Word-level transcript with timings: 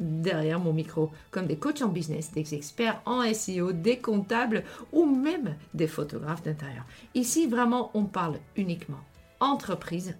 derrière 0.00 0.58
mon 0.58 0.72
micro, 0.72 1.10
comme 1.30 1.46
des 1.46 1.56
coachs 1.56 1.82
en 1.82 1.88
business, 1.88 2.32
des 2.32 2.54
experts 2.54 3.00
en 3.04 3.22
SEO, 3.32 3.72
des 3.72 3.98
comptables 3.98 4.64
ou 4.92 5.06
même 5.06 5.54
des 5.74 5.86
photographes 5.86 6.42
d'intérieur. 6.42 6.84
Ici, 7.14 7.46
vraiment, 7.46 7.90
on 7.94 8.04
parle 8.04 8.38
uniquement 8.56 9.00
entreprise 9.40 10.16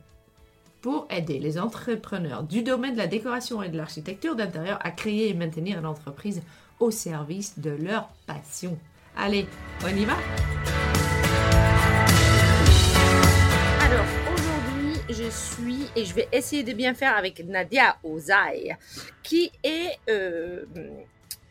pour 0.81 1.07
aider 1.11 1.39
les 1.39 1.59
entrepreneurs 1.59 2.43
du 2.43 2.63
domaine 2.63 2.95
de 2.95 2.99
la 2.99 3.07
décoration 3.07 3.63
et 3.63 3.69
de 3.69 3.77
l'architecture 3.77 4.35
d'intérieur 4.35 4.79
à 4.83 4.91
créer 4.91 5.29
et 5.29 5.35
maintenir 5.35 5.83
l'entreprise 5.83 6.43
au 6.79 6.91
service 6.91 7.59
de 7.59 7.71
leur 7.71 8.09
passion. 8.27 8.79
Allez, 9.17 9.47
on 9.85 9.89
y 9.89 10.05
va? 10.05 10.17
Je 15.13 15.29
suis 15.31 15.87
et 15.97 16.05
je 16.05 16.15
vais 16.15 16.29
essayer 16.33 16.63
de 16.63 16.73
bien 16.73 16.95
faire 16.95 17.17
avec 17.17 17.45
Nadia 17.45 17.97
Ozaï, 18.05 18.77
qui 19.23 19.51
est 19.63 19.99
euh, 20.09 20.65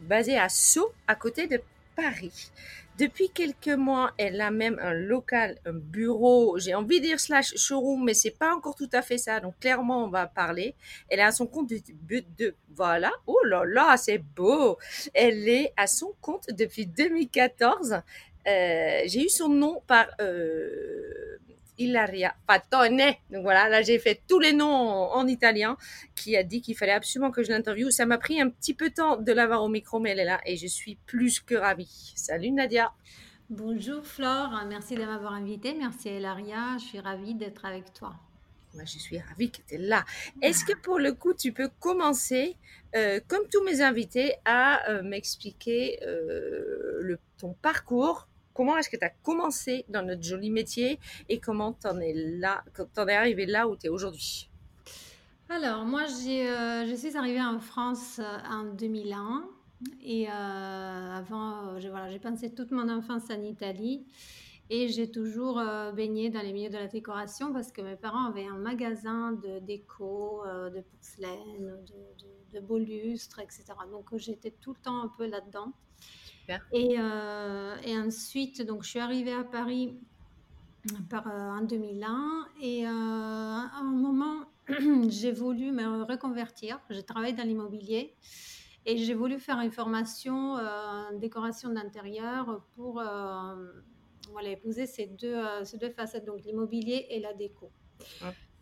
basée 0.02 0.38
à 0.38 0.50
Sceaux, 0.50 0.92
à 1.08 1.16
côté 1.16 1.48
de 1.48 1.62
Paris. 1.96 2.52
Depuis 2.98 3.30
quelques 3.30 3.68
mois, 3.78 4.12
elle 4.18 4.42
a 4.42 4.52
même 4.52 4.78
un 4.82 4.94
local, 4.94 5.58
un 5.66 5.74
bureau, 5.74 6.58
j'ai 6.58 6.76
envie 6.76 7.00
de 7.00 7.06
dire 7.06 7.20
slash 7.20 7.56
showroom, 7.56 8.04
mais 8.04 8.14
c'est 8.14 8.38
pas 8.38 8.54
encore 8.54 8.76
tout 8.76 8.90
à 8.92 9.02
fait 9.02 9.18
ça. 9.18 9.40
Donc 9.40 9.58
clairement, 9.60 10.04
on 10.04 10.10
va 10.10 10.28
parler. 10.28 10.76
Elle 11.10 11.20
est 11.20 11.24
à 11.24 11.32
son 11.32 11.48
compte 11.48 11.70
de, 11.70 12.56
voilà. 12.76 13.12
Oh 13.26 13.40
là 13.46 13.64
là, 13.66 13.96
c'est 13.96 14.18
beau. 14.18 14.78
Elle 15.14 15.48
est 15.48 15.74
à 15.78 15.88
son 15.88 16.14
compte 16.20 16.48
depuis 16.52 16.88
2014. 16.88 18.02
Euh, 18.48 19.02
j'ai 19.06 19.26
eu 19.26 19.30
son 19.30 19.48
nom 19.50 19.82
par 19.88 20.08
euh, 20.20 21.38
Ilaria 21.80 22.36
Fatone. 22.46 23.16
Donc 23.32 23.42
voilà, 23.42 23.70
là 23.70 23.82
j'ai 23.82 23.98
fait 23.98 24.22
tous 24.28 24.40
les 24.40 24.54
noms 24.54 24.68
en, 24.68 25.26
italien, 25.28 25.78
qui 26.16 26.38
a 26.38 26.44
dit 26.44 26.62
qu'il 26.62 26.76
fallait 26.78 26.92
absolument 26.92 27.32
que 27.32 27.42
je 27.42 27.50
l'interviewe. 27.50 27.90
Ça 27.90 28.06
m'a 28.06 28.18
pris 28.18 28.40
un 28.40 28.50
petit 28.50 28.76
peu 28.76 28.90
de 28.90 28.94
temps 28.94 29.18
de 29.18 29.32
l'avoir 29.32 29.64
au 29.64 29.70
micro, 29.70 30.00
mais 30.00 30.12
elle 30.12 30.20
est 30.20 30.26
là 30.26 30.40
et 30.46 30.58
je 30.58 30.68
suis 30.68 30.98
plus 31.08 31.40
que 31.40 31.56
ravie. 31.56 32.14
Salut 32.16 32.52
Nadia. 32.52 32.92
Bonjour 33.50 34.06
Flore, 34.06 34.64
merci 34.68 34.94
de 34.94 35.04
m'avoir 35.04 35.34
invitée. 35.34 35.74
Merci 35.74 36.10
Ilaria, 36.10 36.78
je 36.78 36.86
suis 36.86 37.00
ravie 37.00 37.34
d'être 37.34 37.66
avec 37.66 37.92
toi. 37.94 38.14
Moi, 38.76 38.84
je 38.86 39.00
suis 39.00 39.18
ravie 39.18 39.50
que 39.50 39.58
tu 39.68 39.76
es 39.76 39.78
là. 39.80 40.06
Est-ce 40.42 40.64
que 40.64 40.78
pour 40.78 41.00
le 41.00 41.14
coup, 41.14 41.34
tu 41.34 41.52
peux 41.52 41.70
commencer, 41.80 42.56
euh, 42.96 43.20
comme 43.28 43.42
tous 43.52 43.64
mes 43.64 43.82
invités, 43.82 44.36
à 44.46 44.88
euh, 44.90 45.02
m'expliquer 45.02 46.00
euh, 46.04 47.18
ton 47.40 47.54
parcours 47.54 48.28
Comment 48.60 48.76
est-ce 48.76 48.90
que 48.90 48.98
tu 48.98 49.06
as 49.06 49.10
commencé 49.24 49.86
dans 49.88 50.06
notre 50.06 50.22
joli 50.22 50.52
métier 50.52 51.00
et 51.30 51.40
comment 51.40 51.72
tu 51.72 51.88
en 51.88 51.98
es 52.02 52.12
là, 52.14 52.62
en 52.98 53.08
es 53.08 53.16
arrivé 53.16 53.46
là 53.46 53.70
où 53.70 53.78
tu 53.78 53.86
es 53.86 53.90
aujourd'hui? 53.90 54.50
Alors, 55.48 55.86
moi, 55.86 56.04
je 56.08 56.94
suis 56.94 57.16
arrivée 57.16 57.42
en 57.42 57.62
France 57.62 58.20
en 58.20 58.66
2001 58.66 59.46
et 60.02 60.28
avant, 60.28 61.80
j'ai 61.80 61.90
voilà, 61.90 62.20
passé 62.20 62.54
toute 62.54 62.72
mon 62.72 62.90
enfance 62.90 63.32
en 63.32 63.42
Italie. 63.42 64.06
Et 64.70 64.90
j'ai 64.90 65.10
toujours 65.10 65.58
euh, 65.58 65.94
baigné 65.94 66.30
dans 66.30 66.42
les 66.42 66.52
milieux 66.52 66.70
de 66.70 66.76
la 66.76 66.88
décoration 66.88 67.54
parce 67.54 67.72
que 67.72 67.82
mes 67.82 67.96
parents 67.96 68.26
avaient 68.26 68.46
un 68.46 68.58
magasin 68.58 69.32
de 69.32 69.60
déco, 69.60 70.44
euh, 70.46 70.70
de 70.70 70.82
porcelaine, 70.82 71.78
de, 72.54 72.60
beaux 72.60 72.78
lustres, 72.78 73.40
etc. 73.40 73.64
Donc 73.90 74.12
euh, 74.12 74.18
j'étais 74.18 74.52
tout 74.52 74.74
le 74.74 74.80
temps 74.80 75.02
un 75.02 75.08
peu 75.18 75.28
là-dedans. 75.28 75.72
Et, 76.74 76.94
et, 76.94 77.98
ensuite, 77.98 78.66
donc, 78.66 78.84
je 78.84 78.90
suis 78.90 79.00
arrivée 79.00 79.34
à 79.34 79.44
Paris 79.44 79.98
par, 81.10 81.28
en 81.28 81.62
2001 81.62 82.48
et 82.62 82.86
à 82.86 82.92
un 82.92 83.84
moment, 83.84 84.46
j'ai 85.10 85.32
voulu 85.32 85.72
me 85.72 86.04
reconvertir. 86.04 86.80
J'ai 86.90 87.04
travaillé 87.04 87.34
dans 87.34 87.44
l'immobilier 87.44 88.16
et 88.86 88.98
j'ai 88.98 89.14
voulu 89.14 89.40
faire 89.40 89.60
une 89.60 89.72
formation 89.72 90.54
en 90.56 91.14
décoration 91.20 91.70
d'intérieur 91.70 92.64
pour 92.76 93.02
voilà, 94.32 94.50
épouser 94.50 94.86
ces 94.86 95.08
deux, 95.08 95.36
euh, 95.36 95.64
ces 95.66 95.78
deux 95.78 95.90
facettes, 95.90 96.26
donc 96.26 96.44
l'immobilier 96.44 97.08
et 97.10 97.20
la 97.20 97.34
déco. 97.34 97.72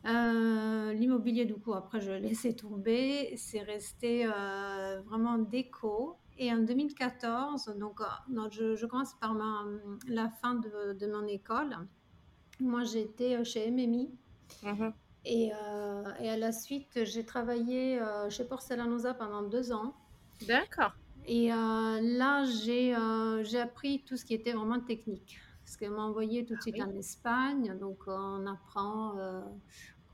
Euh, 0.05 0.93
l'immobilier, 0.93 1.45
du 1.45 1.55
coup, 1.55 1.73
après, 1.73 1.99
je 2.01 2.11
l'ai 2.11 2.19
laissé 2.19 2.55
tomber. 2.55 3.33
C'est 3.35 3.61
resté 3.61 4.25
euh, 4.25 5.01
vraiment 5.05 5.37
déco. 5.37 6.17
Et 6.37 6.51
en 6.53 6.59
2014, 6.59 7.75
donc, 7.79 7.99
je, 8.51 8.85
commence 8.85 9.13
par 9.15 9.33
ma, 9.33 9.65
la 10.07 10.29
fin 10.29 10.55
de, 10.55 10.93
de 10.93 11.07
mon 11.07 11.25
école. 11.25 11.77
Moi, 12.59 12.83
j'étais 12.83 13.43
chez 13.43 13.71
MMI. 13.71 14.09
Mhm. 14.63 14.93
Et, 15.25 15.51
et, 16.21 16.29
à 16.29 16.37
la 16.37 16.51
suite, 16.51 17.03
j'ai 17.03 17.25
travaillé 17.25 17.99
chez 18.29 18.45
Porcelanosa 18.45 19.13
pendant 19.13 19.41
deux 19.41 19.71
ans. 19.71 19.95
D'accord. 20.47 20.93
Et 21.25 21.49
là, 21.49 22.45
j'ai 22.45 22.93
appris 23.59 24.03
tout 24.05 24.15
ce 24.15 24.25
qui 24.25 24.33
était 24.33 24.53
vraiment 24.53 24.79
technique 24.79 25.39
parce 25.67 25.75
qu'elle 25.75 25.91
m'a 25.91 26.03
envoyé 26.03 26.45
tout 26.45 26.55
de 26.55 26.61
suite 26.61 26.81
en 26.81 26.95
Espagne. 26.95 27.77
Donc, 27.77 27.97
on 28.07 28.47
apprend 28.47 29.17
euh, 29.17 29.41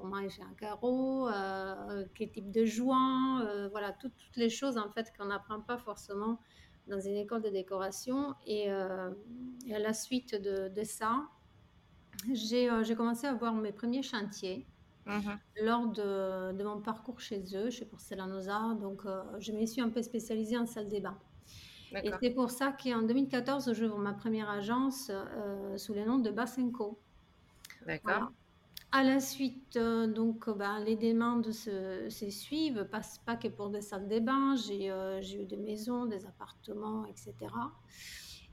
comment 0.04 0.20
est 0.20 0.42
un 0.42 0.54
carreau, 0.58 1.30
euh, 1.30 2.04
quel 2.14 2.30
type 2.30 2.52
de 2.52 2.66
joint, 2.66 3.42
euh, 3.42 3.70
voilà, 3.70 3.94
toutes, 3.94 4.12
les 4.36 4.50
choses 4.50 4.78
en 4.78 4.90
fait 4.90 5.14
qu'on 5.18 5.28
n'apprend 5.28 5.62
pas 5.62 5.78
forcément 5.78 6.42
dans 6.90 7.00
une 7.00 7.16
école 7.16 7.42
de 7.42 7.48
décoration. 7.48 8.36
Et, 8.46 8.70
à 8.70 9.80
la 9.80 9.94
suite 9.94 10.36
de, 10.36 10.84
ça, 10.84 11.24
j'ai 12.34 12.68
commencé 12.98 13.28
à 13.28 13.34
voir 13.34 13.54
mes 13.54 13.72
premiers 13.72 14.04
chantiers. 14.04 14.68
Mhm. 15.06 15.40
Lors 15.62 15.88
de, 15.88 16.52
de, 16.52 16.64
mon 16.64 16.82
parcours 16.82 17.22
chez 17.22 17.42
eux, 17.56 17.70
chez 17.70 17.86
Porcelanosa, 17.86 18.76
donc 18.82 19.04
je 19.40 19.54
me 19.54 19.66
suis 19.66 19.82
un 19.82 19.90
peu 19.90 20.02
spécialisée 20.02 20.58
en 20.58 20.66
salle 20.66 20.90
des 20.90 21.00
bains. 21.00 21.18
Et 22.02 22.12
c'est 22.22 22.32
pour 22.32 22.50
ça 22.50 22.72
qu'en 22.72 23.04
2014, 23.04 23.72
j'ouvre 23.74 24.00
ma 24.00 24.14
première 24.14 24.50
agence 24.50 25.12
euh, 25.12 25.78
sous 25.78 25.94
le 25.94 26.04
nom 26.04 26.18
de 26.18 26.32
Basenco. 26.32 27.00
D'accord. 27.86 28.32
À 28.96 29.02
la 29.02 29.20
suite, 29.20 29.76
euh, 29.76 30.06
donc, 30.06 30.48
ben, 30.56 30.78
les 30.86 30.96
demandes 30.96 31.52
se, 31.52 32.08
suivent, 32.30 32.88
pas, 32.92 33.02
pas 33.26 33.36
que 33.36 33.48
pour 33.48 33.72
des 33.72 33.82
salles 33.82 34.08
de 34.08 34.20
bain. 34.20 34.54
Euh, 34.70 35.20
j'ai 35.20 35.42
eu 35.42 35.46
des 35.46 35.58
maisons, 35.58 36.06
des 36.06 36.28
appartements, 36.28 37.04
etc. 37.08 37.34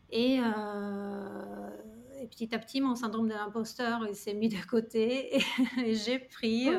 Et, 0.09 0.37
et, 0.37 2.27
petit 2.27 2.55
à 2.55 2.59
petit, 2.59 2.81
mon 2.81 2.95
syndrome 2.95 3.29
de 3.29 3.35
l'imposteur 3.35 4.01
s'est 4.15 4.33
mis 4.33 4.49
de 4.49 4.57
côté 4.67 5.37
et, 5.85 5.95
j'ai 5.95 6.19
pris, 6.19 6.71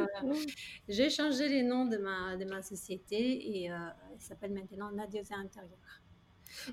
j'ai 0.89 1.11
changé 1.11 1.47
les 1.47 1.61
noms 1.61 1.85
de 1.85 1.97
ma, 1.97 2.37
de 2.37 2.45
ma 2.45 2.63
société 2.63 3.17
et 3.17 3.65
elle 3.65 4.19
s'appelle 4.19 4.53
maintenant 4.53 4.91
Nadia 4.91 5.21
Intérieur. 5.37 6.01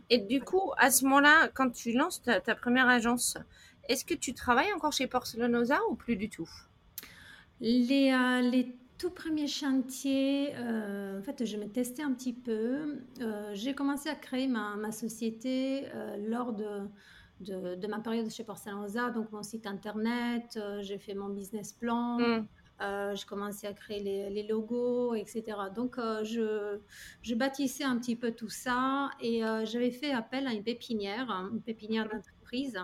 Et 0.09 0.19
du 0.19 0.41
coup, 0.41 0.73
à 0.79 0.91
ce 0.91 1.05
moment-là, 1.05 1.49
quand 1.49 1.71
tu 1.71 1.93
lances 1.93 2.23
ta, 2.23 2.41
première 2.55 2.89
agence, 2.89 3.37
est-ce 3.91 4.07
que 4.07 4.15
tu 4.15 4.33
travailles 4.33 4.73
encore 4.73 4.93
chez 4.93 5.07
Porcelanosa 5.07 5.79
ou 5.91 5.95
plus 5.95 6.17
du 6.17 6.31
tout? 6.31 6.49
Les, 7.61 8.13
euh, 8.13 8.41
les 8.41 8.75
tout 8.99 9.11
premiers 9.11 9.47
chantiers, 9.47 10.55
euh, 10.57 11.19
en 11.19 11.23
fait, 11.23 11.45
je 11.45 11.57
me 11.57 11.69
testais 11.69 12.03
un 12.03 12.13
petit 12.13 12.33
peu. 12.33 12.99
Euh, 13.21 13.51
j'ai 13.55 13.75
commencé 13.75 14.09
à 14.09 14.15
créer 14.15 14.49
ma, 14.49 14.77
ma 14.77 14.91
société 14.91 15.87
lors 16.27 16.53
de, 16.53 16.81
de, 17.41 17.77
de, 17.77 17.87
ma 17.87 18.01
période 18.01 18.29
chez 18.31 18.43
Porcelanosa, 18.45 19.11
donc 19.11 19.31
mon 19.31 19.43
site 19.43 19.67
internet, 19.67 20.59
j'ai 20.81 20.99
fait 20.99 21.15
mon 21.15 21.29
business 21.29 21.73
plan. 21.73 22.19
Mmh. 22.19 22.47
Euh, 22.81 23.17
je 23.17 23.27
commençais 23.27 23.67
à 23.67 23.73
créer 23.73 24.31
les, 24.31 24.43
logos, 24.45 25.15
etc. 25.15 25.43
Donc, 25.75 25.99
euh, 25.99 26.23
je, 26.23 26.79
je, 27.23 27.35
bâtissais 27.35 27.83
un 27.83 27.99
petit 27.99 28.15
peu 28.15 28.31
tout 28.31 28.51
ça 28.51 29.11
et 29.21 29.45
euh, 29.45 29.65
j'avais 29.65 29.91
fait 29.91 30.13
appel 30.13 30.47
à 30.47 30.53
une 30.53 30.63
pépinière, 30.63 31.29
une 31.53 31.61
pépinière 31.61 32.09
d'entreprise 32.09 32.79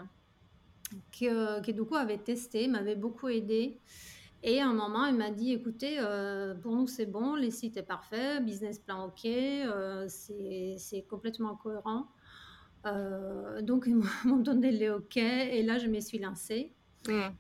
qui, 1.13 1.29
qui, 1.63 1.73
du 1.73 1.85
coup, 1.85 1.95
avait 1.95 2.19
testé, 2.19 2.67
m'avait 2.67 2.97
beaucoup 2.97 3.29
aidé. 3.29 3.79
Et 4.47 4.61
à 4.61 4.69
un 4.69 4.75
moment, 4.75 5.07
il 5.07 5.17
m'a 5.17 5.31
dit, 5.31 5.53
écoutez, 5.53 5.99
pour 6.63 6.77
nous, 6.77 6.87
c'est 6.87 7.07
bon, 7.07 7.35
les 7.35 7.51
sites 7.51 7.79
est 7.79 7.83
parfait, 7.83 8.41
business 8.41 8.79
plan 8.79 9.07
OK, 9.07 9.27
c'est 10.09 11.03
complètement 11.09 11.57
cohérent. 11.57 12.09
donc, 13.63 13.85
ils 13.89 13.97
m'ont 14.25 14.37
donné 14.37 14.71
les 14.71 14.91
OK 14.91 15.17
et 15.17 15.63
là, 15.63 15.79
je 15.79 15.89
me 15.89 15.99
suis 16.01 16.19
lancée. 16.19 16.75
Mmh. 17.09 17.31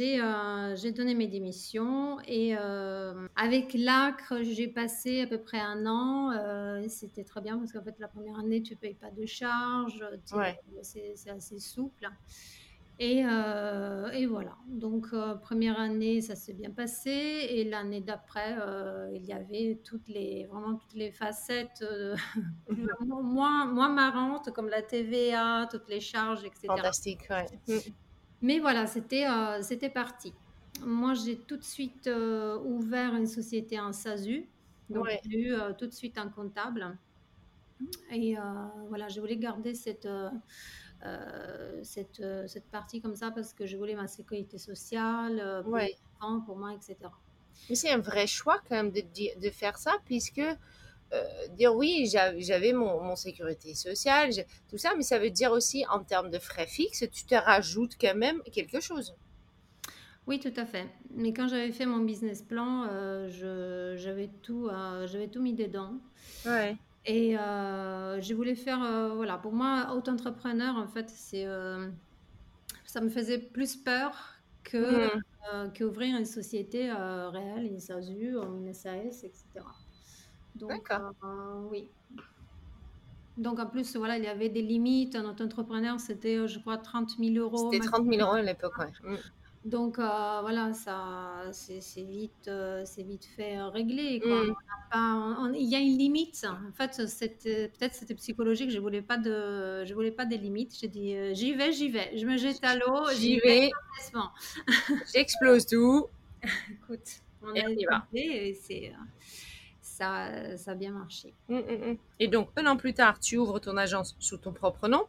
Euh, 0.00 0.76
j'ai 0.76 0.92
donné 0.92 1.14
mes 1.14 1.26
démissions 1.26 2.20
et 2.26 2.54
euh, 2.56 3.26
avec 3.36 3.74
l'ACRE, 3.74 4.42
j'ai 4.42 4.68
passé 4.68 5.22
à 5.22 5.26
peu 5.26 5.38
près 5.38 5.58
un 5.58 5.86
an. 5.86 6.30
Euh, 6.32 6.84
c'était 6.88 7.24
très 7.24 7.40
bien 7.40 7.58
parce 7.58 7.72
qu'en 7.72 7.82
fait, 7.82 7.98
la 7.98 8.08
première 8.08 8.38
année, 8.38 8.62
tu 8.62 8.74
ne 8.74 8.78
payes 8.78 8.94
pas 8.94 9.10
de 9.10 9.26
charges, 9.26 10.04
c'est 10.82 11.30
assez 11.30 11.58
souple. 11.58 12.08
Et, 12.98 13.24
et, 14.14 14.26
voilà. 14.26 14.56
Donc, 14.68 15.08
première 15.40 15.80
année, 15.80 16.20
ça 16.20 16.36
s'est 16.36 16.52
bien 16.52 16.70
passé. 16.70 17.10
Et 17.10 17.64
l'année 17.64 18.00
d'après, 18.00 18.56
il 19.12 19.24
y 19.24 19.32
avait 19.32 19.80
toutes 19.82 20.08
les, 20.08 20.46
vraiment 20.46 20.76
toutes 20.76 20.94
les 20.94 21.10
facettes 21.10 21.84
moins, 23.00 23.66
moins 23.66 23.88
marrantes, 23.88 24.52
comme 24.52 24.68
la 24.68 24.82
TVA, 24.82 25.66
toutes 25.70 25.88
les 25.88 26.00
charges, 26.00 26.44
etc. 26.44 26.68
Fantastique, 26.68 27.26
ouais. 27.30 27.46
Mm. 27.66 27.92
Mais 28.42 28.58
voilà, 28.58 28.86
c'était 28.86 29.26
euh, 29.26 29.62
c'était 29.62 29.88
parti. 29.88 30.34
Moi, 30.84 31.14
j'ai 31.14 31.38
tout 31.38 31.56
de 31.56 31.62
suite 31.62 32.08
euh, 32.08 32.58
ouvert 32.58 33.14
une 33.14 33.26
société 33.26 33.78
en 33.78 33.92
SASU. 33.92 34.48
Donc, 34.90 35.06
j'ai 35.24 35.38
eu 35.38 35.54
euh, 35.54 35.72
tout 35.72 35.86
de 35.86 35.92
suite 35.92 36.18
un 36.18 36.28
comptable. 36.28 36.98
Et 38.12 38.36
voilà, 38.88 39.08
je 39.08 39.20
voulais 39.20 39.36
garder 39.36 39.74
cette, 39.74 40.06
cette, 41.82 42.22
cette, 42.46 42.70
partie 42.70 43.00
comme 43.00 43.16
ça 43.16 43.30
parce 43.30 43.52
que 43.52 43.66
je 43.66 43.76
voulais 43.76 43.94
ma 43.94 44.06
sécurité 44.06 44.58
sociale 44.58 45.62
pour, 45.64 46.44
pour 46.46 46.56
moi, 46.56 46.72
etc. 46.74 46.96
Mais 47.68 47.74
c'est 47.74 47.90
un 47.90 47.98
vrai 47.98 48.26
choix 48.26 48.58
quand 48.68 48.76
même 48.76 48.90
de, 48.90 49.02
de 49.40 49.50
faire 49.50 49.78
ça 49.78 49.96
puisque 50.04 50.42
euh, 51.12 51.22
dire 51.56 51.74
oui, 51.74 52.10
j'avais 52.38 52.72
mon, 52.72 53.14
sécurité 53.16 53.74
sociale, 53.74 54.30
tout 54.70 54.78
ça, 54.78 54.92
mais 54.96 55.02
ça 55.02 55.18
veut 55.18 55.30
dire 55.30 55.52
aussi 55.52 55.84
en 55.90 56.02
termes 56.02 56.30
de 56.30 56.38
frais 56.38 56.66
fixes, 56.66 57.04
tu 57.12 57.24
te 57.24 57.34
rajoutes 57.34 57.96
quand 58.00 58.14
même 58.14 58.42
quelque 58.50 58.80
chose. 58.80 59.14
Oui, 60.26 60.40
tout 60.40 60.52
à 60.56 60.64
fait. 60.64 60.86
Mais 61.10 61.34
quand 61.34 61.48
j'avais 61.48 61.72
fait 61.72 61.84
mon 61.84 61.98
business 61.98 62.40
plan, 62.40 62.86
euh, 62.88 63.96
j'avais 63.98 64.30
tout, 64.42 64.68
euh, 64.68 65.06
j'avais 65.06 65.28
tout 65.28 65.42
mis 65.42 65.52
dedans. 65.52 65.94
Ouais. 66.46 66.76
Et 67.04 67.32
je 67.34 68.34
voulais 68.34 68.54
faire, 68.54 69.12
voilà, 69.14 69.38
pour 69.38 69.52
moi, 69.52 69.94
auto-entrepreneur, 69.94 70.76
en 70.76 70.86
fait, 70.86 71.10
c'est, 71.10 71.46
ça 72.84 73.00
me 73.00 73.08
faisait 73.08 73.38
plus 73.38 73.76
peur 73.76 74.34
que 74.62 75.06
mmh. 75.16 75.72
qu'ouvrir 75.76 76.16
une 76.16 76.24
société 76.24 76.92
réelle, 76.92 77.66
une 77.66 77.80
SASU, 77.80 78.36
une 78.36 78.72
SAS, 78.72 79.24
etc. 79.24 79.64
Donc, 80.54 80.90
euh, 80.90 81.68
oui. 81.70 81.88
Donc, 83.36 83.58
en 83.58 83.66
plus, 83.66 83.96
voilà, 83.96 84.18
il 84.18 84.24
y 84.24 84.28
avait 84.28 84.50
des 84.50 84.62
limites. 84.62 85.16
Notre 85.16 85.44
entrepreneur, 85.44 85.98
c'était, 85.98 86.46
je 86.46 86.58
crois, 86.58 86.76
30 86.76 87.16
000 87.18 87.34
euros. 87.36 87.70
C'était 87.72 87.84
30 87.84 88.06
000 88.06 88.20
euros 88.20 88.34
à 88.34 88.42
l'époque, 88.42 88.74
oui. 88.78 89.12
Mm. 89.12 89.16
Donc 89.64 89.98
euh, 90.00 90.02
voilà, 90.40 90.72
ça, 90.74 91.44
c'est 91.52 91.80
c'est 91.80 92.02
vite, 92.02 92.48
euh, 92.48 92.82
c'est 92.84 93.04
vite 93.04 93.24
fait 93.24 93.58
euh, 93.58 93.68
réglé. 93.68 94.20
Quoi. 94.26 94.40
On 94.40 94.44
Mm. 94.46 94.48
n'a 94.48 94.54
pas, 94.90 95.14
on- 95.40 95.52
il 95.54 95.68
y 95.68 95.76
a 95.76 95.78
une 95.78 95.96
limite. 95.96 96.44
En 96.68 96.72
fait, 96.72 97.06
c'était 97.08 97.68
peut-être 97.68 97.94
c'était 97.94 98.14
psychologique. 98.16 98.70
Je 98.70 98.80
voulais 98.80 99.02
pas 99.02 99.18
de, 99.18 99.84
je 99.84 99.94
voulais 99.94 100.10
pas 100.10 100.24
des 100.26 100.36
limites. 100.38 100.76
J'ai 100.80 100.88
dit, 100.88 101.14
euh, 101.14 101.32
j'y 101.34 101.54
vais, 101.54 101.72
j'y 101.72 101.90
vais. 101.90 102.16
Je 102.18 102.26
me 102.26 102.36
jette 102.38 102.64
à 102.64 102.74
l'eau, 102.76 103.12
J'y 103.14 103.34
j'y 103.34 103.40
vais. 103.40 103.60
vais, 103.60 103.70
j'explose 105.14 105.66
tout 105.66 106.08
Écoute, 106.70 107.22
on 107.42 107.54
et 107.54 107.60
a 107.60 107.64
on 107.64 107.68
y 107.68 107.84
va. 107.84 108.06
essayé 108.12 108.48
et 108.48 108.54
c'est, 108.54 108.88
euh, 108.90 108.98
ça, 109.80 110.56
ça 110.56 110.72
a 110.72 110.74
bien 110.74 110.92
marché. 110.92 111.34
Mm, 111.48 111.54
mm, 111.58 111.90
mm. 111.92 111.98
Et 112.18 112.26
donc, 112.28 112.48
un 112.56 112.66
an 112.66 112.76
plus 112.76 112.94
tard, 112.94 113.20
tu 113.20 113.36
ouvres 113.36 113.60
ton 113.60 113.76
agence 113.76 114.16
sous 114.18 114.38
ton 114.38 114.52
propre 114.52 114.88
nom? 114.88 115.06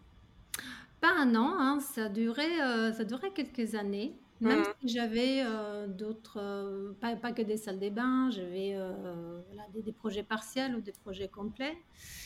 Pas 1.02 1.12
un 1.12 1.36
an, 1.36 1.56
hein, 1.60 1.80
ça 1.80 2.10
durait, 2.10 2.62
euh, 2.62 2.94
ça 2.94 3.04
durait 3.04 3.32
quelques 3.34 3.76
années. 3.76 4.16
Même 4.44 4.60
Mm. 4.60 4.64
si 4.82 4.88
j'avais 4.90 5.42
euh, 5.46 5.88
d'autres, 5.88 6.38
euh, 6.40 6.94
pas, 7.00 7.16
pas 7.16 7.32
que 7.32 7.42
des 7.42 7.58
salles 7.58 7.80
des 7.80 7.90
bains, 7.90 8.30
j'avais 8.30 8.76
euh, 8.76 9.42
voilà, 9.48 9.68
des, 9.74 9.82
des 9.82 9.94
projets 9.94 10.24
partiels 10.24 10.76
ou 10.76 10.82
des 10.82 10.92
projets 10.92 11.30
complets. 11.30 11.78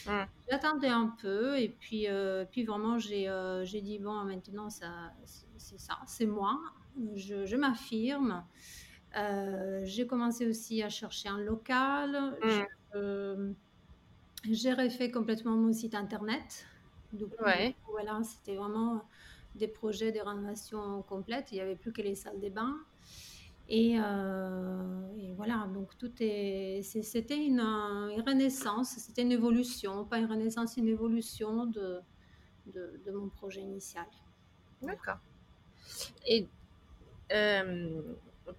Mm. 0.08 0.24
J'attendais 0.50 0.90
un 0.90 1.08
peu 1.22 1.60
et 1.60 1.70
puis, 1.70 2.08
euh, 2.08 2.46
puis 2.52 2.64
vraiment 2.66 2.98
j'ai 2.98 3.30
euh, 3.30 3.64
j'ai 3.66 3.82
dit 3.82 4.00
bon 4.00 4.24
maintenant 4.24 4.70
ça 4.70 5.14
c'est 5.26 5.46
c'est 5.58 5.80
ça, 5.80 5.98
c'est 6.08 6.26
moi, 6.26 6.60
je, 7.16 7.46
je 7.46 7.56
m'affirme. 7.56 8.44
Euh, 9.18 9.82
j'ai 9.86 10.06
commencé 10.08 10.48
aussi 10.48 10.84
à 10.84 10.90
chercher 10.90 11.30
un 11.30 11.40
local. 11.40 12.38
Mm. 12.44 12.66
Euh, 12.96 13.54
j'ai 14.50 14.74
refait 14.74 15.12
complètement 15.12 15.56
mon 15.56 15.74
site 15.74 15.96
internet. 15.96 16.66
Du 17.14 17.26
coup, 17.26 17.44
Ouais. 17.44 17.76
voilà, 17.92 18.22
c'était 18.24 18.56
vraiment 18.56 19.04
des 19.58 19.68
projets 19.68 20.12
de 20.12 20.20
rénovation 20.20 21.02
complète. 21.04 21.52
Il 21.52 21.56
n'y 21.56 21.62
avait 21.62 21.76
plus 21.76 21.92
que 21.92 22.02
les 22.02 22.16
salles 22.16 22.40
des 22.40 22.50
bains. 22.50 22.78
Et, 23.70 23.98
euh, 24.00 25.34
voilà, 25.36 25.68
donc 25.74 25.98
tout 25.98 26.12
est. 26.20 26.82
C'était 26.84 27.38
une, 27.38 27.62
renaissance, 28.26 28.90
c'était 28.98 29.24
une 29.24 29.34
évolution, 29.34 30.06
pas 30.06 30.20
une 30.20 30.26
renaissance, 30.26 30.78
une 30.78 30.88
évolution 30.88 31.66
de, 31.66 32.00
de, 32.68 33.02
de 33.06 33.12
mon 33.12 33.30
projet 33.30 33.62
initial. 33.62 34.06
D'accord. 34.82 35.18
Euh, 37.32 38.02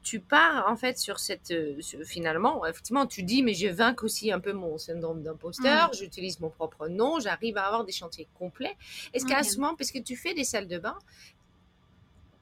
tu 0.02 0.20
pars 0.20 0.66
en 0.70 0.76
fait 0.76 0.98
sur 0.98 1.18
cette. 1.18 1.50
euh, 1.50 1.80
sur- 1.80 2.02
finalement, 2.04 2.64
effectivement, 2.66 3.06
tu 3.06 3.22
dis, 3.22 3.42
mais 3.42 3.54
je 3.54 3.68
vainque 3.68 4.02
aussi 4.02 4.32
un 4.32 4.40
peu 4.40 4.52
mon 4.52 4.78
syndrome 4.78 5.22
d'imposteur, 5.22 5.92
j'utilise 5.94 6.40
mon 6.40 6.50
propre 6.50 6.88
nom, 6.88 7.20
j'arrive 7.20 7.56
à 7.58 7.64
avoir 7.66 7.84
des 7.84 7.92
chantiers 7.92 8.28
complets. 8.34 8.76
Est-ce 9.14 9.26
qu'à 9.26 9.42
ce 9.42 9.58
moment, 9.60 9.76
parce 9.76 9.90
que 9.92 9.98
tu 9.98 10.16
fais 10.16 10.34
des 10.34 10.44
salles 10.44 10.68
de 10.68 10.78
bain, 10.78 10.96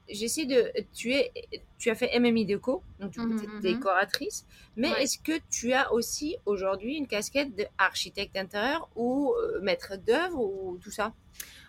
j'essaie 0.09 0.47
de. 0.47 0.73
Tu, 0.93 1.13
es, 1.13 1.33
tu 1.79 1.91
as 1.91 1.95
fait 1.95 2.11
MMI 2.17 2.45
Déco, 2.47 2.83
donc 3.01 3.13
Mhm, 3.17 3.27
tu 3.37 3.45
es 3.45 3.51
mhm. 3.53 3.61
décoratrice, 3.61 4.47
mais 4.77 4.91
Ouais. 4.91 5.03
est-ce 5.03 5.19
que 5.19 5.33
tu 5.51 5.73
as 5.73 5.93
aussi 5.93 6.37
aujourd'hui 6.47 6.97
une 6.97 7.07
casquette 7.07 7.55
d'architecte 7.55 8.35
d'intérieur 8.35 8.89
ou 8.97 9.35
euh, 9.37 9.61
maître 9.61 9.97
d'œuvre 9.97 10.41
ou 10.41 10.79
tout 10.83 10.91
ça? 10.91 11.13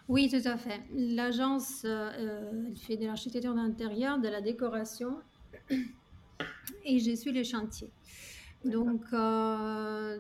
Oui, 0.08 0.30
tout 0.30 0.48
à 0.48 0.58
fait. 0.58 0.82
L'agence 0.94 1.84
euh, 1.86 2.12
elle 2.70 2.78
fait 2.78 2.98
de 2.98 3.06
l'architecture 3.06 3.54
d'intérieur, 3.54 4.20
de 4.20 4.28
la 4.30 4.42
décoration 4.42 5.18
et 6.86 7.00
je 7.00 7.16
suis 7.16 7.32
les 7.32 7.44
chantiers. 7.44 7.92
Donc, 8.66 9.04
euh, 9.14 10.18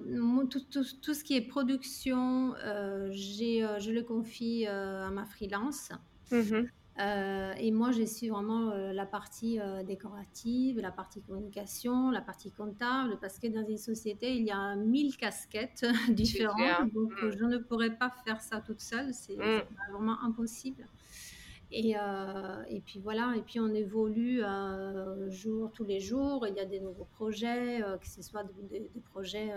tout, 0.50 0.62
tout- 0.72 0.86
tout 1.02 1.14
ce 1.14 1.24
qui 1.24 1.36
est 1.36 1.42
production, 1.42 2.54
euh, 2.56 3.10
euh, 3.10 3.80
je 3.80 3.92
le 3.92 4.04
confie 4.04 4.66
euh, 4.68 5.08
à 5.08 5.10
ma 5.10 5.26
freelance. 5.26 5.90
Mhm. 6.32 6.68
Euh, 7.00 7.54
et 7.60 7.72
moi, 7.72 7.92
je 7.92 8.04
suis 8.04 8.30
vraiment 8.30 8.72
la 8.74 9.06
partie 9.06 9.60
décorative, 9.86 10.80
la 10.80 10.92
partie 10.92 11.22
communication, 11.22 12.10
la 12.10 12.22
partie 12.22 12.52
comptable, 12.52 13.18
parce 13.22 13.38
que 13.38 13.48
dans 13.48 13.66
une 13.68 13.78
société, 13.78 14.36
il 14.36 14.44
y 14.46 14.52
a 14.52 14.76
mille 14.76 15.16
casquettes 15.16 15.86
différentes. 16.10 16.92
Donc, 16.94 17.12
Mm. 17.22 17.32
je 17.38 17.44
ne 17.46 17.58
pourrais 17.58 17.96
pas 17.96 18.12
faire 18.26 18.42
ça 18.42 18.62
toute 18.62 18.82
seule. 18.82 19.14
C'est 19.14 19.36
Mm. 19.38 19.62
c'est 19.70 19.92
vraiment 19.94 20.20
impossible. 20.24 20.88
Et, 21.72 21.96
euh, 21.98 22.64
et 22.70 22.80
puis 22.80 23.00
voilà, 23.00 23.34
et 23.36 23.42
puis 23.42 23.60
on 23.60 23.74
évolue 23.74 24.42
euh, 24.42 25.30
jour, 25.30 25.72
tous 25.74 25.84
les 25.84 26.00
jours. 26.00 26.48
Il 26.48 26.56
y 26.56 26.60
a 26.60 26.66
des 26.66 26.80
nouveaux 26.80 27.08
projets, 27.16 27.84
euh, 27.84 27.98
que 27.98 28.08
ce 28.08 28.22
soit 28.22 28.46
des, 28.70 28.90
projets 29.12 29.50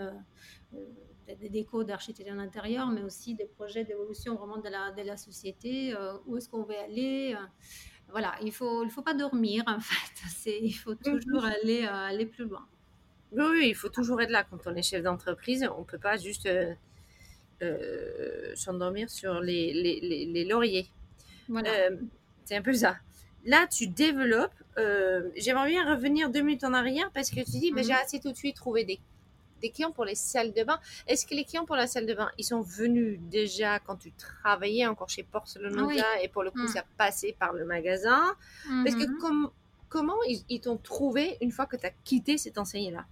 des, 1.39 1.49
décos 1.49 1.85
d'architecture 1.85 2.35
d'intérieur, 2.35 2.87
mais 2.87 3.01
aussi 3.01 3.33
des 3.35 3.45
projets 3.45 3.85
d'évolution 3.85 4.35
vraiment 4.35 4.57
de 4.57 4.67
la, 4.67 4.91
de 4.91 5.03
la 5.03 5.15
société. 5.15 5.95
où 6.25 6.35
est-ce 6.35 6.49
qu'on 6.49 6.63
veut 6.63 6.77
aller 6.77 7.35
Voilà, 8.09 8.33
il 8.41 8.47
ne 8.47 8.51
faut, 8.51 8.83
il 8.83 8.89
faut 8.89 9.03
pas 9.03 9.13
dormir 9.13 9.63
en 9.67 9.79
fait. 9.89 10.27
C'est, 10.27 10.59
il 10.61 10.73
faut 10.73 10.95
toujours 10.95 11.45
aller, 11.45 11.85
aller 11.85 12.25
plus 12.25 12.45
loin. 12.45 12.67
Oui, 13.31 13.45
oui, 13.51 13.67
il 13.69 13.75
faut 13.75 13.87
toujours 13.87 14.19
être 14.21 14.31
là 14.31 14.43
quand 14.43 14.67
on 14.67 14.75
est 14.75 14.81
chef 14.81 15.01
d'entreprise. 15.03 15.65
On 15.77 15.79
ne 15.79 15.85
peut 15.85 15.97
pas 15.97 16.17
juste 16.17 16.49
s'endormir 18.55 19.09
sur 19.09 19.39
les, 19.39 19.73
les, 19.73 20.01
les, 20.01 20.25
les 20.25 20.43
lauriers. 20.43 20.89
Voilà. 21.49 21.69
Euh, 21.69 21.97
c'est 22.45 22.55
un 22.55 22.61
peu 22.61 22.73
ça. 22.73 22.97
Là, 23.45 23.67
tu 23.67 23.87
développes. 23.87 24.53
euh, 24.77 25.29
J'aimerais 25.35 25.69
bien 25.69 25.89
revenir 25.93 26.29
deux 26.29 26.41
minutes 26.41 26.63
en 26.63 26.73
arrière 26.73 27.09
parce 27.13 27.29
que 27.29 27.35
tu 27.43 27.57
dis, 27.59 27.71
ben, 27.71 27.79
Mhm. 27.81 27.87
j'ai 27.87 27.93
assez 27.93 28.19
tout 28.19 28.31
de 28.31 28.37
suite 28.37 28.55
trouvé 28.55 28.83
des, 28.85 28.99
des 29.61 29.69
clients 29.71 29.91
pour 29.91 30.05
les 30.05 30.15
salles 30.15 30.53
de 30.53 30.63
bain. 30.63 30.79
Est-ce 31.07 31.25
que 31.25 31.33
les 31.35 31.43
clients 31.43 31.65
pour 31.65 31.75
la 31.75 31.87
salle 31.87 32.05
de 32.05 32.13
bain, 32.13 32.29
ils 32.37 32.43
sont 32.45 32.61
venus 32.61 33.19
déjà 33.19 33.79
quand 33.79 33.95
tu 33.97 34.11
travaillais 34.13 34.85
encore 34.87 35.09
chez 35.09 35.23
Porcelanosa 35.23 36.03
Ah 36.05 36.15
oui. 36.17 36.23
et 36.23 36.27
pour 36.29 36.43
le 36.43 36.51
coup, 36.51 36.59
Mhm. 36.59 36.67
ça 36.67 36.83
passait 36.97 37.35
par 37.37 37.53
le 37.53 37.65
magasin? 37.65 38.23
Parce 38.83 38.95
que 38.95 39.05
Mhm. 39.07 39.17
com- 39.19 39.51
comment 39.89 40.21
ils, 40.27 40.43
ils 40.49 40.61
t'ont 40.61 40.77
trouvé 40.77 41.37
une 41.41 41.51
fois 41.51 41.65
que 41.65 41.75
tu 41.77 41.85
as 41.85 41.91
quitté 42.03 42.37
cette 42.37 42.57
enseigne-là 42.57 43.05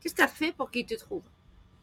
Qu'est-ce 0.00 0.14
que 0.14 0.18
tu 0.18 0.24
as 0.24 0.28
fait 0.28 0.52
pour 0.52 0.70
qu'ils 0.70 0.84
te 0.86 0.94
trouvent? 0.94 1.22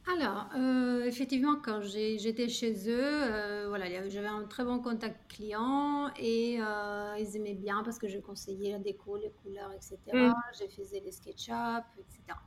Alors, 0.08 0.50
euh, 0.56 1.04
effectivement, 1.06 1.56
quand 1.64 1.82
j'ai- 1.82 2.18
j'étais 2.18 2.50
chez 2.50 2.74
eux, 2.90 3.00
euh, 3.00 3.66
voilà, 3.70 3.88
il 3.88 3.94
y 3.94 3.96
avait- 3.96 4.10
j'avais 4.10 4.28
un 4.28 4.44
très 4.46 4.64
bon 4.66 4.80
contact 4.80 5.32
client 5.32 6.10
et 6.18 6.58
euh, 6.60 7.16
ils 7.20 7.36
aimaient 7.38 7.54
bien 7.54 7.84
parce 7.84 8.00
que 8.00 8.08
je 8.08 8.18
conseillais 8.18 8.72
la 8.72 8.80
déco, 8.80 9.16
les 9.18 9.32
couleurs, 9.32 9.72
etc. 9.74 9.98
Mm. 10.14 10.34
Je 10.60 10.68
faisais 10.76 11.00
les 11.02 11.12
SketchUp, 11.12 11.86
etc. 12.00 12.40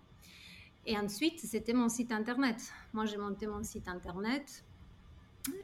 Et 0.87 0.99
ensuite, 0.99 1.39
c'était 1.41 1.73
mon 1.73 1.89
site 1.89 2.13
internet. 2.13 2.57
Moi, 2.93 3.07
j'ai 3.07 3.17
monté 3.17 3.47
mon 3.47 3.63
site 3.63 3.89
internet 3.89 4.65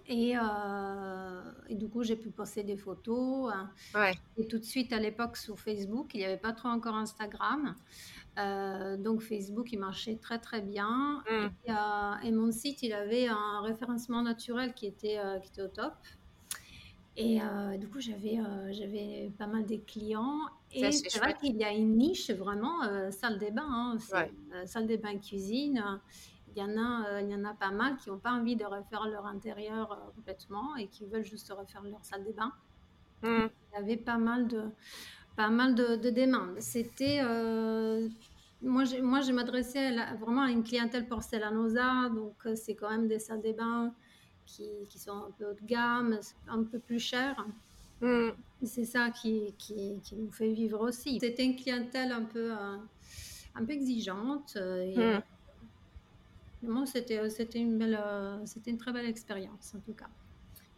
et, 0.09 0.35
euh, 0.37 1.41
et 1.69 1.75
du 1.75 1.89
coup, 1.89 2.03
j'ai 2.03 2.17
pu 2.17 2.31
poster 2.31 2.63
des 2.63 2.77
photos. 2.77 3.53
hein. 3.53 3.71
Ouais. 3.95 4.13
Et 4.37 4.47
tout 4.47 4.59
de 4.59 4.65
suite, 4.65 4.93
à 4.93 4.99
l'époque, 4.99 5.37
sur 5.37 5.59
Facebook, 5.59 6.11
il 6.15 6.19
n'y 6.19 6.25
avait 6.25 6.37
pas 6.37 6.53
trop 6.53 6.69
encore 6.69 6.95
Instagram. 6.97 7.75
Euh, 8.39 8.97
donc, 8.97 9.21
Facebook, 9.23 9.73
il 9.73 9.79
marchait 9.79 10.17
très, 10.17 10.39
très 10.39 10.61
bien. 10.61 11.23
Mm. 11.31 11.47
Et, 11.67 11.71
euh, 11.71 11.75
et 12.25 12.33
mon 12.33 12.53
site, 12.53 12.83
il 12.83 12.93
avait 12.93 13.29
un 13.29 13.61
référencement 13.63 14.23
naturel 14.23 14.75
qui 14.75 14.87
était, 14.87 15.19
euh, 15.19 15.39
qui 15.39 15.49
était 15.49 15.63
au 15.63 15.69
top. 15.69 15.95
Et 17.17 17.41
euh, 17.43 17.77
du 17.77 17.89
coup, 17.89 18.01
j'avais 18.01 18.39
euh, 18.39 18.73
j'avais 18.73 19.31
pas 19.37 19.47
mal 19.47 19.67
de 19.67 19.77
clients. 19.77 20.39
Ça, 20.73 20.89
Et 20.89 20.93
c'est 20.93 21.11
c'est 21.11 21.19
vrai 21.19 21.31
chouette. 21.31 21.39
qu'il 21.41 21.57
y 21.57 21.65
a 21.65 21.73
une 21.73 21.97
niche 21.99 22.31
vraiment 22.31 22.85
euh, 22.85 23.11
salle 23.11 23.39
des 23.39 23.51
bains. 23.51 23.67
hein. 23.69 23.97
C'est, 23.99 24.15
Ouais. 24.15 24.33
euh, 24.55 24.67
salle 24.67 24.87
des 24.87 24.97
bains 24.97 25.19
cuisine. 25.19 25.83
Il 26.61 26.67
y, 26.67 26.73
en 26.75 26.77
a, 26.77 27.09
euh, 27.09 27.21
il 27.23 27.31
y 27.31 27.35
en 27.35 27.45
a 27.47 27.55
pas 27.55 27.71
mal 27.71 27.97
qui 27.97 28.11
n'ont 28.11 28.19
pas 28.19 28.33
envie 28.33 28.55
de 28.55 28.67
refaire 28.67 29.07
leur 29.07 29.25
intérieur 29.27 29.93
euh, 29.93 29.97
complètement 30.15 30.77
et 30.77 30.89
qui 30.89 31.07
veulent 31.07 31.25
juste 31.25 31.51
refaire 31.57 31.83
leur 31.83 32.05
salle 32.05 32.23
des 32.25 32.33
bains 32.35 32.53
Mm. 33.23 33.49
il 33.73 33.75
y 33.75 33.83
avait 33.83 33.97
pas 33.97 34.17
mal 34.19 34.47
de, 34.49 34.63
pas 35.37 35.49
mal 35.49 35.75
de, 35.75 35.97
de 35.97 36.11
demandes. 36.11 36.59
C'était, 36.61 37.21
euh, 37.23 38.09
moi, 38.63 38.85
je, 38.85 38.97
moi, 38.97 39.21
je 39.21 39.33
m'adressais 39.33 39.87
à 39.87 39.91
la- 39.91 40.15
vraiment 40.15 40.43
à 40.43 40.51
une 40.51 40.63
clientèle 40.65 41.07
porcelanosa, 41.07 42.09
donc 42.11 42.37
c'est 42.57 42.75
quand 42.75 42.91
même 42.91 43.09
des 43.09 43.19
salles 43.19 43.43
de 43.43 43.53
bain 43.53 43.93
qui, 44.47 44.69
qui 44.91 44.99
sont 44.99 45.13
un 45.13 45.31
peu 45.39 45.47
haut 45.51 45.55
de 45.55 45.67
gamme, 45.67 46.19
un 46.49 46.63
peu 46.65 46.79
plus 46.79 46.99
chères. 46.99 47.47
Mm. 48.03 48.31
Et 48.63 48.67
C'est 48.67 48.85
ça 48.87 49.11
qui, 49.11 49.55
qui, 49.59 50.01
qui 50.03 50.17
nous 50.17 50.31
fait 50.33 50.53
vivre 50.53 50.81
aussi. 50.81 51.19
C'était 51.21 51.45
une 51.45 51.57
clientèle 51.57 52.13
un 52.13 52.25
peu, 52.25 52.53
euh, 52.53 52.77
un 53.55 53.65
peu 53.65 53.73
exigeante. 53.73 54.55
euh, 54.57 54.83
et, 54.83 54.97
Mm. 55.19 55.23
Vraiment, 56.63 56.87
c'était, 56.87 57.29
c'était 57.31 57.59
une 57.59 57.79
belle, 57.79 57.99
euh, 58.03 58.39
c'était 58.47 58.71
une 58.71 58.79
très 58.79 58.93
belle 58.93 59.07
expérience 59.09 59.73
en 59.77 59.81
tout 59.81 59.95
cas. 59.95 60.09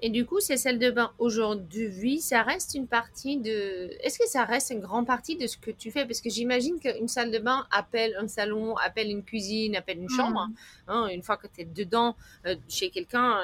Et 0.05 0.11
du 0.11 0.27
coup, 0.27 0.41
ces 0.41 0.57
salles 0.57 0.81
de 0.81 0.91
bain 0.91 1.13
aujourd'hui, 1.21 2.21
ça 2.21 2.43
reste 2.43 2.75
une 2.75 2.89
partie 2.89 3.37
de. 3.37 3.89
Est-ce 4.03 4.19
que 4.19 4.27
ça 4.27 4.45
reste 4.45 4.71
une 4.71 4.81
grande 4.81 5.07
partie 5.07 5.37
de 5.37 5.47
ce 5.47 5.57
que 5.57 5.71
tu 5.71 5.93
fais? 5.93 6.05
Parce 6.05 6.21
que 6.21 6.29
j'imagine 6.29 6.81
qu'une 6.81 7.07
salle 7.07 7.31
de 7.31 7.39
bain 7.39 7.69
appelle 7.71 8.17
un 8.19 8.27
salon, 8.27 8.75
appelle 8.79 9.09
une 9.11 9.23
cuisine, 9.23 9.77
appelle 9.77 9.99
une 9.99 10.09
chambre. 10.09 10.49
Mm. 10.49 10.55
Hein, 10.89 11.07
une 11.07 11.23
fois 11.23 11.37
que 11.37 11.47
tu 11.47 11.61
es 11.61 11.65
dedans 11.65 12.17
euh, 12.47 12.57
chez 12.69 12.91
quelqu'un, 12.91 13.43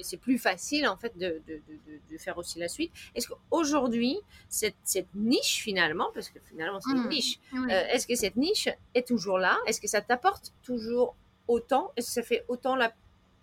c'est 0.00 0.16
plus 0.16 0.38
facile 0.38 0.88
en 0.88 0.96
fait 0.96 1.16
de, 1.16 1.40
de, 1.46 1.54
de, 1.68 2.00
de 2.10 2.18
faire 2.18 2.36
aussi 2.36 2.58
la 2.58 2.66
suite. 2.66 2.90
Est-ce 3.14 3.28
qu'aujourd'hui, 3.28 4.18
cette, 4.48 4.74
cette 4.82 5.14
niche 5.14 5.62
finalement, 5.62 6.10
parce 6.12 6.30
que 6.30 6.40
finalement 6.50 6.80
c'est 6.80 6.90
une 6.96 7.04
Mm. 7.04 7.08
niche, 7.10 7.38
euh, 7.54 7.68
est-ce 7.92 8.08
que 8.08 8.16
cette 8.16 8.34
niche 8.34 8.68
est 8.96 9.06
toujours 9.06 9.38
là? 9.38 9.56
Est-ce 9.68 9.80
que 9.80 9.86
ça 9.86 10.00
t'apporte 10.00 10.52
toujours 10.64 11.14
autant 11.48 11.92
Est-ce 11.96 12.08
que 12.08 12.12
ça 12.14 12.22
fait 12.22 12.44
autant 12.48 12.76
la 12.76 12.92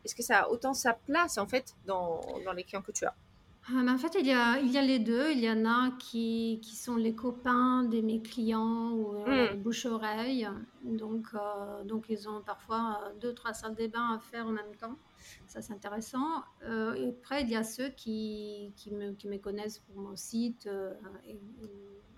est-ce 0.05 0.15
que 0.15 0.23
ça 0.23 0.39
a 0.39 0.49
autant 0.49 0.73
sa 0.73 0.93
place 0.93 1.37
en 1.37 1.47
fait 1.47 1.75
dans, 1.85 2.21
dans 2.45 2.53
les 2.53 2.63
clients 2.63 2.81
que 2.81 2.91
tu 2.91 3.05
as 3.05 3.13
Ah, 3.67 3.83
en 3.87 3.97
fait, 3.97 4.15
il 4.19 4.25
y 4.25 4.31
a, 4.31 4.57
il 4.59 4.71
y 4.71 4.77
a 4.77 4.81
les 4.81 4.99
deux. 4.99 5.31
Il 5.31 5.39
y 5.39 5.51
en 5.51 5.65
a 5.65 5.91
qui, 5.99 6.59
qui 6.63 6.75
sont 6.75 6.95
les 6.95 7.13
copains 7.13 7.83
de 7.83 8.01
mes 8.01 8.21
clients 8.21 8.91
ou 8.91 9.15
euh, 9.15 9.53
Hmm, 9.53 9.57
bouche-oreille. 9.57 10.47
Donc, 10.83 11.27
euh, 11.33 11.83
donc, 11.83 12.05
ils 12.09 12.27
ont 12.29 12.41
parfois 12.41 13.01
euh, 13.03 13.13
deux, 13.19 13.33
trois 13.33 13.53
salles 13.53 13.75
de 13.75 13.87
bain 13.87 14.15
à 14.15 14.19
faire 14.19 14.47
en 14.47 14.51
même 14.51 14.75
temps. 14.79 14.95
Ça, 15.47 15.61
c'est 15.61 15.73
intéressant. 15.73 16.43
Euh, 16.63 16.93
et 16.95 17.09
après, 17.09 17.41
il 17.41 17.49
y 17.49 17.55
a 17.55 17.63
ceux 17.63 17.89
qui, 17.89 18.71
qui 18.77 18.91
me, 18.91 19.11
qui 19.11 19.27
me 19.27 19.37
connaissent 19.37 19.79
pour 19.79 20.01
mon 20.01 20.15
site 20.15 20.67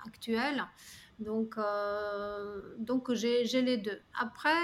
actuel. 0.05 0.63
Donc, 1.21 1.53
euh, 1.57 2.75
donc 2.79 3.13
j'ai, 3.13 3.43
les 3.61 3.77
deux. 3.77 3.99
Après, 4.19 4.55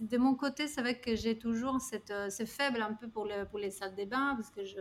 de 0.00 0.18
mon 0.18 0.34
côté, 0.34 0.66
c'est 0.66 0.80
vrai 0.80 1.00
que 1.00 1.14
j'ai 1.14 1.38
toujours 1.38 1.80
cette, 1.80 2.10
euh, 2.10 2.28
c'est 2.30 2.46
faible 2.46 2.82
un 2.82 2.94
peu 2.94 3.08
pour, 3.08 3.24
le, 3.24 3.44
pour 3.44 3.60
les 3.60 3.70
salles 3.70 3.94
de 3.94 4.04
bain 4.04 4.34
parce 4.34 4.50
que 4.50 4.64
je, 4.64 4.80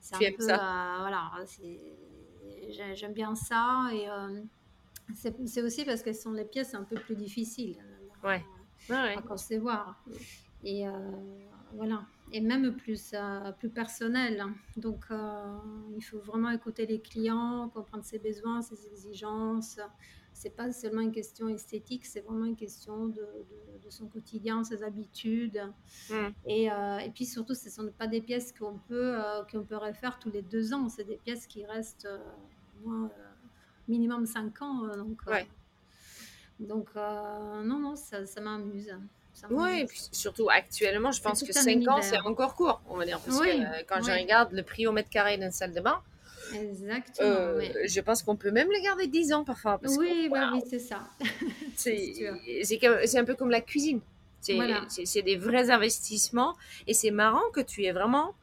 c'est 0.00 0.16
Tu 0.16 0.24
un 0.24 0.26
aimes 0.28 0.36
peu, 0.36 0.46
ça? 0.46 0.54
euh, 0.54 0.98
voilà, 1.00 1.30
c'est, 1.44 1.78
j'aime 2.94 3.12
bien 3.12 3.34
ça 3.34 3.88
et 3.92 4.08
euh, 4.08 4.40
c'est, 5.14 5.62
aussi 5.62 5.84
parce 5.84 6.02
que 6.02 6.12
ce 6.14 6.22
sont 6.22 6.32
les 6.32 6.46
pièces 6.46 6.74
un 6.74 6.84
peu 6.84 6.96
plus 6.96 7.16
difficiles 7.16 7.76
Ouais. 8.24 8.42
Ouais, 8.88 8.96
ouais. 8.96 9.16
à 9.18 9.22
concevoir 9.22 10.02
et 10.64 10.84
voilà 11.74 12.06
et 12.32 12.40
même 12.40 12.74
plus 12.76 13.14
plus 13.58 13.70
personnel 13.70 14.44
donc 14.76 15.04
euh, 15.10 15.58
il 15.96 16.02
faut 16.02 16.18
vraiment 16.18 16.50
écouter 16.50 16.86
les 16.86 17.00
clients 17.00 17.68
comprendre 17.68 18.04
ses 18.04 18.18
besoins 18.18 18.62
ses 18.62 18.86
exigences 18.86 19.78
c'est 20.36 20.54
pas 20.54 20.70
seulement 20.72 21.00
une 21.00 21.12
question 21.12 21.48
esthétique 21.48 22.04
c'est 22.06 22.20
vraiment 22.20 22.44
une 22.44 22.56
question 22.56 23.06
de, 23.06 23.14
de- 23.20 23.84
de 23.84 23.90
son 23.90 24.06
quotidien 24.06 24.62
ses 24.64 24.82
habitudes. 24.82 25.62
Et, 26.46 26.70
euh, 26.70 26.98
et 26.98 27.10
puis 27.10 27.24
surtout 27.26 27.54
ce 27.54 27.70
sont 27.70 27.88
pas 27.98 28.06
des 28.06 28.20
pièces 28.20 28.52
qu'on 28.52 28.78
peut 28.88 29.14
euh, 29.18 29.42
qu'on 29.50 29.62
peut 29.64 29.76
refaire 29.76 30.18
tous 30.18 30.30
les 30.30 30.42
deux 30.42 30.72
ans. 30.74 30.88
C'est 30.88 31.04
des 31.04 31.16
pièces 31.16 31.46
qui 31.46 31.64
restent 31.64 32.06
euh, 32.06 32.18
moins, 32.84 33.04
euh, 33.06 33.32
minimum 33.88 34.26
cinq 34.26 34.60
ans 34.62 34.84
euh, 34.84 34.96
donc 34.96 35.20
Ouais. 35.26 35.46
donc 36.60 36.88
non 36.94 37.78
non 37.78 37.96
ça, 37.96 38.26
ça 38.26 38.40
m'amuse. 38.40 38.92
Ouais, 39.50 39.82
et 39.82 39.84
puis 39.84 40.00
surtout 40.12 40.48
actuellement, 40.48 41.12
je 41.12 41.20
pense 41.20 41.42
que 41.42 41.50
un 41.50 41.62
5 41.62 41.86
ans, 41.88 42.00
c'est 42.00 42.18
encore 42.20 42.54
court, 42.54 42.80
on 42.88 42.96
va 42.96 43.04
dire. 43.04 43.20
Parce 43.20 43.38
que 43.38 43.42
Oui, 43.44 43.62
euh, 43.62 43.82
quand 43.86 44.00
je 44.02 44.10
oui, 44.10 44.20
regarde 44.22 44.50
le 44.52 44.62
prix 44.62 44.86
au 44.86 44.92
mètre 44.92 45.10
carré 45.10 45.36
d'une 45.36 45.50
salle 45.50 45.74
de 45.74 45.80
bain, 45.82 46.00
exactement. 46.54 47.28
euh, 47.28 47.58
Mais... 47.58 47.88
je 47.88 48.00
pense 48.00 48.22
qu'on 48.22 48.36
peut 48.36 48.50
même 48.50 48.68
le 48.68 48.82
garder 48.82 49.06
10 49.06 49.32
ans 49.32 49.44
parfois. 49.44 49.78
Parce 49.78 49.96
que 49.96 50.00
Oui, 50.00 50.28
bah 50.28 50.50
oui, 50.52 50.60
c'est 50.68 50.78
ça. 50.78 51.08
c'est 51.76 53.18
un 53.18 53.24
peu 53.24 53.34
comme 53.34 53.50
la 53.50 53.60
cuisine. 53.60 54.00
C'est 54.40 54.54
Voilà. 54.54 54.86
des 55.24 55.36
vrais 55.36 55.70
investissements. 55.70 56.54
Et 56.86 56.94
c'est 56.94 57.10
marrant 57.10 57.42
que 57.52 57.60
tu 57.60 57.84
aies 57.84 57.92
vraiment 57.92 58.34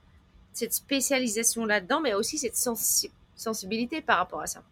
cette 0.52 0.74
spécialisation 0.74 1.66
là-dedans, 1.66 2.02
mais 2.02 2.14
aussi 2.14 2.38
cette 2.38 2.56
sensi- 2.56 3.12
sensibilité 3.36 4.02
par 4.02 4.18
rapport 4.18 4.42
à 4.42 4.48
ça. 4.48 4.64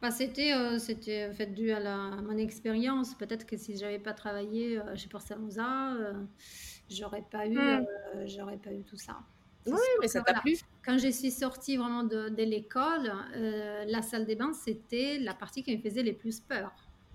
Bah, 0.00 0.10
c'était 0.10 0.52
euh, 0.52 0.78
c'était 0.78 1.28
en 1.30 1.34
fait 1.34 1.46
dû 1.46 1.72
à, 1.72 1.80
la, 1.80 1.94
à 1.94 2.20
mon 2.22 2.36
expérience. 2.36 3.14
Peut-être 3.14 3.46
que 3.46 3.56
si 3.56 3.76
j'avais 3.76 3.98
pas 3.98 4.12
travaillé 4.12 4.78
euh, 4.78 4.94
chez 4.96 5.08
Porcelosa, 5.08 5.94
euh, 5.94 6.12
j'aurais 6.90 7.24
pas 7.30 7.46
eu 7.46 7.56
Hmm. 7.58 7.84
j'aurais 8.26 8.58
pas 8.58 8.70
eu 8.72 8.82
tout 8.82 8.98
ça. 8.98 9.16
Oui, 9.66 9.78
mais 10.00 10.08
ça 10.08 10.20
t'a 10.20 10.32
voilà, 10.32 10.40
plu? 10.42 10.56
quand 10.84 10.98
je 10.98 11.08
suis 11.08 11.30
sortie 11.30 11.76
vraiment 11.76 12.02
de, 12.04 12.28
de 12.28 12.42
l'école, 12.42 13.12
euh, 13.34 13.84
la 13.86 14.02
salle 14.02 14.26
des 14.26 14.36
bains, 14.36 14.52
c'était 14.52 15.18
la 15.18 15.34
partie 15.34 15.62
qui 15.62 15.74
me 15.76 15.80
faisait 15.82 16.02
les 16.02 16.12
plus 16.12 16.40
peur. 16.40 16.72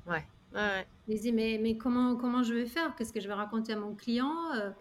Ouais. 0.08 0.25
Ouais, 0.51 0.60
ouais. 0.62 0.88
Je 1.08 1.12
me 1.12 1.18
disais, 1.18 1.32
mais, 1.32 1.60
mais 1.62 1.77
comment, 1.77 2.15
comment 2.15 2.41
je 2.41 2.56
vais 2.56 2.65
faire? 2.65 2.96
Qu'est-ce 2.96 3.13
que 3.13 3.20
je 3.20 3.27
vais 3.27 3.36
raconter 3.36 3.74
à 3.74 3.75
mon 3.75 3.94
client? 3.94 4.34
Euh, 4.56 4.72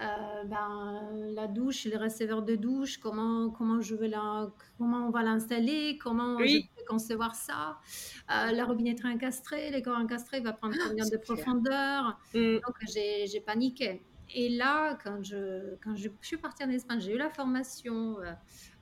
euh, 0.00 0.44
ben, 0.44 1.10
La 1.34 1.46
douche, 1.46 1.86
le 1.86 1.96
receveur 1.96 2.42
de 2.42 2.56
douche, 2.56 2.98
comment, 2.98 3.48
comment, 3.48 3.80
je 3.80 3.94
vais 3.94 4.08
la, 4.08 4.50
comment 4.76 5.06
on 5.06 5.10
va 5.10 5.22
l'installer? 5.22 5.96
Comment 5.96 6.38
je 6.40 6.44
Oui, 6.44 6.70
peux 6.76 6.84
concevoir 6.86 7.34
ça? 7.34 7.78
Euh, 8.30 8.52
La 8.52 8.66
robinetterie 8.66 9.14
encastrée, 9.14 9.70
les 9.70 9.80
corps 9.80 9.96
encastrés, 9.96 10.38
il 10.38 10.44
va 10.44 10.52
prendre 10.52 10.76
combien 10.86 11.04
de 11.06 11.16
clair. 11.16 11.20
profondeur? 11.22 12.18
Hmm. 12.34 12.56
Donc, 12.56 12.76
j'ai 12.86 13.40
paniqué. 13.40 14.02
Et 14.34 14.48
là, 14.48 14.98
quand 15.02 15.22
je, 15.22 15.76
quand 15.82 15.94
je, 15.94 16.08
suis 16.22 16.36
partie 16.36 16.64
en 16.64 16.70
Espagne, 16.70 17.00
j'ai 17.00 17.14
eu 17.14 17.18
la 17.18 17.30
formation. 17.30 18.20
euh, 18.20 18.32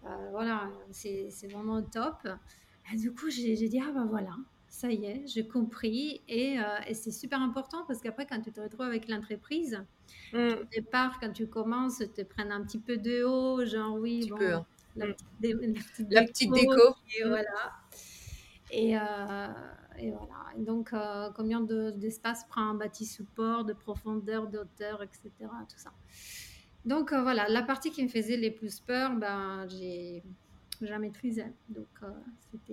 euh, 0.07 0.31
voilà, 0.31 0.71
c'est 0.91 1.29
vraiment 1.51 1.83
top. 1.83 2.27
Et 2.93 2.97
du 2.97 3.13
coup, 3.13 3.31
j'ai 3.31 3.55
dit, 3.69 3.81
ah 3.81 3.93
ben 3.93 4.07
voilà, 4.07 4.35
ça 4.69 4.91
y 4.91 5.05
est, 5.05 5.23
j'ai 5.27 5.47
compris. 5.47 6.23
Et, 6.27 6.59
euh, 6.59 6.65
et 6.89 6.95
c'est 6.95 7.13
super 7.13 7.41
important 7.41 7.85
parce 7.87 8.01
qu'après, 8.01 8.27
quand 8.27 8.41
tu 8.41 8.51
te 8.53 8.61
retrouves 8.61 8.87
avec 8.87 9.09
l'entreprise, 9.09 9.85
Hmm. 10.33 10.49
au 10.61 10.65
départ, 10.75 11.19
quand 11.21 11.31
tu 11.33 11.47
commences, 11.47 12.01
ils 12.01 12.11
te 12.11 12.23
prennent 12.23 12.53
un 12.53 12.63
petit 12.65 12.79
peu 12.81 12.97
de 12.97 13.23
haut, 13.23 13.65
genre 13.67 13.97
oui, 13.99 14.27
bon, 14.31 14.37
peu. 14.39 14.55
hein. 14.55 14.67
la 14.97 15.07
petite, 15.09 15.29
dé- 15.41 15.53
la 15.63 15.83
petite 15.83 16.11
La 16.11 16.23
petite 16.25 16.53
déco, 16.53 16.95
et 17.15 17.25
Hmm. 17.25 17.29
voilà. 17.29 17.73
Et, 18.71 18.97
euh, 18.97 19.47
et 19.99 20.11
voilà. 20.11 20.35
Donc, 20.59 20.93
euh, 20.93 21.31
combien 21.37 21.61
de- 21.61 21.91
d'espace 21.93 22.45
prend 22.49 22.63
un 22.71 22.75
bâti 22.75 23.05
support, 23.07 23.65
de 23.65 23.73
profondeur, 23.73 24.47
d'auteur, 24.47 25.03
etc. 25.03 25.31
Tout 25.69 25.79
ça. 25.79 25.93
Donc, 26.85 27.13
euh, 27.13 27.23
voilà, 27.23 27.49
la 27.49 27.63
partie 27.63 27.91
qui 27.91 28.03
me 28.03 28.09
faisait 28.09 28.37
les 28.37 28.51
plus 28.51 28.81
peur, 28.81 29.15
ben, 29.15 29.67
j'ai 29.69 30.23
j'ai 30.81 30.99
maîtrisé. 30.99 31.45
Donc, 31.69 31.87
euh, 32.03 32.09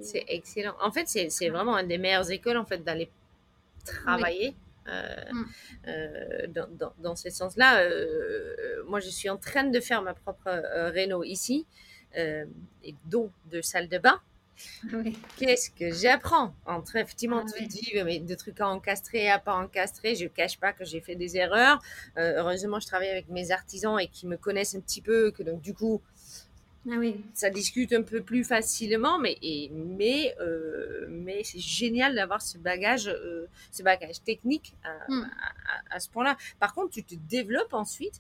C'est 0.02 0.26
excellent. 0.28 0.74
En 0.82 0.92
fait, 0.92 1.08
c'est 1.08 1.50
vraiment 1.50 1.78
une 1.78 1.88
des 1.88 2.00
meilleures 2.00 2.32
écoles 2.32 2.58
en 2.58 2.66
fait 2.66 2.80
d'aller 2.84 3.10
travailler 3.86 4.56
euh, 4.88 5.16
Mm. 5.32 5.46
euh, 5.88 6.48
dans, 6.48 6.68
dans, 6.76 6.94
dans 6.98 7.16
ce 7.16 7.30
sens-là. 7.30 7.82
Euh, 7.84 8.84
moi, 8.88 9.00
je 9.00 9.10
suis 9.10 9.30
en 9.30 9.38
train 9.38 9.66
de 9.66 9.80
faire 9.80 10.02
ma 10.02 10.16
propre 10.16 10.48
euh, 10.48 10.90
réno 10.90 11.24
ici, 11.24 11.68
et 12.16 12.96
dont 13.06 13.30
de 13.52 13.62
salle 13.62 13.88
de 13.88 14.00
bain. 14.00 14.20
Oui. 14.93 15.17
Qu'est-ce 15.38 15.69
que 15.69 15.91
j'apprends 15.91 16.54
entre 16.65 16.95
effectivement 16.98 17.43
Ah 17.48 17.52
tu 17.58 17.65
dis 17.67 17.91
mais 18.06 18.19
de 18.19 18.36
trucs 18.36 18.60
à 18.62 18.67
encastrer 18.67 19.30
à 19.30 19.39
pas 19.39 19.56
encastrer 19.56 20.15
je 20.15 20.28
cache 20.28 20.58
pas 20.60 20.74
que 20.74 20.86
j'ai 20.86 21.02
fait 21.02 21.15
des 21.15 21.38
erreurs 21.38 21.82
Euh, 22.17 22.34
heureusement 22.38 22.80
je 22.80 22.88
travaille 22.88 23.10
avec 23.10 23.30
mes 23.30 23.52
artisans 23.52 24.00
et 24.00 24.08
qui 24.08 24.28
me 24.28 24.38
connaissent 24.38 24.76
un 24.76 24.82
petit 24.82 25.02
peu 25.02 25.32
que 25.32 25.43
donc 25.43 25.62
du 25.62 25.74
coup 25.74 26.02
Ah 26.89 26.95
oui. 26.98 27.22
ça 27.34 27.50
discute 27.50 27.91
un 27.93 28.02
peu 28.04 28.22
plus 28.22 28.43
facilement, 28.45 29.19
mais, 29.19 29.38
et, 29.41 29.69
mais, 29.74 30.34
euh, 30.39 31.06
mais 31.10 31.43
c'est 31.43 31.60
génial 31.60 32.15
d'avoir 32.15 32.41
ce 32.41 32.58
bagage, 32.58 33.08
euh, 33.08 33.48
ce 33.72 33.84
bagage 33.84 34.24
technique 34.24 34.74
à, 34.84 34.93
Mm. 35.12 35.24
à- 35.91 35.95
à 35.95 36.00
ce 36.00 36.10
point-là. 36.10 36.38
Par 36.60 36.74
contre, 36.74 36.91
tu 36.91 37.04
te 37.04 37.15
développes 37.15 37.74
ensuite 37.74 38.19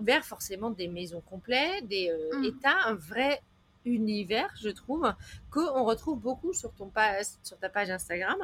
vers 0.00 0.24
forcément 0.24 0.70
des 0.70 0.88
maisons 0.88 1.20
complètes, 1.22 1.86
des, 1.88 2.10
euh, 2.10 2.38
Mm. 2.38 2.60
tu 2.60 2.66
as 2.66 2.88
un 2.88 2.94
vrai 2.94 3.40
univers, 3.84 4.52
je 4.60 4.68
trouve, 4.70 5.12
qu'on 5.50 5.84
retrouve 5.84 6.18
beaucoup 6.20 6.52
sur, 6.52 6.72
ton 6.72 6.88
page, 6.88 7.26
sur 7.42 7.58
ta 7.58 7.68
page 7.68 7.90
Instagram, 7.90 8.38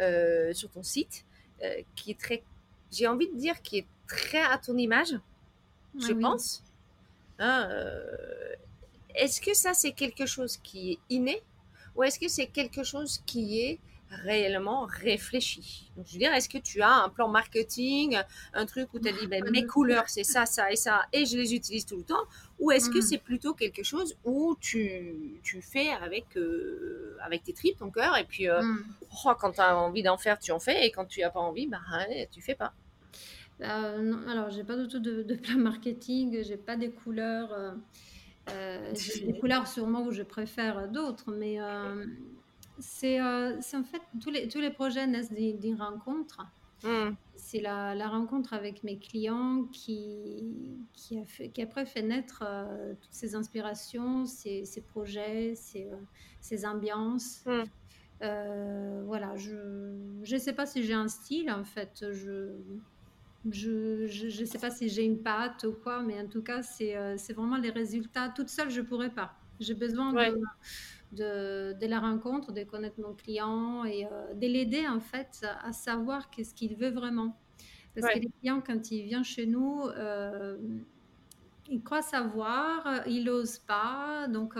euh, 0.00 0.52
sur 0.52 0.70
ton 0.70 0.82
site, 0.82 1.24
euh, 1.62 1.82
qui 1.94 2.10
est 2.12 2.18
très, 2.20 2.42
j'ai 2.90 3.06
envie 3.06 3.28
de 3.28 3.36
dire, 3.36 3.60
qui 3.62 3.78
est 3.78 3.86
très 4.06 4.42
à 4.42 4.58
ton 4.58 4.76
image, 4.76 5.12
je 5.98 6.08
Ah 6.10 6.14
oui. 6.14 6.22
pense. 6.22 6.62
Hein, 7.38 7.68
euh, 7.70 8.54
est-ce 9.14 9.40
que 9.40 9.54
ça, 9.54 9.74
c'est 9.74 9.92
quelque 9.92 10.26
chose 10.26 10.56
qui 10.58 10.92
est 10.92 10.98
inné 11.10 11.42
ou 11.94 12.02
est-ce 12.02 12.18
que 12.18 12.28
c'est 12.28 12.46
quelque 12.46 12.82
chose 12.82 13.22
qui 13.26 13.60
est 13.60 13.78
réellement 14.10 14.84
réfléchi? 14.84 15.90
Donc, 15.96 16.06
Je 16.06 16.12
veux 16.12 16.18
dire, 16.18 16.32
est-ce 16.34 16.48
que 16.48 16.58
tu 16.58 16.82
as 16.82 16.92
un 16.92 17.08
plan 17.08 17.28
marketing, 17.28 18.18
un 18.52 18.66
truc 18.66 18.92
où 18.92 18.98
tu 19.00 19.08
as 19.08 19.12
dit, 19.12 19.26
ben, 19.26 19.42
mes 19.50 19.64
couleurs, 19.64 20.08
c'est 20.08 20.24
ça, 20.24 20.44
ça 20.46 20.70
et 20.70 20.76
ça, 20.76 21.06
et 21.12 21.24
je 21.24 21.36
les 21.38 21.54
utilise 21.54 21.86
tout 21.86 21.96
le 21.96 22.04
temps 22.04 22.24
Ou 22.58 22.70
est-ce 22.70 22.88
que 22.88 22.98
Mm. 22.98 23.02
c'est 23.02 23.18
plutôt 23.18 23.52
quelque 23.54 23.82
chose 23.82 24.16
où 24.24 24.56
tu, 24.60 25.38
tu 25.42 25.60
fais 25.60 25.90
avec, 25.90 26.36
euh, 26.36 27.16
avec 27.22 27.42
tes 27.44 27.52
tripes, 27.52 27.76
ton 27.78 27.90
cœur, 27.90 28.16
et 28.16 28.24
puis 28.24 28.48
euh, 28.48 28.62
Mm. 28.62 28.84
oh, 29.26 29.32
quand 29.38 29.52
tu 29.52 29.60
as 29.60 29.76
envie 29.76 30.02
d'en 30.02 30.16
faire, 30.16 30.38
tu 30.38 30.52
en 30.52 30.58
fais, 30.58 30.86
et 30.86 30.90
quand 30.90 31.04
tu 31.04 31.20
n'as 31.20 31.30
pas 31.30 31.40
envie, 31.40 31.66
bah, 31.66 31.80
tu 32.32 32.40
fais 32.40 32.54
pas. 32.54 32.72
Euh, 33.60 33.98
non, 34.02 34.26
alors, 34.28 34.50
j'ai 34.50 34.64
pas 34.64 34.76
du 34.76 34.88
tout 34.88 34.98
de, 35.00 35.22
de 35.22 35.34
plan 35.34 35.58
marketing, 35.58 36.42
j'ai 36.42 36.56
pas 36.56 36.76
des 36.76 36.90
couleurs. 36.90 37.52
euh, 38.50 38.92
j'ai 38.94 39.26
des 39.26 39.38
couleurs 39.40 39.66
sûrement 39.66 40.02
où 40.04 40.10
je 40.12 40.22
préfère 40.22 40.88
d'autres, 40.88 41.30
mais 41.32 41.58
c'est 42.78 43.20
en 43.20 43.84
fait 43.84 44.02
tous 44.22 44.30
les, 44.30 44.48
tous 44.48 44.60
les 44.60 44.70
projets 44.70 45.06
naissent 45.06 45.32
d'une 45.32 45.80
rencontre. 45.80 46.40
Hmm. 46.82 47.14
C'est 47.34 47.60
la, 47.60 47.94
la 47.94 48.08
rencontre 48.08 48.54
avec 48.54 48.82
mes 48.82 48.98
clients 48.98 49.64
qui, 49.72 50.78
qui, 50.92 51.18
a 51.18 51.24
fait, 51.26 51.50
qui 51.50 51.62
après 51.62 51.86
fait 51.86 52.02
naître 52.02 52.42
euh, 52.46 52.94
toutes 53.00 53.12
ces 53.12 53.34
inspirations, 53.34 54.24
ces, 54.26 54.64
ces 54.64 54.80
projets, 54.82 55.54
ces, 55.54 55.90
euh, 55.92 55.96
ces 56.40 56.66
ambiances. 56.66 57.44
Hmm. 57.46 57.64
Euh, 58.22 59.02
voilà, 59.06 59.36
je 59.36 59.52
ne 59.54 60.38
sais 60.38 60.54
pas 60.54 60.66
si 60.66 60.82
j'ai 60.82 60.94
un 60.94 61.08
style 61.08 61.50
en 61.50 61.64
fait. 61.64 62.06
Je 62.12 62.56
je, 63.50 64.06
je, 64.08 64.28
je 64.28 64.44
sais 64.44 64.58
pas 64.58 64.70
si 64.70 64.88
j'ai 64.88 65.04
une 65.04 65.22
patte 65.22 65.64
ou 65.64 65.72
quoi, 65.72 66.02
mais 66.02 66.20
en 66.20 66.28
tout 66.28 66.42
cas, 66.42 66.62
c'est 66.62 66.96
c'est 67.18 67.32
vraiment 67.32 67.58
les 67.58 67.70
résultats. 67.70 68.28
Toute 68.30 68.48
seule, 68.48 68.70
je 68.70 68.80
pourrais 68.80 69.10
pas. 69.14 69.38
J'ai 69.60 69.74
besoin 69.74 70.12
Ouais. 70.12 70.32
de, 70.32 70.36
de, 71.12 71.72
de 71.78 71.86
la 71.86 72.00
rencontre, 72.00 72.52
de 72.52 72.64
connaître 72.64 73.00
mon 73.00 73.14
client 73.14 73.84
et 73.84 74.06
euh, 74.06 74.34
de 74.34 74.46
l'aider 74.46 74.86
en 74.86 75.00
fait 75.00 75.46
à 75.62 75.72
savoir 75.72 76.30
qu'est-ce 76.30 76.54
qu'il 76.54 76.76
veut 76.76 76.90
vraiment. 76.90 77.38
Parce 77.94 78.12
que 78.12 78.18
les 78.18 78.30
clients, 78.40 78.60
quand 78.60 78.90
ils 78.90 79.04
viennent 79.04 79.24
chez 79.24 79.46
nous, 79.46 79.84
euh, 79.86 80.58
il 81.70 81.82
croit 81.82 82.02
savoir, 82.02 83.06
il 83.06 83.24
n'ose 83.24 83.58
pas. 83.58 84.28
Donc, 84.28 84.52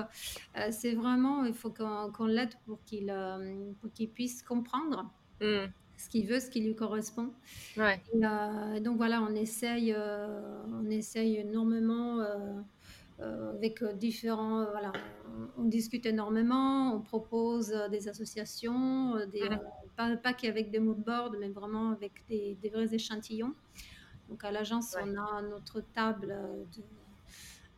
c'est 0.71 0.95
vraiment, 0.95 1.45
il 1.45 1.53
faut 1.53 1.71
qu'on 1.71 2.27
l'aide 2.27 2.55
pour 2.65 2.83
qu'il 2.85 3.15
qu'il 3.93 4.09
puisse 4.09 4.43
comprendre 4.43 5.13
Mmh. 5.41 5.67
ce 5.99 6.09
qu'il 6.09 6.27
veut, 6.27 6.41
ce 6.41 6.49
qui 6.51 6.61
lui 6.61 6.75
correspond. 6.75 7.31
Ouais. 7.77 8.01
Et, 8.15 8.81
donc, 8.81 8.97
voilà, 8.97 9.21
on 9.23 9.35
essaye, 9.35 9.95
on 9.95 10.89
essaye 10.89 11.37
énormément 11.37 12.25
avec 13.21 13.83
différents. 13.97 14.65
voilà, 14.71 14.93
on 15.57 15.65
discute 15.65 16.07
énormément, 16.07 16.95
on 16.95 17.01
propose 17.01 17.69
des 17.91 18.09
associations, 18.09 19.17
des, 19.27 19.49
pas, 19.97 20.17
pas 20.17 20.33
qu'avec 20.35 20.71
des 20.71 20.79
mood 20.81 20.99
boards, 20.99 21.33
mais 21.39 21.49
vraiment 21.49 21.91
avec 21.93 22.25
des, 22.29 22.57
des 22.61 22.69
vrais 22.69 22.95
échantillons. 22.95 23.55
Donc 24.29 24.45
à 24.45 24.51
l'agence, 24.51 24.95
Ouais. 24.97 25.03
on 25.07 25.17
a 25.17 25.43
notre 25.43 25.81
table 25.81 26.31
euh, 26.31 26.65
de, 26.77 26.83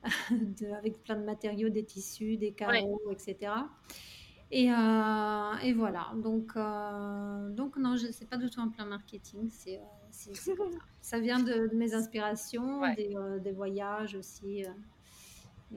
de- 0.67 0.73
avec 0.73 1.03
plein 1.03 1.17
de 1.17 1.25
matériaux, 1.25 1.69
des 1.69 1.85
tissus, 1.85 2.37
des 2.37 2.53
carreaux, 2.53 3.01
etc. 3.11 3.53
Et, 4.51 4.73
euh, 4.73 5.53
et 5.63 5.73
voilà. 5.75 6.13
Donc, 6.17 6.53
euh, 6.57 7.51
donc 7.51 7.77
non, 7.77 7.97
je 7.97 8.11
sais 8.11 8.25
pas 8.25 8.39
du 8.39 8.49
tout 8.49 8.61
un 8.61 8.69
plan 8.69 8.87
marketing. 8.87 9.49
C'est, 9.51 9.77
euh, 9.79 9.83
ça. 10.11 10.31
Ça 11.03 11.21
vient 11.21 11.39
de, 11.39 11.69
de 11.69 11.75
mes 11.77 11.95
inspirations, 11.95 12.81
Ouais. 12.81 12.95
des, 12.97 13.15
euh, 13.17 13.39
des 13.39 13.53
voyages 13.53 14.15
aussi. 14.15 14.65
Euh. 15.73 15.77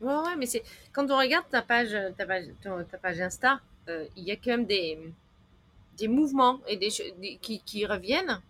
Ouais, 0.00 0.14
ouais, 0.28 0.36
mais 0.36 0.46
c'est 0.46 0.62
quand 0.92 1.10
on 1.10 1.16
regarde 1.18 1.46
ta 1.50 1.62
page, 1.62 1.96
ta 2.16 2.26
page, 2.26 2.46
ton- 2.62 2.84
ta 2.84 2.98
page 2.98 3.20
Insta, 3.20 3.60
euh, 3.88 4.06
il 4.16 4.24
y 4.24 4.30
a 4.32 4.36
quand 4.36 4.50
même 4.50 4.66
des, 4.66 4.98
des 5.96 6.08
mouvements 6.08 6.60
et 6.66 6.76
des, 6.76 6.88
qui, 7.40 7.60
qui 7.60 7.86
reviennent. 7.86 8.40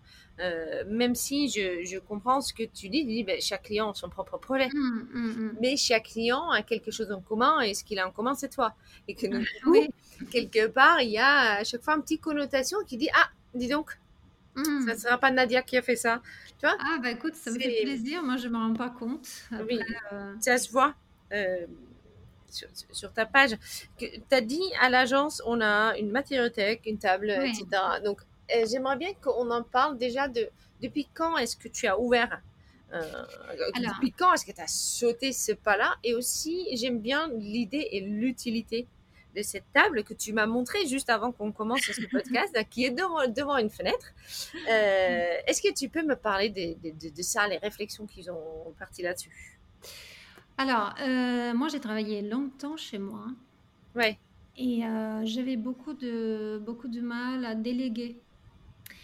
Euh, 0.41 0.83
même 0.89 1.15
si 1.15 1.47
je, 1.47 1.85
je 1.85 1.97
comprends 1.97 2.41
ce 2.41 2.53
que 2.53 2.63
tu 2.63 2.89
dis, 2.89 3.05
tu 3.05 3.13
dis 3.13 3.23
ben, 3.23 3.39
chaque 3.39 3.63
client 3.63 3.91
a 3.91 3.93
son 3.93 4.09
propre 4.09 4.37
projet. 4.37 4.67
Hum, 4.73 5.07
hum, 5.13 5.31
hum. 5.37 5.57
Mais 5.61 5.77
chaque 5.77 6.03
client 6.07 6.49
a 6.51 6.61
quelque 6.61 6.91
chose 6.91 7.09
en 7.11 7.21
commun 7.21 7.61
et 7.61 7.73
ce 7.73 7.85
qu'il 7.85 7.99
a 7.99 8.07
en 8.07 8.11
commun, 8.11 8.35
c'est 8.35 8.49
toi. 8.49 8.73
Et 9.07 9.15
que 9.15 9.27
donc, 9.27 9.45
Oui. 9.65 9.87
quelque 10.31 10.67
part, 10.67 11.01
il 11.01 11.11
y 11.11 11.17
a 11.17 11.53
à 11.59 11.63
chaque 11.63 11.81
fois 11.83 11.95
une 11.95 12.01
petite 12.01 12.21
connotation 12.21 12.79
qui 12.85 12.97
dit 12.97 13.07
Ah, 13.15 13.29
dis 13.53 13.69
donc, 13.69 13.97
Hum. 14.55 14.85
ça 14.87 14.93
ne 14.93 14.99
sera 14.99 15.17
pas 15.17 15.31
Nadia 15.31 15.61
qui 15.61 15.77
a 15.77 15.81
fait 15.81 15.95
ça. 15.95 16.21
Tu 16.59 16.65
vois, 16.65 16.77
Ah 16.79 16.97
bah 17.01 17.11
écoute, 17.11 17.35
ça 17.35 17.51
me 17.51 17.59
fait 17.59 17.81
plaisir. 17.83 18.23
Moi, 18.23 18.37
je 18.37 18.47
me 18.47 18.57
rends 18.57 18.73
pas 18.73 18.89
compte. 18.89 19.27
Oui. 19.51 19.79
Euh, 20.13 20.33
ça 20.39 20.57
se 20.57 20.71
voit 20.71 20.93
euh, 21.33 21.65
sur, 22.49 22.67
sur 22.91 23.11
ta 23.11 23.25
page. 23.25 23.57
Tu 23.97 24.09
as 24.31 24.41
dit 24.41 24.61
à 24.81 24.89
l'agence, 24.89 25.41
on 25.45 25.59
a 25.61 25.97
une 25.97 26.09
matériothèque, 26.11 26.83
une 26.85 26.97
table, 26.97 27.33
Oui. 27.41 27.49
etc. 27.49 27.65
Donc, 28.03 28.21
euh, 28.55 28.65
j'aimerais 28.69 28.95
bien 28.97 29.13
qu'on 29.21 29.49
en 29.51 29.63
parle 29.63 29.97
déjà 29.97 30.27
de 30.27 30.47
depuis 30.81 31.07
quand 31.13 31.37
est-ce 31.37 31.57
que 31.57 31.67
tu 31.67 31.87
as 31.87 31.99
ouvert 31.99 32.41
euh, 32.93 33.01
Alors. 33.73 33.93
Depuis 33.95 34.11
quand 34.11 34.33
est-ce 34.33 34.45
que 34.45 34.51
tu 34.51 34.61
as 34.61 34.67
sauté 34.67 35.33
ce 35.33 35.51
pas-là? 35.51 35.95
Et 36.03 36.13
aussi, 36.13 36.67
j'aime 36.77 36.99
bien 36.99 37.29
l'idée 37.35 37.87
et 37.91 38.01
l'utilité 38.01 38.87
de 39.35 39.41
cette 39.41 39.65
table 39.73 40.03
que 40.03 40.13
tu 40.13 40.33
m'as 40.33 40.45
montrée 40.45 40.85
juste 40.87 41.09
avant 41.09 41.31
qu'on 41.31 41.51
commence 41.51 41.81
ce 41.81 42.05
podcast, 42.11 42.55
qui 42.69 42.85
est 42.85 42.91
devant, 42.91 43.27
devant 43.27 43.57
une 43.57 43.69
fenêtre. 43.69 44.13
Euh, 44.69 45.33
est-ce 45.47 45.61
que 45.61 45.73
tu 45.73 45.89
peux 45.89 46.03
me 46.03 46.15
parler 46.15 46.49
de, 46.49 46.73
de- 46.89 46.95
de- 47.09 47.15
de 47.15 47.21
ça, 47.21 47.47
les 47.47 47.57
réflexions 47.57 48.05
qu'ils 48.07 48.31
ont 48.31 48.73
parti 48.79 49.01
là-dessus? 49.03 49.59
Alors, 50.57 50.93
euh, 51.01 51.53
moi, 51.53 51.67
j'ai 51.67 51.79
travaillé 51.79 52.21
longtemps 52.21 52.77
chez 52.77 52.97
moi 52.97 53.25
Ouais. 53.93 54.17
et 54.57 54.85
euh, 54.85 55.21
j'avais 55.25 55.57
beaucoup 55.57 55.93
de, 55.93 56.61
beaucoup 56.65 56.87
de 56.87 57.01
mal 57.01 57.43
à 57.45 57.55
déléguer. 57.55 58.17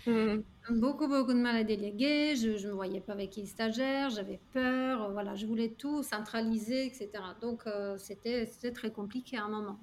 Mhm. 0.08 0.44
Beaucoup, 0.70 1.08
beaucoup 1.08 1.34
de 1.34 1.40
mal 1.40 1.56
à 1.58 1.64
déléguer. 1.64 2.36
Je 2.36 2.50
ne 2.52 2.68
me 2.70 2.76
voyais 2.76 3.02
pas 3.02 3.14
avec 3.14 3.36
les 3.36 3.46
stagiaires, 3.46 4.10
j'avais 4.10 4.40
peur. 4.54 5.12
Voilà, 5.12 5.36
je 5.36 5.46
voulais 5.46 5.70
tout 5.70 6.04
centraliser, 6.04 6.86
etc. 6.86 7.10
Donc, 7.42 7.64
euh, 7.68 7.98
c'était 7.98 8.46
très 8.74 8.92
compliqué 8.92 9.38
à 9.38 9.44
un 9.44 9.50
moment. 9.50 9.80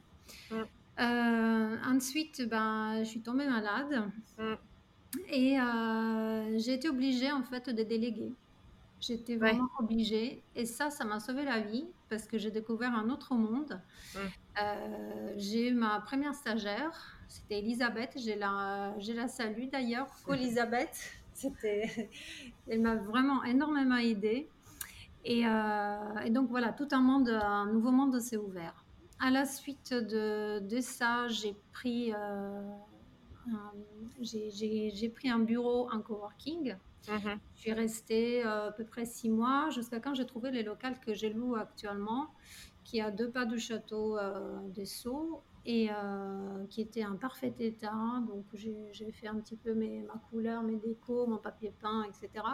Mm. 0.50 0.54
Euh, 1.00 1.76
ensuite, 1.86 2.48
ben, 2.48 2.98
je 3.00 3.04
suis 3.08 3.20
tombée 3.20 3.46
malade 3.46 4.10
Mm. 4.38 4.54
et 5.30 5.60
euh, 5.60 6.58
j'ai 6.58 6.74
été 6.74 6.88
obligée, 6.88 7.30
en 7.32 7.42
fait, 7.42 7.70
de 7.70 7.82
déléguer. 7.82 8.32
J'étais 9.00 9.34
Ouais. 9.34 9.52
vraiment 9.52 9.68
obligée. 9.78 10.42
Et 10.56 10.66
ça, 10.66 10.90
ça 10.90 11.04
m'a 11.04 11.20
sauvé 11.20 11.44
la 11.44 11.60
vie 11.60 11.86
parce 12.08 12.26
que 12.26 12.36
j'ai 12.36 12.50
découvert 12.50 12.92
un 12.94 13.10
autre 13.10 13.34
monde. 13.34 13.80
Mm. 14.14 14.18
Euh, 14.60 15.34
j'ai 15.36 15.68
eu 15.68 15.72
ma 15.74 16.00
première 16.00 16.34
stagiaire, 16.34 17.16
c'était 17.28 17.58
Elisabeth. 17.60 18.12
J'ai 18.16 18.34
la, 18.34 18.94
j'ai 18.98 19.14
la 19.14 19.28
salue 19.28 19.68
d'ailleurs. 19.70 20.08
Elisabeth. 20.28 20.96
C'était, 21.34 22.10
elle 22.68 22.80
m'a 22.80 22.96
vraiment 22.96 23.44
énormément 23.44 23.94
aidée. 23.98 24.48
Et, 25.24 25.42
et 25.42 26.30
donc 26.30 26.48
voilà, 26.48 26.72
tout 26.72 26.88
un 26.90 27.00
monde, 27.00 27.28
un 27.28 27.66
nouveau 27.66 27.92
monde 27.92 28.18
s'est 28.18 28.36
ouvert. 28.36 28.84
À 29.20 29.30
la 29.30 29.46
suite 29.46 29.92
de, 29.92 30.60
de 30.60 30.80
ça, 30.80 31.26
j'ai 31.28 31.56
pris, 31.72 32.12
euh, 32.14 32.62
j'ai, 34.20 35.08
pris 35.08 35.28
un 35.28 35.40
bureau 35.40 35.90
en 35.90 36.00
coworking. 36.00 36.76
Mhm. 37.08 37.40
Je 37.54 37.60
suis 37.60 37.72
restée 37.72 38.44
euh, 38.44 38.68
à 38.68 38.72
peu 38.72 38.84
près 38.84 39.06
six 39.06 39.28
mois 39.28 39.70
jusqu'à 39.70 39.98
quand 39.98 40.14
j'ai 40.14 40.26
trouvé 40.26 40.50
les 40.50 40.62
locales 40.62 41.00
que 41.00 41.14
j'ai 41.14 41.30
louent 41.30 41.56
actuellement, 41.56 42.28
qui 42.84 42.98
est 42.98 43.02
à 43.02 43.10
deux 43.10 43.30
pas 43.30 43.44
du 43.44 43.58
château 43.58 44.18
euh, 44.18 44.58
des 44.68 44.84
Sceaux 44.84 45.42
et 45.64 45.88
euh, 45.90 46.64
qui 46.70 46.80
était 46.80 47.04
en 47.04 47.16
parfait 47.16 47.54
état. 47.58 48.22
Donc 48.28 48.44
j'ai 48.54 48.76
j'ai 48.92 49.10
fait 49.10 49.26
un 49.26 49.36
petit 49.36 49.56
peu 49.56 49.74
mes, 49.74 50.02
ma 50.02 50.20
couleur, 50.30 50.62
mes 50.62 50.76
décos, 50.76 51.26
mon 51.26 51.38
papier 51.38 51.72
peint, 51.80 52.04
etc. 52.04 52.44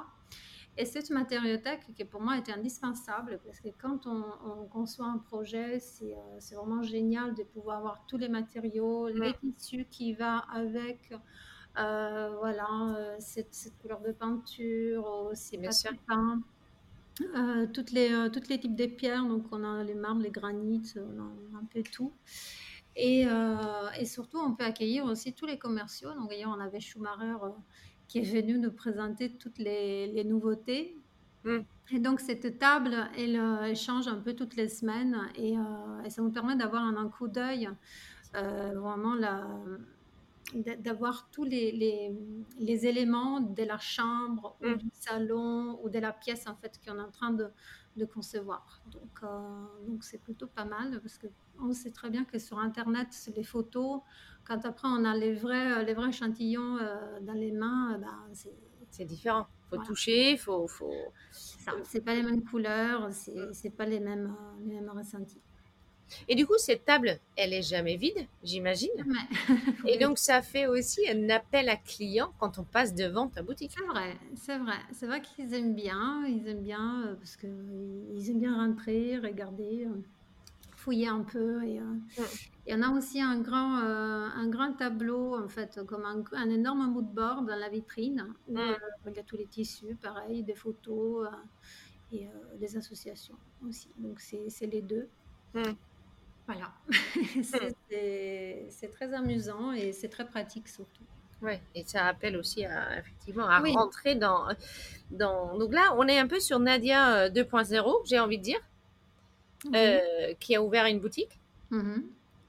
Et 0.76 0.84
cette 0.84 1.10
matériothèque 1.10 1.82
qui 1.94 2.04
pour 2.04 2.20
moi 2.20 2.36
était 2.36 2.52
indispensable 2.52 3.40
parce 3.44 3.60
que 3.60 3.68
quand 3.80 4.06
on, 4.06 4.24
on 4.44 4.66
conçoit 4.66 5.06
un 5.06 5.18
projet, 5.18 5.78
c'est 5.78 6.14
euh, 6.14 6.36
c'est 6.40 6.56
vraiment 6.56 6.82
génial 6.82 7.34
de 7.34 7.44
pouvoir 7.44 7.78
avoir 7.78 8.06
tous 8.06 8.16
les 8.16 8.28
matériaux, 8.28 9.08
les 9.08 9.34
tissus 9.34 9.86
qui 9.90 10.14
va 10.14 10.38
avec. 10.52 11.12
Euh, 11.76 12.36
voilà, 12.38 12.68
euh, 12.96 13.16
cette, 13.18 13.52
cette 13.52 13.76
couleur 13.78 14.00
de 14.00 14.12
peinture, 14.12 15.04
aussi 15.30 15.58
Bien 15.58 15.72
sûr. 15.72 15.90
peint, 16.06 16.40
euh, 17.20 17.66
toutes 17.72 17.90
les, 17.90 18.28
toutes 18.32 18.48
les 18.48 18.60
types 18.60 18.76
de 18.76 18.86
pierres, 18.86 19.24
donc 19.24 19.46
on 19.50 19.64
a 19.64 19.82
les 19.82 19.94
marbres, 19.94 20.22
les 20.22 20.30
granites, 20.30 20.96
on 20.96 21.20
a, 21.20 21.58
un 21.58 21.64
peu 21.64 21.82
tout. 21.82 22.12
Et, 22.96 23.26
et 23.98 24.04
surtout, 24.04 24.38
on 24.38 24.54
peut 24.54 24.62
accueillir 24.62 25.04
aussi 25.04 25.32
tous 25.32 25.46
les 25.46 25.58
commerciaux. 25.58 26.14
Donc, 26.14 26.30
d'ailleurs, 26.30 26.54
on 26.56 26.60
avait 26.60 26.78
Schumacher 26.78 27.34
qui 28.08 28.18
est 28.18 28.22
venu 28.22 28.58
nous 28.58 28.72
présenter 28.72 29.30
toutes 29.30 29.58
les, 29.58 30.06
les 30.06 30.24
nouveautés. 30.24 30.96
Mm. 31.44 31.58
Et 31.92 31.98
donc, 31.98 32.20
cette 32.20 32.58
table, 32.58 32.94
elle, 33.18 33.36
euh, 33.36 33.64
elle 33.64 33.76
change 33.76 34.08
un 34.08 34.16
peu 34.16 34.34
toutes 34.34 34.56
les 34.56 34.68
semaines 34.68 35.16
et, 35.36 35.56
euh, 35.56 36.02
et 36.04 36.10
ça 36.10 36.22
nous 36.22 36.30
permet 36.30 36.56
d'avoir 36.56 36.82
un, 36.82 36.96
un 36.96 37.08
coup 37.08 37.28
d'œil, 37.28 37.68
euh, 38.36 38.72
vraiment 38.74 39.14
la, 39.14 39.46
d'avoir 40.54 41.28
tous 41.30 41.44
les, 41.44 41.72
les, 41.72 42.12
les 42.58 42.86
éléments 42.86 43.40
de 43.40 43.62
la 43.64 43.78
chambre 43.78 44.56
ou 44.62 44.68
Mm. 44.68 44.76
du 44.76 44.90
salon 44.92 45.78
ou 45.82 45.88
de 45.90 45.98
la 45.98 46.12
pièce 46.12 46.46
en 46.46 46.56
fait 46.56 46.80
qu'on 46.84 46.98
est 46.98 47.02
en 47.02 47.10
train 47.10 47.32
de, 47.32 47.50
de 47.96 48.04
concevoir. 48.04 48.82
Donc, 48.86 49.20
euh, 49.22 49.66
donc 49.88 50.04
c'est 50.04 50.22
plutôt 50.22 50.46
pas 50.48 50.64
mal 50.64 51.00
parce 51.00 51.18
que 51.18 51.26
on 51.60 51.72
sait 51.72 51.90
très 51.92 52.10
bien 52.10 52.24
que 52.24 52.38
sur 52.38 52.58
Internet, 52.58 53.08
c'est 53.12 53.36
les 53.36 53.44
photos, 53.44 54.00
quand 54.44 54.64
après 54.64 54.88
on 54.88 55.04
a 55.04 55.16
les 55.16 55.34
vrais, 55.34 55.84
les 55.84 55.94
vrais 55.94 56.08
échantillons 56.08 56.78
euh, 56.78 57.20
dans 57.20 57.32
les 57.34 57.52
mains, 57.52 57.94
euh, 57.94 57.98
ben, 57.98 58.18
c'est 58.90 59.04
différent. 59.04 59.46
faut 59.70 59.76
Voilà. 59.76 59.88
toucher, 59.88 60.36
faut, 60.36 60.66
faut... 60.68 61.14
ça. 61.30 61.72
C'est 61.84 62.00
pas 62.02 62.14
les 62.14 62.22
mêmes 62.22 62.44
couleurs, 62.44 63.12
c'est 63.12 63.52
c'est 63.52 63.70
pas 63.70 63.86
les 63.86 64.00
mêmes, 64.00 64.36
euh, 64.38 64.66
les 64.68 64.80
mêmes 64.80 64.90
ressentis. 64.90 65.42
Et 66.28 66.34
du 66.34 66.46
coup, 66.46 66.58
cette 66.58 66.84
table, 66.84 67.18
elle 67.36 67.52
est 67.52 67.62
jamais 67.62 67.96
vide, 67.96 68.26
j'imagine. 68.42 68.90
Ouais. 68.98 69.56
Et 69.92 69.98
donc, 69.98 70.18
ça 70.18 70.42
fait 70.42 70.66
aussi 70.66 71.00
un 71.08 71.28
appel 71.30 71.68
à 71.68 71.76
clients 71.76 72.32
quand 72.38 72.58
on 72.58 72.64
passe 72.64 72.94
devant 72.94 73.28
ta 73.28 73.42
boutique. 73.42 73.72
C'est 73.76 73.84
vrai, 73.84 74.16
c'est 74.34 74.58
vrai. 74.58 74.76
C'est 74.92 75.06
vrai 75.06 75.20
qu'ils 75.20 75.52
aiment 75.54 75.74
bien, 75.74 76.24
ils 76.26 76.46
aiment 76.48 76.62
bien 76.62 77.04
euh, 77.06 77.14
parce 77.14 77.36
que 77.36 77.46
ils 78.14 78.30
aiment 78.30 78.40
bien 78.40 78.54
rentrer, 78.54 79.18
regarder, 79.18 79.86
euh, 79.86 80.00
fouiller 80.76 81.08
un 81.08 81.22
peu. 81.22 81.62
Et, 81.64 81.80
euh, 81.80 82.24
et 82.66 82.74
on 82.74 82.82
a 82.82 82.90
aussi 82.90 83.20
un 83.20 83.40
grand, 83.40 83.80
euh, 83.80 84.28
un 84.34 84.48
grand 84.48 84.72
tableau, 84.72 85.36
en 85.36 85.48
fait, 85.48 85.80
comme 85.86 86.04
un, 86.04 86.22
un 86.32 86.50
énorme 86.50 86.90
mood 86.92 87.06
board 87.06 87.46
dans 87.46 87.56
la 87.56 87.68
vitrine 87.68 88.32
où 88.48 88.58
il 89.06 89.16
y 89.16 89.18
a 89.18 89.22
tous 89.22 89.36
les 89.36 89.46
tissus, 89.46 89.96
pareil, 90.00 90.42
des 90.42 90.54
photos 90.54 91.28
et 92.12 92.28
des 92.60 92.76
associations 92.76 93.36
aussi. 93.66 93.88
Donc 93.98 94.20
c'est 94.20 94.48
c'est 94.48 94.66
les 94.66 94.82
deux. 94.82 95.08
Voilà. 96.46 96.72
C'est- 97.90 98.66
c'est 98.70 98.88
très 98.88 99.14
amusant 99.14 99.72
et 99.72 99.92
c'est 99.92 100.08
très 100.08 100.26
pratique 100.26 100.68
surtout. 100.68 101.04
Ouais. 101.42 101.60
Et 101.74 101.84
ça 101.86 102.06
appelle 102.06 102.36
aussi 102.36 102.64
à, 102.64 102.98
effectivement 102.98 103.46
à 103.46 103.60
Oui. 103.62 103.72
rentrer 103.72 104.14
dans, 104.14 104.46
dans. 105.10 105.56
Donc 105.58 105.72
là, 105.74 105.94
on 105.98 106.06
est 106.08 106.18
un 106.18 106.26
peu 106.26 106.40
sur 106.40 106.58
Nadia 106.58 107.24
euh, 107.24 107.28
2.0, 107.30 108.06
j'ai 108.06 108.18
envie 108.18 108.38
de 108.38 108.42
dire, 108.42 108.60
euh, 109.74 110.34
qui 110.40 110.54
a 110.54 110.62
ouvert 110.62 110.86
une 110.86 111.00
boutique. 111.00 111.38
Mhm. 111.70 112.04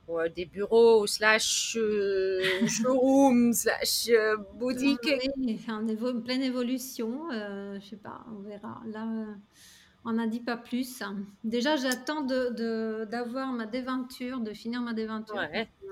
Ou, 0.08 0.20
euh, 0.20 0.30
des 0.30 0.46
bureaux, 0.46 1.08
slash 1.08 1.76
euh, 1.80 2.42
showroom, 2.68 3.54
slash 3.54 4.08
euh, 4.10 4.38
boutique. 4.54 5.00
Oui, 5.38 5.60
en 5.68 5.86
évo- 5.88 6.22
pleine 6.22 6.44
évolution, 6.44 7.32
euh, 7.32 7.80
je 7.82 7.86
sais 7.90 7.96
pas, 7.98 8.24
on 8.32 8.42
verra. 8.48 8.82
Là, 8.88 9.06
euh, 9.08 9.34
On 10.08 10.14
n'a 10.14 10.28
dit 10.28 10.40
pas 10.40 10.56
plus. 10.56 11.02
Déjà, 11.44 11.76
j'attends 11.78 12.22
d'avoir 12.22 13.52
de, 13.52 13.58
ma 13.58 13.66
déventure, 13.66 14.40
de 14.40 14.54
finir 14.54 14.82
ma 14.82 14.94
déventure. 14.94 15.40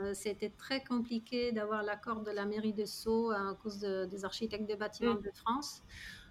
Euh, 0.01 0.13
c'était 0.13 0.51
très 0.55 0.83
compliqué 0.83 1.51
d'avoir 1.51 1.81
l'accord 1.81 2.21
de 2.21 2.29
la 2.29 2.45
mairie 2.45 2.73
de 2.73 2.85
Sceaux 2.85 3.31
à 3.31 3.57
cause 3.63 3.79
des 3.79 4.23
architectes 4.23 4.67
des 4.67 4.75
bâtiments 4.75 5.15
mm. 5.15 5.23
de 5.23 5.31
France. 5.31 5.81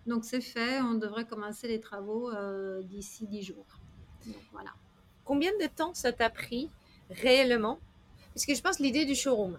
Donc 0.07 0.25
c'est 0.25 0.41
fait, 0.41 0.81
on 0.81 0.95
devrait 0.95 1.27
commencer 1.27 1.67
les 1.67 1.81
travaux 1.81 2.31
euh, 2.31 2.83
d'ici 2.83 3.27
10 3.27 3.43
jours. 3.43 3.67
voilà. 4.53 4.71
Combien 5.25 5.51
de 5.61 5.67
temps 5.67 5.93
ça 5.93 6.13
t'a 6.13 6.31
pris 6.31 6.71
réellement? 7.11 7.81
Parce 8.33 8.47
que 8.47 8.55
je 8.55 8.63
pense 8.63 8.79
l'idée 8.79 9.05
du 9.05 9.17
showroom. 9.17 9.59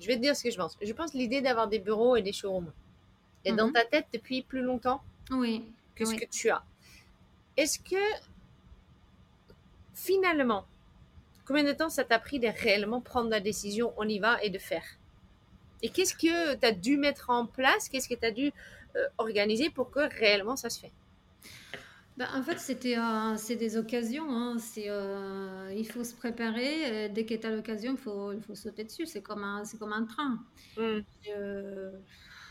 Je 0.00 0.06
vais 0.06 0.16
te 0.16 0.20
dire 0.20 0.34
ce 0.34 0.42
que 0.42 0.50
je 0.50 0.56
pense. 0.56 0.76
Je 0.80 0.92
pense 0.92 1.12
l'idée 1.12 1.42
d'avoir 1.42 1.68
des 1.68 1.78
bureaux 1.78 2.16
et 2.16 2.22
des 2.22 2.32
showrooms 2.32 2.72
est 3.44 3.52
dans 3.52 3.68
mhm. 3.68 3.74
ta 3.74 3.84
tête 3.84 4.06
depuis 4.12 4.42
plus 4.42 4.62
longtemps 4.62 5.02
oui. 5.30 5.64
que 5.94 6.04
ce 6.06 6.14
que 6.14 6.24
tu 6.24 6.48
as. 6.50 6.64
Est-ce 7.56 7.78
que 7.78 8.02
finalement, 9.94 10.66
combien 11.46 11.64
de 11.64 11.72
temps 11.72 11.88
ça 11.88 12.04
t'a 12.04 12.18
pris 12.18 12.40
de 12.40 12.48
réellement 12.48 13.00
prendre 13.00 13.30
la 13.30 13.40
décision, 13.40 13.92
on 13.96 14.08
y 14.08 14.18
va 14.18 14.42
et 14.42 14.50
de 14.50 14.58
faire? 14.58 14.84
Et 15.82 15.90
qu'est-ce 15.90 16.14
que 16.14 16.54
tu 16.54 16.66
as 16.66 16.72
dû 16.72 16.96
mettre 16.96 17.30
en 17.30 17.46
place 17.46 17.88
Qu'est-ce 17.88 18.08
que 18.08 18.14
tu 18.14 18.26
as 18.26 18.30
dû 18.30 18.52
euh, 18.96 19.06
organiser 19.18 19.70
pour 19.70 19.90
que 19.90 20.00
réellement 20.18 20.56
ça 20.56 20.70
se 20.70 20.80
fait? 20.80 20.92
Ben, 22.16 22.28
en 22.32 22.42
fait, 22.42 22.58
c'était 22.58 22.96
euh, 22.96 23.36
c'est 23.36 23.56
des 23.56 23.76
occasions. 23.76 24.30
Hein. 24.30 24.56
C'est, 24.58 24.88
euh, 24.88 25.72
il 25.76 25.86
faut 25.86 26.04
se 26.04 26.14
préparer. 26.14 27.08
dès 27.10 27.26
que 27.26 27.34
tu 27.34 27.46
as 27.46 27.50
l'occasion, 27.50 27.92
il 27.92 27.98
faut, 27.98 28.32
il 28.32 28.40
faut 28.40 28.54
sauter 28.54 28.84
dessus. 28.84 29.06
C'est 29.06 29.20
comme 29.20 29.44
un, 29.44 29.64
c'est 29.64 29.78
comme 29.78 29.92
un 29.92 30.04
train. 30.04 30.38
Mmh. 30.76 31.00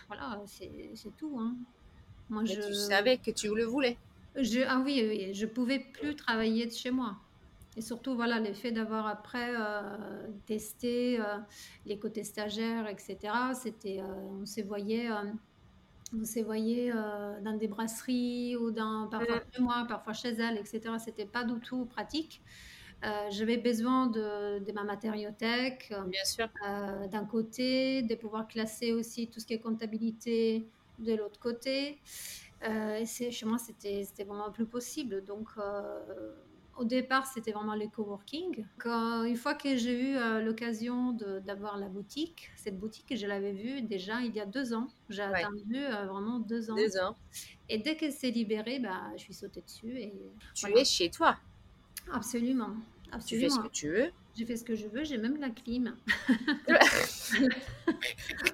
voilà, 0.08 0.42
c'est, 0.46 0.92
c'est 0.96 1.16
tout. 1.18 1.38
Hein. 1.39 1.56
Moi, 2.30 2.46
je... 2.46 2.62
Tu 2.62 2.74
savais 2.74 3.18
que 3.18 3.32
tu 3.32 3.54
le 3.56 3.63
voulais. 3.63 3.98
Je, 4.36 4.62
ah 4.67 4.82
oui, 4.84 5.06
oui, 5.08 5.34
je 5.34 5.46
pouvais 5.46 5.80
plus 5.80 6.15
travailler 6.15 6.65
de 6.65 6.72
chez 6.72 6.91
moi. 6.91 7.17
Et 7.76 7.82
surtout, 7.82 8.15
voilà, 8.15 8.39
l'effet 8.39 8.72
d'avoir 8.72 9.08
après 9.08 9.54
euh, 9.56 10.28
testé 10.46 11.19
euh, 11.19 11.38
les 11.86 11.98
côtés 11.98 12.24
stagiaires, 12.24 12.88
etc. 12.88 13.17
C'était, 13.56 14.00
euh, 14.00 14.41
on 14.41 14.46
s'est 14.46 14.62
voyé, 14.62 15.10
on 16.15 16.24
s'est 16.24 16.43
voyé 16.43 16.91
dans 17.43 17.58
des 17.58 17.67
brasseries 17.67 18.56
ou 18.56 18.69
dans, 18.69 19.08
parfois 19.08 19.41
chez 19.52 19.62
moi, 19.62 19.86
parfois 19.88 20.13
chez 20.13 20.34
elle, 20.34 20.58
etc. 20.58 20.82
C'était 21.04 21.26
pas 21.26 21.43
du 21.43 21.60
tout 21.60 21.86
pratique. 21.86 22.41
j'avais 23.32 23.58
besoin 23.58 24.06
de, 24.06 24.60
de, 24.60 24.72
ma 24.72 24.84
matériothèque, 24.84 25.91
bien 26.08 26.26
sûr, 26.26 26.48
d'un 27.12 27.26
côté, 27.26 28.04
de 28.04 28.13
pouvoir 28.13 28.48
classer 28.48 28.91
aussi 28.91 29.28
tout 29.28 29.39
ce 29.39 29.48
qui 29.48 29.56
est 29.56 29.60
comptabilité 29.60 30.67
de 31.00 31.15
l'autre 31.15 31.39
côté. 31.39 31.98
Et 32.63 33.06
c'est, 33.06 33.32
chez 33.32 33.45
moi, 33.45 33.58
c'était, 33.58 34.04
c'était 34.04 34.23
vraiment 34.23 34.52
plus 34.52 34.65
possible. 34.65 35.23
Donc, 35.23 35.49
au 36.78 36.86
départ, 36.86 37.28
c'était 37.28 37.52
vraiment 37.52 37.76
le 37.76 37.88
coworking. 37.88 38.65
Quand, 38.80 39.23
une 39.23 39.36
fois 39.36 39.54
que 39.54 39.76
j'ai 39.78 40.12
eu 40.12 40.15
euh, 40.15 40.41
l'occasion 40.41 41.12
d'avoir 41.45 41.78
la 41.78 41.88
boutique, 41.88 42.49
cette 42.56 42.80
boutique, 42.80 43.15
je 43.15 43.28
l'avais 43.28 43.52
vue 43.52 43.82
déjà 43.82 44.21
il 44.21 44.36
y 44.36 44.39
a 44.39 44.45
deux 44.45 44.73
ans. 44.73 44.88
J'ai 45.10 45.21
attendu 45.21 45.76
euh, 45.76 46.06
vraiment 46.06 46.39
deux 46.39 46.71
ans. 46.71 46.76
Deux 46.76 46.97
ans. 46.97 47.15
Et 47.69 47.78
dès 47.78 47.95
qu'elle 47.95 48.12
s'est 48.12 48.32
libérée, 48.32 48.80
bah, 48.80 49.02
je 49.15 49.21
suis 49.21 49.34
sautée 49.34 49.62
dessus. 49.62 49.97
Et, 49.97 50.13
tu 50.56 50.76
es 50.76 50.86
chez 50.86 51.10
toi 51.10 51.38
Absolument. 52.12 52.71
Tu 53.28 53.39
fais 53.39 53.49
ce 53.49 53.60
que 53.60 53.67
tu 53.67 53.89
veux. 53.89 54.12
J'ai 54.36 54.45
fait 54.47 54.58
ce 54.58 54.63
que 54.63 54.76
je 54.76 54.88
veux, 54.88 55.04
j'ai 55.04 55.19
même 55.19 55.39
la 55.39 55.52
clim. 55.52 55.95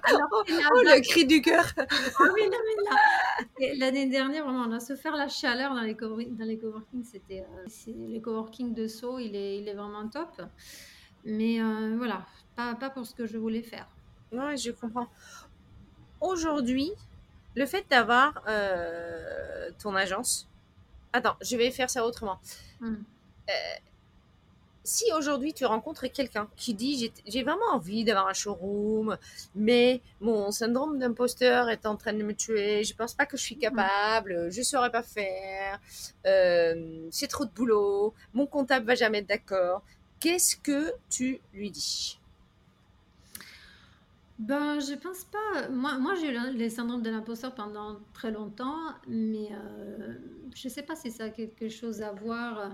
Alors, 0.02 0.28
oh, 0.32 0.42
oh 0.46 0.82
le 0.82 1.00
cri 1.00 1.24
du 1.24 1.40
cœur 1.40 1.64
L'année 3.76 4.08
dernière, 4.08 4.44
vraiment, 4.44 4.64
on 4.68 4.72
a 4.72 4.80
se 4.80 4.96
faire 4.96 5.16
la 5.16 5.28
chaleur 5.28 5.74
dans 5.74 5.82
les, 5.82 5.94
dans 5.94 6.44
les 6.44 6.58
coworking. 6.58 7.04
C'était 7.04 7.40
euh, 7.42 7.92
les 8.08 8.20
coworking 8.20 8.74
de 8.74 8.86
Sceaux, 8.86 9.18
il 9.18 9.36
est, 9.36 9.58
il 9.58 9.68
est 9.68 9.74
vraiment 9.74 10.08
top. 10.08 10.42
Mais 11.24 11.60
euh, 11.60 11.96
voilà, 11.96 12.26
pas, 12.56 12.74
pas 12.74 12.90
pour 12.90 13.06
ce 13.06 13.14
que 13.14 13.26
je 13.26 13.36
voulais 13.36 13.62
faire. 13.62 13.88
Oui, 14.32 14.56
je 14.56 14.70
comprends. 14.70 15.08
Aujourd'hui, 16.20 16.90
le 17.54 17.66
fait 17.66 17.84
d'avoir 17.90 18.42
euh, 18.48 19.70
ton 19.82 19.94
agence. 19.94 20.48
Attends, 21.12 21.36
je 21.42 21.56
vais 21.56 21.70
faire 21.70 21.90
ça 21.90 22.06
autrement. 22.06 22.40
Hum 22.80 23.04
si 24.84 25.04
aujourd'hui 25.16 25.52
tu 25.52 25.64
rencontres 25.64 26.06
quelqu'un 26.06 26.48
qui 26.56 26.74
dit 26.74 27.12
j'ai 27.26 27.42
vraiment 27.42 27.72
envie 27.72 28.04
d'avoir 28.04 28.28
un 28.28 28.32
showroom, 28.32 29.16
mais 29.54 30.00
mon 30.20 30.50
syndrome 30.50 30.98
d'imposteur 30.98 31.68
est 31.68 31.86
en 31.86 31.96
train 31.96 32.12
de 32.12 32.22
me 32.22 32.34
tuer, 32.34 32.84
je 32.84 32.94
pense 32.94 33.14
pas 33.14 33.26
que 33.26 33.36
je 33.36 33.42
suis 33.42 33.58
capable, 33.58 34.50
je 34.50 34.62
saurais 34.62 34.90
pas 34.90 35.02
faire, 35.02 35.80
euh, 36.26 37.08
c'est 37.10 37.28
trop 37.28 37.44
de 37.44 37.50
boulot, 37.50 38.14
mon 38.34 38.46
comptable 38.46 38.86
va 38.86 38.94
jamais 38.94 39.18
être 39.18 39.28
d'accord, 39.28 39.82
qu'est-ce 40.18 40.56
que 40.56 40.92
tu 41.08 41.40
lui 41.52 41.70
dis? 41.70 42.18
Ben, 44.40 44.80
je 44.80 44.94
pense 44.94 45.24
pas. 45.24 45.68
Moi, 45.68 45.98
moi 45.98 46.14
j'ai 46.14 46.28
eu 46.28 46.56
les 46.56 46.70
syndromes 46.70 47.02
de 47.02 47.10
l'imposteur 47.10 47.54
pendant 47.54 47.98
très 48.14 48.30
longtemps, 48.30 48.78
mais 49.06 49.50
euh, 49.52 50.14
je 50.54 50.66
sais 50.66 50.82
pas 50.82 50.96
si 50.96 51.10
ça 51.10 51.24
a 51.24 51.28
quelque 51.28 51.68
chose 51.68 52.00
à 52.00 52.12
voir. 52.12 52.70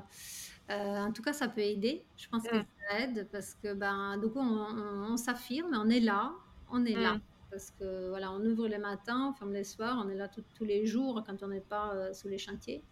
Euh, 0.71 1.05
en 1.05 1.13
tout 1.13 1.23
cas, 1.23 1.33
ça 1.33 1.49
peut 1.49 1.61
aider. 1.61 2.05
Je 2.17 2.29
pense 2.29 2.43
que 2.43 2.57
mm. 2.57 2.65
ça 2.89 2.99
aide 3.01 3.29
parce 3.31 3.55
que, 3.55 3.75
ben, 3.75 4.19
du 4.19 4.29
coup, 4.29 4.41
on, 4.41 5.17
s'affirme, 5.17 5.73
on 5.75 5.89
est 5.89 6.01
là, 6.01 6.33
on 6.71 6.85
est 6.85 6.95
là. 6.95 7.15
Mm. 7.15 7.21
Parce 7.51 7.73
que, 7.79 8.09
voilà, 8.09 8.33
on 8.33 8.45
ouvre 8.45 8.69
le 8.69 8.79
matin, 8.79 9.29
on 9.31 9.33
ferme 9.33 9.53
les 9.53 9.65
soirs, 9.65 10.03
on 10.05 10.09
est 10.09 10.17
là 10.17 10.29
tous 10.29 10.65
les 10.65 10.87
jours 10.87 11.23
quand 11.27 11.43
on 11.43 11.49
n'est 11.49 11.61
pas 11.61 11.95
euh, 11.95 12.13
sous 12.13 12.29
les 12.29 12.39
chantiers. 12.39 12.83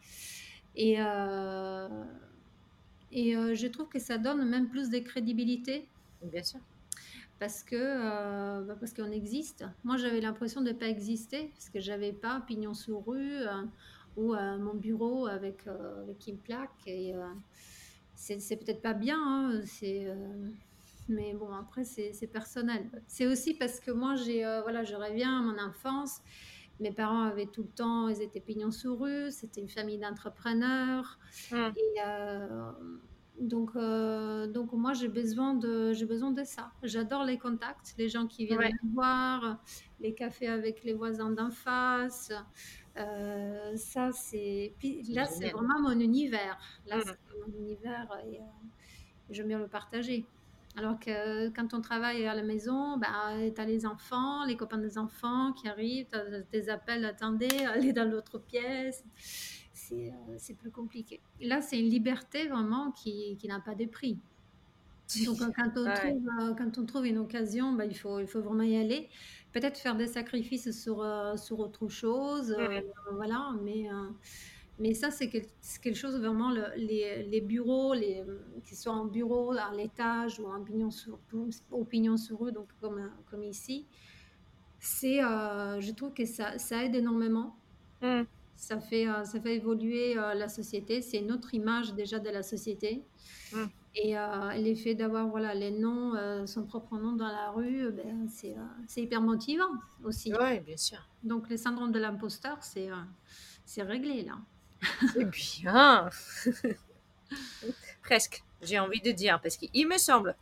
Et, 0.76 0.96
euh, 0.98 1.88
et 3.10 3.32
je 3.32 3.66
trouve 3.66 3.88
que 3.88 3.98
ça 3.98 4.18
donne 4.18 4.48
même 4.48 4.68
plus 4.68 4.90
de 4.90 4.98
crédibilité. 4.98 5.88
Bien 6.22 6.42
sûr. 6.42 6.60
Parce 7.40 7.62
que 7.64 8.62
bah, 8.62 8.76
parce 8.78 8.92
qu'on 8.92 9.10
existe. 9.10 9.64
Moi, 9.82 9.96
j'avais 9.96 10.20
l'impression 10.20 10.62
de 10.62 10.68
ne 10.68 10.72
pas 10.72 10.86
exister 10.86 11.50
parce 11.54 11.68
que 11.68 11.80
j'avais 11.80 12.12
pas 12.12 12.40
pignon 12.46 12.74
sur 12.74 13.04
rue 13.06 13.42
ou 14.16 14.34
mon 14.34 14.74
bureau 14.74 15.26
avec, 15.26 15.66
avec 15.66 16.26
une 16.26 16.38
plaque. 16.38 16.86
Et, 16.86 17.14
c'est 18.16 18.56
peut-être 18.56 18.82
pas 18.82 18.94
bien, 18.94 19.18
hein, 19.18 19.60
c'est, 19.64 20.06
euh, 20.06 20.14
mais 21.08 21.34
bon, 21.34 21.52
après, 21.52 21.84
c'est 21.84 22.26
personnel. 22.26 22.88
C'est 23.06 23.26
aussi 23.26 23.54
parce 23.54 23.80
que 23.80 23.90
moi, 23.90 24.14
j'ai, 24.14 24.44
euh, 24.44 24.62
voilà, 24.62 24.84
je 24.84 24.94
reviens 24.94 25.38
à 25.38 25.42
mon 25.42 25.58
enfance. 25.58 26.20
Mes 26.80 26.90
parents 26.90 27.22
avaient 27.22 27.46
tout 27.46 27.62
le 27.62 27.68
temps, 27.68 28.08
ils 28.08 28.20
étaient 28.20 28.40
pignons 28.40 28.72
sur 28.72 28.98
rue, 28.98 29.30
c'était 29.30 29.60
une 29.60 29.68
famille 29.68 29.98
d'entrepreneurs. 29.98 31.18
Mmh. 31.52 31.56
Et 31.56 32.00
euh, 32.04 32.72
donc, 33.40 33.74
donc 34.52 34.72
moi, 34.72 34.92
j'ai 34.92 35.08
besoin, 35.08 35.54
de, 35.54 35.92
j'ai 35.92 36.06
besoin 36.06 36.32
de 36.32 36.42
ça. 36.42 36.72
J'adore 36.82 37.24
les 37.24 37.38
contacts, 37.38 37.94
les 37.96 38.08
gens 38.08 38.26
qui 38.26 38.46
viennent 38.46 38.60
me 38.82 38.94
voir, 38.94 39.60
les 40.00 40.14
cafés 40.14 40.48
avec 40.48 40.82
les 40.82 40.94
voisins 40.94 41.30
d'en 41.30 41.50
face. 41.50 42.32
Euh, 42.96 43.76
ça, 43.76 44.12
c'est. 44.12 44.72
Puis 44.78 45.02
là, 45.08 45.26
c'est 45.26 45.50
vraiment 45.50 45.80
mon 45.80 45.98
univers. 45.98 46.58
Là, 46.86 46.98
mmh. 46.98 47.02
c'est 47.04 47.38
mon 47.38 47.58
univers 47.58 48.08
et 48.26 48.38
euh, 48.38 48.44
j'aime 49.30 49.48
bien 49.48 49.58
le 49.58 49.68
partager. 49.68 50.24
Alors 50.76 50.98
que 50.98 51.50
quand 51.50 51.72
on 51.72 51.80
travaille 51.80 52.26
à 52.26 52.34
la 52.34 52.42
maison, 52.42 52.96
bah, 52.96 53.32
tu 53.54 53.60
as 53.60 53.64
les 53.64 53.86
enfants, 53.86 54.44
les 54.44 54.56
copains 54.56 54.78
des 54.78 54.98
enfants 54.98 55.52
qui 55.52 55.68
arrivent, 55.68 56.06
tu 56.10 56.18
as 56.18 56.40
des 56.52 56.68
appels, 56.68 57.04
attendez, 57.04 57.48
allez 57.72 57.92
dans 57.92 58.08
l'autre 58.08 58.38
pièce. 58.38 59.04
C'est 59.72 60.12
euh, 60.12 60.54
plus 60.58 60.70
compliqué. 60.70 61.20
Là, 61.40 61.60
c'est 61.60 61.78
une 61.78 61.90
liberté 61.90 62.48
vraiment 62.48 62.90
qui, 62.92 63.36
qui 63.38 63.48
n'a 63.48 63.60
pas 63.60 63.74
de 63.74 63.86
prix. 63.86 64.18
Donc, 65.26 65.38
quand 65.38 65.76
on, 65.76 65.92
trouve, 65.94 66.56
quand 66.56 66.78
on 66.78 66.86
trouve 66.86 67.06
une 67.06 67.18
occasion, 67.18 67.72
bah, 67.72 67.84
il, 67.84 67.96
faut, 67.96 68.20
il 68.20 68.26
faut 68.26 68.40
vraiment 68.40 68.62
y 68.62 68.76
aller 68.76 69.08
peut-être 69.54 69.78
faire 69.78 69.94
des 69.94 70.08
sacrifices 70.08 70.70
sur, 70.72 71.00
euh, 71.00 71.36
sur 71.36 71.60
autre 71.60 71.88
chose, 71.88 72.54
euh, 72.58 72.80
voilà, 73.12 73.52
mais, 73.62 73.88
euh, 73.88 74.10
mais 74.80 74.94
ça, 74.94 75.12
c'est 75.12 75.30
quelque 75.30 75.94
chose 75.94 76.18
vraiment, 76.18 76.50
les, 76.76 77.22
les, 77.22 77.40
bureaux, 77.40 77.94
les, 77.94 78.24
qu'ils 78.64 78.76
soient 78.76 78.92
en 78.92 79.04
bureau, 79.04 79.52
à 79.52 79.72
l'étage 79.72 80.40
ou 80.40 80.46
en 80.48 80.62
pignon 80.62 80.90
sur, 80.90 81.20
au 81.70 81.84
pignon 81.84 82.16
sur 82.16 82.44
eux, 82.44 82.50
donc 82.50 82.66
comme, 82.80 83.10
comme 83.30 83.44
ici, 83.44 83.86
c'est, 84.80 85.20
je 85.20 85.92
trouve 85.92 86.12
que 86.12 86.26
ça, 86.26 86.58
ça 86.58 86.84
aide 86.84 86.96
énormément. 86.96 87.56
Mmh. 88.02 88.22
Ça 88.56 88.78
fait, 88.78 89.06
ça 89.24 89.40
fait 89.40 89.56
évoluer 89.56 90.14
la 90.14 90.48
société, 90.48 91.00
c'est 91.00 91.18
une 91.18 91.32
autre 91.32 91.54
image 91.54 91.94
déjà 91.94 92.18
de 92.18 92.28
la 92.28 92.42
société. 92.42 93.02
Mmh. 93.52 93.64
Et 93.96 94.18
euh, 94.18 94.52
l'effet 94.54 94.94
d'avoir 94.94 95.28
voilà, 95.28 95.54
les 95.54 95.70
noms, 95.70 96.14
euh, 96.16 96.46
son 96.46 96.64
propre 96.64 96.96
nom 96.98 97.12
dans 97.12 97.28
la 97.28 97.50
rue, 97.50 97.90
ben, 97.92 98.28
c'est, 98.28 98.52
euh, 98.52 98.64
c'est 98.88 99.02
hyper 99.02 99.20
motivant 99.20 99.70
aussi. 100.02 100.32
Oui, 100.34 100.60
bien 100.60 100.76
sûr. 100.76 100.98
Donc, 101.22 101.48
le 101.48 101.56
syndrome 101.56 101.92
de 101.92 102.00
l'imposteur, 102.00 102.58
c'est, 102.60 102.88
c'est 103.64 103.82
réglé 103.82 104.24
là. 104.24 104.38
C'est 105.12 105.24
bien. 105.30 106.10
Presque, 108.02 108.42
j'ai 108.62 108.78
envie 108.78 109.00
de 109.00 109.12
dire, 109.12 109.40
parce 109.40 109.56
qu'il 109.56 109.88
me 109.88 109.96
semble 109.96 110.34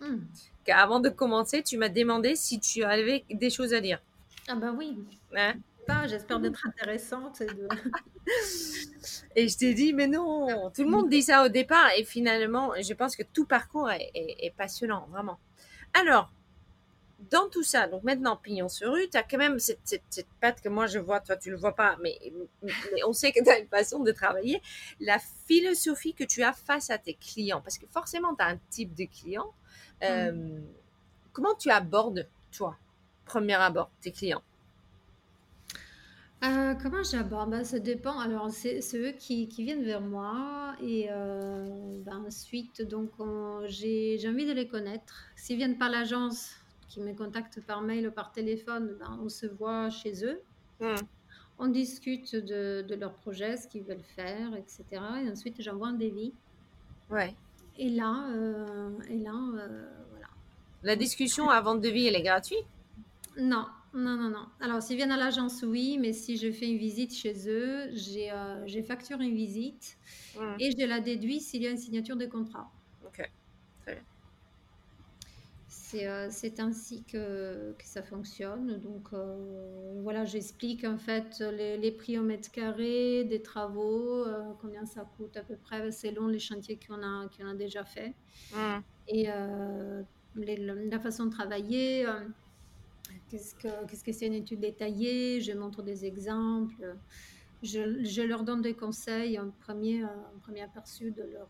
hmm. 0.00 0.18
qu'avant 0.64 1.00
de 1.00 1.08
commencer, 1.08 1.62
tu 1.62 1.76
m'as 1.76 1.88
demandé 1.88 2.36
si 2.36 2.60
tu 2.60 2.84
avais 2.84 3.24
des 3.30 3.50
choses 3.50 3.74
à 3.74 3.80
dire. 3.80 4.00
Ah 4.48 4.54
bah 4.54 4.72
oui. 4.76 4.96
Hein? 5.36 5.54
Pas. 5.90 6.06
J'espère 6.06 6.40
d'être 6.40 6.66
intéressante. 6.66 7.40
Et, 7.40 7.46
de... 7.46 7.68
et 9.36 9.48
je 9.48 9.56
t'ai 9.56 9.74
dit, 9.74 9.92
mais 9.92 10.06
non, 10.06 10.70
tout 10.70 10.84
le 10.84 10.90
monde 10.90 11.08
dit 11.08 11.22
ça 11.22 11.44
au 11.44 11.48
départ. 11.48 11.88
Et 11.96 12.04
finalement, 12.04 12.72
je 12.80 12.94
pense 12.94 13.16
que 13.16 13.22
tout 13.22 13.46
parcours 13.46 13.90
est, 13.90 14.10
est 14.14 14.54
passionnant, 14.56 15.06
vraiment. 15.10 15.38
Alors, 15.94 16.32
dans 17.28 17.48
tout 17.48 17.62
ça, 17.62 17.86
donc 17.86 18.02
maintenant, 18.02 18.36
pignon 18.36 18.68
sur 18.68 18.92
rue, 18.92 19.08
tu 19.10 19.18
as 19.18 19.22
quand 19.22 19.36
même 19.36 19.58
cette, 19.58 19.80
cette, 19.84 20.26
patte 20.40 20.60
que 20.62 20.68
moi 20.68 20.86
je 20.86 20.98
vois, 20.98 21.20
toi 21.20 21.36
tu 21.36 21.50
le 21.50 21.56
vois 21.56 21.74
pas, 21.74 21.98
mais, 22.02 22.18
mais 22.62 23.04
on 23.06 23.12
sait 23.12 23.30
que 23.32 23.42
tu 23.44 23.50
as 23.50 23.58
une 23.58 23.68
façon 23.68 24.00
de 24.00 24.10
travailler. 24.10 24.62
La 25.00 25.18
philosophie 25.46 26.14
que 26.14 26.24
tu 26.24 26.42
as 26.42 26.52
face 26.52 26.88
à 26.90 26.98
tes 26.98 27.14
clients, 27.14 27.60
parce 27.60 27.76
que 27.76 27.86
forcément, 27.88 28.34
tu 28.34 28.42
as 28.42 28.48
un 28.48 28.58
type 28.70 28.94
de 28.94 29.04
client. 29.04 29.52
Euh, 30.02 30.32
mm. 30.32 30.64
Comment 31.32 31.54
tu 31.54 31.70
abordes, 31.70 32.26
toi, 32.52 32.76
premier 33.26 33.54
abord, 33.54 33.90
tes 34.00 34.12
clients? 34.12 34.42
Euh, 36.42 36.74
comment 36.74 37.02
j'aborde? 37.02 37.50
Ben, 37.50 37.64
Ça 37.64 37.78
dépend. 37.78 38.18
Alors, 38.18 38.50
c'est 38.50 38.80
eux 38.94 39.12
qui, 39.12 39.48
qui, 39.48 39.64
viennent 39.64 39.84
vers 39.84 40.00
moi 40.00 40.74
et 40.82 41.08
euh, 41.10 41.66
ben, 42.04 42.24
ensuite, 42.26 42.82
donc, 42.82 43.10
j'ai 43.66 44.18
envie 44.26 44.46
de 44.46 44.52
les 44.52 44.66
connaître. 44.66 45.26
S'ils 45.36 45.56
viennent 45.56 45.78
par 45.78 45.90
l'agence, 45.90 46.54
qui 46.88 47.00
me 47.00 47.12
contactent 47.14 47.60
par 47.60 47.82
mail 47.82 48.08
ou 48.08 48.10
par 48.10 48.32
téléphone, 48.32 48.96
ben, 48.98 49.18
on 49.22 49.28
se 49.28 49.46
voit 49.46 49.90
chez 49.90 50.24
eux. 50.24 50.40
Hmm. 50.80 50.96
On 51.58 51.68
discute 51.68 52.34
de, 52.34 52.84
de 52.88 52.94
leur 52.94 53.12
projet, 53.14 53.58
ce 53.58 53.68
qu'ils 53.68 53.82
veulent 53.84 54.02
faire, 54.16 54.56
etc. 54.56 54.84
Et 55.22 55.30
ensuite, 55.30 55.60
j'envoie 55.60 55.88
un 55.88 55.92
devis. 55.92 56.32
Ouais. 57.10 57.34
Et 57.78 57.90
là, 57.90 58.28
euh, 58.30 58.90
et 59.08 59.18
là 59.18 59.32
voilà. 60.10 60.26
La 60.82 60.96
discussion 60.96 61.50
avant 61.50 61.74
le 61.74 61.80
devis, 61.80 62.06
elle 62.06 62.16
est 62.16 62.22
gratuite? 62.22 62.64
Non, 63.36 63.66
non, 63.92 64.16
non, 64.16 64.30
non. 64.30 64.46
Alors, 64.60 64.82
s'ils 64.82 64.96
viennent 64.96 65.10
à 65.10 65.16
l'agence, 65.16 65.62
oui, 65.62 65.98
mais 65.98 66.12
si 66.12 66.36
je 66.36 66.50
fais 66.52 66.66
une 66.66 66.78
visite 66.78 67.14
chez 67.14 67.48
eux, 67.48 67.88
j'ai 67.92 68.30
euh, 68.30 68.82
facturé 68.84 69.24
une 69.24 69.34
visite 69.34 69.98
et 70.58 70.70
je 70.70 70.86
la 70.86 71.00
déduis 71.00 71.40
s'il 71.40 71.62
y 71.62 71.66
a 71.66 71.70
une 71.70 71.78
signature 71.78 72.16
de 72.16 72.26
contrat. 72.26 72.70
Ok, 73.04 73.28
très 73.82 73.94
bien. 73.94 74.04
Euh, 75.94 76.28
c'est 76.30 76.60
ainsi 76.60 77.02
que, 77.04 77.72
que, 77.72 77.84
ça 77.84 78.02
fonctionne. 78.02 78.78
Donc 78.78 79.08
euh, 79.12 80.00
voilà, 80.02 80.24
j'explique 80.24 80.84
en 80.84 80.98
fait 80.98 81.40
les, 81.40 81.90
prix 81.90 82.18
au 82.18 82.22
mètre 82.22 82.50
carré 82.50 83.24
des 83.24 83.42
travaux, 83.42 84.24
euh, 84.24 84.52
combien 84.60 84.86
ça 84.86 85.08
coûte 85.16 85.36
à 85.36 85.42
peu 85.42 85.56
près 85.56 85.90
selon 85.90 86.28
les 86.28 86.38
chantiers 86.38 86.78
qu'on 86.86 87.02
a, 87.02 87.28
qu'on 87.36 87.48
a 87.48 87.54
déjà 87.54 87.84
fait. 87.84 88.14
Mmh. 88.54 88.78
Et 89.08 89.26
la 90.36 91.00
façon 91.00 91.26
de 91.26 91.30
travailler, 91.30 92.06
qu'est-ce 93.28 93.54
que 93.54 93.86
qu'est-ce 93.86 94.04
que 94.04 94.12
c'est 94.12 94.26
une 94.26 94.34
étude 94.34 94.60
détaillée, 94.60 95.40
je 95.40 95.52
montre 95.52 95.82
des 95.82 96.04
exemples. 96.04 96.96
Je, 97.62 98.04
je, 98.04 98.22
leur 98.22 98.42
donne 98.42 98.62
des 98.62 98.72
conseils, 98.72 99.36
un 99.36 99.52
premier, 99.60 100.02
un 100.02 100.38
premier 100.40 100.62
aperçu 100.62 101.10
de 101.10 101.22
leur, 101.24 101.48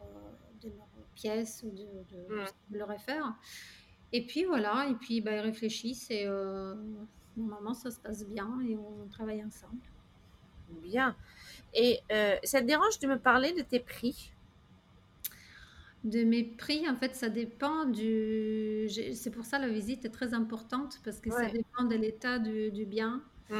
de 0.61 0.68
leur 0.68 0.88
pièce 1.14 1.62
ou 1.64 1.70
de, 1.70 1.85
de, 1.85 2.35
mmh. 2.35 2.46
de 2.70 2.79
leur 2.79 2.90
affaire. 2.90 3.37
Et 4.12 4.27
puis 4.27 4.44
voilà, 4.44 4.88
et 4.88 4.94
puis 4.94 5.20
bah, 5.20 5.37
ils 5.37 5.40
réfléchissent 5.40 6.11
et 6.11 6.25
euh, 6.27 6.75
normalement 7.37 7.75
ça 7.75 7.90
se 7.90 8.01
passe 8.01 8.27
bien 8.27 8.59
et 8.68 8.77
on 8.77 9.07
travaille 9.09 9.44
ensemble. 9.44 9.81
Bien. 10.83 11.16
Et 11.75 12.01
euh, 12.11 12.37
ça 12.42 12.61
te 12.61 12.66
dérange 12.66 12.99
de 12.99 13.07
me 13.07 13.18
parler 13.18 13.53
de 13.53 13.62
tes 13.62 13.81
prix? 13.81 14.33
De 16.05 16.25
mes 16.25 16.45
prix, 16.45 16.89
en 16.89 16.97
fait, 16.97 17.15
ça 17.15 17.29
dépend 17.29 17.85
du. 17.85 18.89
C'est 19.15 19.31
pour 19.31 19.45
ça 19.45 19.59
la 19.59 19.69
visite 19.69 20.05
est 20.05 20.11
très 20.11 20.33
importante 20.33 20.99
parce 21.05 21.21
que 21.21 21.31
ça 21.31 21.51
dépend 21.51 21.85
de 21.85 21.95
l'état 21.95 22.39
du, 22.39 22.71
du, 22.71 22.87
bien, 22.87 23.23
mmh. 23.51 23.55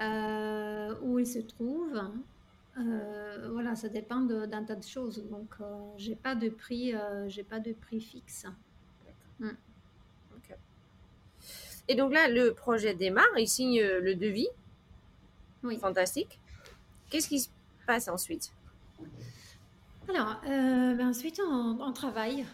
euh, 0.00 0.94
où 1.02 1.18
il 1.20 1.26
se 1.26 1.38
trouve. 1.38 2.00
voilà, 2.76 3.76
ça 3.76 3.88
dépend 3.88 4.20
d'un 4.20 4.64
tas 4.64 4.74
de 4.74 4.84
choses. 4.84 5.24
Donc, 5.30 5.54
j'ai 5.96 6.16
pas 6.16 6.34
de 6.34 6.48
prix, 6.48 6.94
j'ai 7.28 7.44
pas 7.44 7.60
de 7.60 7.72
prix 7.72 8.00
fixe. 8.00 8.46
Mmh. 9.38 9.50
Et 11.88 11.94
donc 11.94 12.12
là, 12.12 12.28
le 12.28 12.52
projet 12.52 12.94
démarre, 12.94 13.38
il 13.38 13.48
signe 13.48 13.80
euh, 13.80 14.00
le 14.00 14.14
devis. 14.14 14.48
Oui. 15.64 15.78
Fantastique. 15.78 16.38
Qu'est-ce 17.08 17.28
qui 17.28 17.40
se 17.40 17.48
passe 17.86 18.08
ensuite? 18.08 18.52
Alors, 20.08 20.40
euh, 20.46 20.94
ben 20.94 21.08
ensuite, 21.08 21.40
on, 21.44 21.92
travaille. 21.92 22.46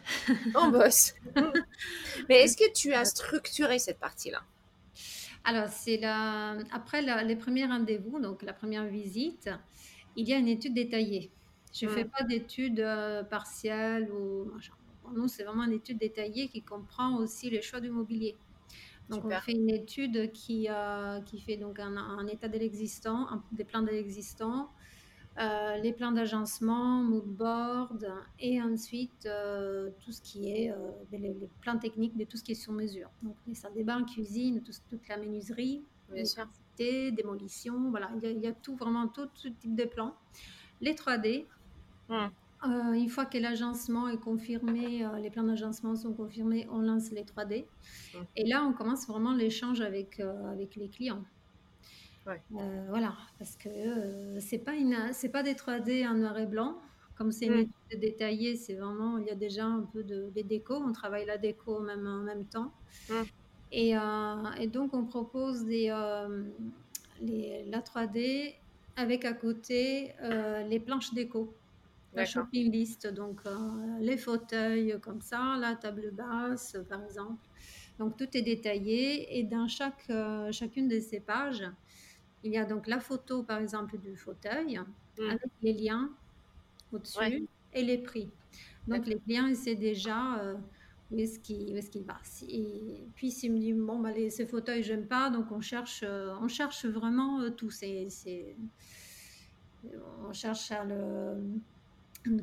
on 0.57 0.69
bosse. 0.71 1.15
Mais 2.29 2.43
est-ce 2.43 2.57
que 2.57 2.73
tu 2.73 2.93
as 2.93 3.05
structuré 3.05 3.79
cette 3.79 4.01
partie-là? 4.01 4.43
Alors, 5.45 5.69
c'est 5.69 5.99
la... 5.99 6.57
après 6.73 7.03
les 7.23 7.37
premiers 7.37 7.67
rendez-vous, 7.67 8.19
donc 8.19 8.43
la 8.43 8.53
première 8.53 8.87
visite, 8.87 9.51
il 10.17 10.29
y 10.29 10.33
a 10.33 10.39
une 10.39 10.49
étude 10.49 10.75
détaillée. 10.75 11.31
Je 11.73 11.87
ne 11.87 11.91
fais 11.91 12.05
hmm. 12.05 12.11
pas 12.11 12.25
d'étude 12.25 12.81
euh, 12.81 13.23
partielle 13.25 14.11
ou 14.11 14.51
Pour 15.03 15.13
nous, 15.13 15.29
c'est 15.29 15.45
vraiment 15.45 15.65
une 15.65 15.73
étude 15.73 15.99
détaillée 15.99 16.49
qui 16.49 16.63
comprend 16.63 17.17
aussi 17.17 17.51
les 17.51 17.63
choix 17.63 17.81
du 17.81 17.91
mobilier. 17.91 18.37
Donc, 19.11 19.25
on 19.27 19.31
fait 19.31 19.53
une 19.53 19.69
étude 19.69 20.33
qui, 20.33 20.67
euh, 20.71 21.21
qui 21.21 21.39
fait 21.39 21.57
donc 21.57 21.79
un, 21.79 22.27
état 22.27 22.49
de 22.49 22.59
l'existant, 22.59 23.29
des 23.53 23.65
plans 23.65 23.83
de 23.83 23.91
l'existant, 23.91 24.71
euh, 25.39 25.77
les 25.79 25.93
plans 25.93 26.13
d'agencement, 26.13 27.03
mood 27.03 27.27
board, 27.27 28.07
et 28.39 28.63
ensuite 28.63 29.27
euh, 29.27 29.91
tout 30.01 30.13
ce 30.13 30.21
qui 30.21 30.51
est 30.51 30.73
ben, 31.11 31.23
les, 31.23 31.35
plans 31.61 31.79
techniques 31.79 32.17
de 32.17 32.25
tout 32.25 32.37
ce 32.37 32.45
qui 32.45 32.53
est 32.53 32.57
sur 32.57 32.73
mesure. 32.73 33.11
Donc, 33.23 33.37
les 33.47 33.55
salles 33.55 33.75
des 33.75 33.85
bains, 33.85 34.05
cuisine, 34.05 34.63
toute 34.63 35.09
la 35.09 35.17
menuiserie, 35.17 35.83
les 36.13 37.13
démolition, 37.13 37.91
voilà, 37.91 38.11
il 38.23 38.41
y, 38.41 38.47
a, 38.47 38.53
tout, 38.53 38.77
vraiment 38.77 39.09
tout, 39.09 39.29
ce 39.35 39.49
type 39.49 39.75
de 39.75 39.85
plans. 39.85 40.15
Les 40.81 40.95
3D. 40.95 41.47
Euh, 42.67 42.93
une 42.93 43.11
fois 43.11 43.27
que 43.27 43.37
l'agencement 43.37 44.09
est 44.09 44.17
confirmé, 44.17 45.05
euh, 45.05 45.19
les 45.19 45.31
plans 45.31 45.43
d'agencement 45.43 45.97
sont 45.97 46.15
confirmés, 46.15 46.67
on 46.71 46.81
lance 46.81 47.11
les 47.11 47.25
3D. 47.25 47.67
Et 48.37 48.47
là, 48.47 48.65
on 48.65 48.73
commence 48.73 49.07
vraiment 49.07 49.35
l'échange 49.35 49.83
avec, 49.83 50.19
euh, 50.21 50.51
avec 50.51 50.77
les 50.77 50.89
clients. 50.89 51.23
Voilà, 52.89 53.15
parce 53.39 53.57
que 53.57 54.39
c'est 54.41 54.59
pas 54.59 54.73
c'est 55.13 55.29
pas 55.29 55.43
des 55.43 55.55
3D 55.55 56.09
en 56.09 56.15
noir 56.15 56.39
et 56.39 56.47
blanc. 56.47 56.79
Comme 57.17 57.31
c'est 57.31 57.47
une 57.47 57.61
étude 57.61 58.01
détaillée, 58.01 58.57
c'est 58.57 58.75
vraiment, 58.75 59.19
il 59.19 59.27
y 59.27 59.31
a 59.31 59.37
déjà 59.37 59.65
un 59.67 59.83
peu 59.83 60.03
de, 60.03 60.31
de 60.35 60.43
déco. 60.43 60.75
On 60.75 60.91
travaille 60.91 61.27
la 61.27 61.39
déco 61.39 61.79
même, 61.79 62.07
en 62.09 62.23
même 62.23 62.45
temps. 62.45 62.73
Et, 63.71 63.91
et, 63.91 64.67
donc, 64.67 64.95
on 64.95 65.05
propose 65.05 65.65
des, 65.65 65.95
les, 67.21 67.65
la 67.67 67.81
3D 67.81 68.55
avec 68.97 69.25
à 69.25 69.33
côté 69.33 70.13
les 70.69 70.81
planches 70.81 71.15
déco 71.15 71.55
la 72.15 72.25
shopping 72.25 72.71
list, 72.71 73.07
donc 73.13 73.41
euh, 73.47 73.59
les 74.01 74.17
fauteuils 74.17 74.99
comme 75.03 75.21
ça, 75.21 75.57
la 75.59 75.75
table 75.75 76.13
basse 76.13 76.77
par 76.89 77.03
exemple. 77.05 77.45
Donc 77.99 78.17
tout 78.17 78.29
est 78.37 78.43
détaillé 78.43 79.39
et 79.39 79.45
dans 79.45 79.69
chaque, 79.69 80.05
euh, 80.11 80.51
chacune 80.53 80.89
de 80.89 80.99
ces 81.01 81.21
pages, 81.21 81.65
il 82.45 82.53
y 82.53 82.59
a 82.59 82.65
donc 82.65 82.87
la 82.87 83.01
photo 83.01 83.43
par 83.43 83.59
exemple 83.59 83.99
du 83.99 84.17
fauteuil 84.17 84.79
mmh. 85.19 85.23
avec 85.31 85.51
les 85.63 85.73
liens 85.73 86.11
au-dessus 86.93 87.47
et 87.73 87.83
les 87.83 87.99
prix. 87.99 88.31
Donc 88.87 89.07
les 89.07 89.19
clients, 89.19 89.51
c'est 89.55 89.75
déjà 89.75 90.39
euh, 90.41 90.55
où 91.11 91.19
est-ce 91.19 91.39
qu'il 91.39 91.77
est 91.77 91.97
va. 92.07 92.21
Et 92.49 93.03
puis 93.15 93.31
s'il 93.31 93.53
me 93.53 93.59
dit, 93.59 93.73
bon, 93.73 93.99
bah, 93.99 94.13
les, 94.13 94.31
ces 94.31 94.47
fauteuils, 94.47 94.83
j'aime 94.83 95.07
pas, 95.07 95.31
donc 95.31 95.51
on 95.51 95.61
cherche, 95.61 96.05
on 96.05 96.49
cherche 96.49 96.85
vraiment 96.85 97.51
tout. 97.51 97.71
C'est, 97.71 98.07
on 100.29 100.33
cherche 100.33 100.71
à 100.71 100.85
le 100.85 101.37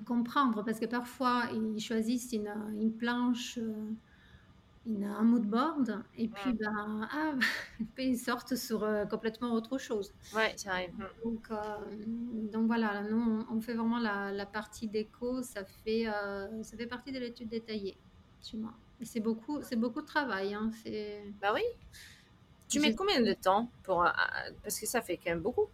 comprendre 0.05 0.63
parce 0.63 0.79
que 0.79 0.85
parfois 0.85 1.45
ils 1.53 1.79
choisissent 1.79 2.33
une, 2.33 2.53
une 2.79 2.91
planche, 2.91 3.57
euh, 3.57 3.73
une, 4.85 5.03
un 5.03 5.21
mood 5.21 5.43
board 5.43 6.03
et 6.17 6.27
puis 6.27 6.53
ben, 6.53 7.07
ah, 7.11 7.33
ils 7.99 8.17
sortent 8.17 8.55
sur 8.55 8.83
euh, 8.83 9.05
complètement 9.05 9.53
autre 9.53 9.77
chose. 9.77 10.11
Ouais, 10.35 10.53
ça 10.57 10.71
arrive. 10.71 10.91
Donc, 11.23 11.47
euh, 11.51 11.55
donc 12.51 12.67
voilà, 12.67 13.03
nous 13.03 13.45
on 13.49 13.61
fait 13.61 13.73
vraiment 13.73 13.99
la, 13.99 14.31
la 14.31 14.45
partie 14.45 14.87
déco, 14.87 15.41
ça 15.43 15.63
fait, 15.65 16.05
ça 16.05 16.77
fait 16.77 16.87
partie 16.87 17.11
de 17.11 17.19
l'étude 17.19 17.49
détaillée 17.49 17.97
chez 18.41 18.57
moi. 18.57 18.73
Et 18.99 19.05
c'est 19.05 19.19
beaucoup, 19.19 19.61
c'est 19.61 19.75
beaucoup 19.75 20.01
de 20.01 20.07
travail. 20.07 20.53
Hein, 20.53 20.71
bah 21.41 21.51
oui. 21.53 21.63
Tu 22.67 22.79
mets 22.79 22.95
combien 22.95 23.21
de 23.21 23.33
temps 23.33 23.69
pour 23.83 24.07
parce 24.63 24.79
que 24.79 24.85
ça 24.85 25.01
fait 25.01 25.17
quand 25.17 25.31
même 25.31 25.41
beaucoup. 25.41 25.67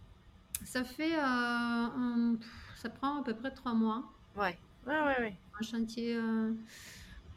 Ça 0.64 0.84
fait 0.84 1.14
un 1.16 2.36
ça 2.74 2.88
prend 2.88 3.20
à 3.20 3.24
peu 3.24 3.34
près 3.34 3.50
trois 3.50 3.74
mois. 3.74 4.04
Ouais, 4.36 4.56
ouais, 4.86 5.00
ouais. 5.00 5.20
ouais. 5.20 5.36
Un 5.60 5.64
chantier, 5.64 6.16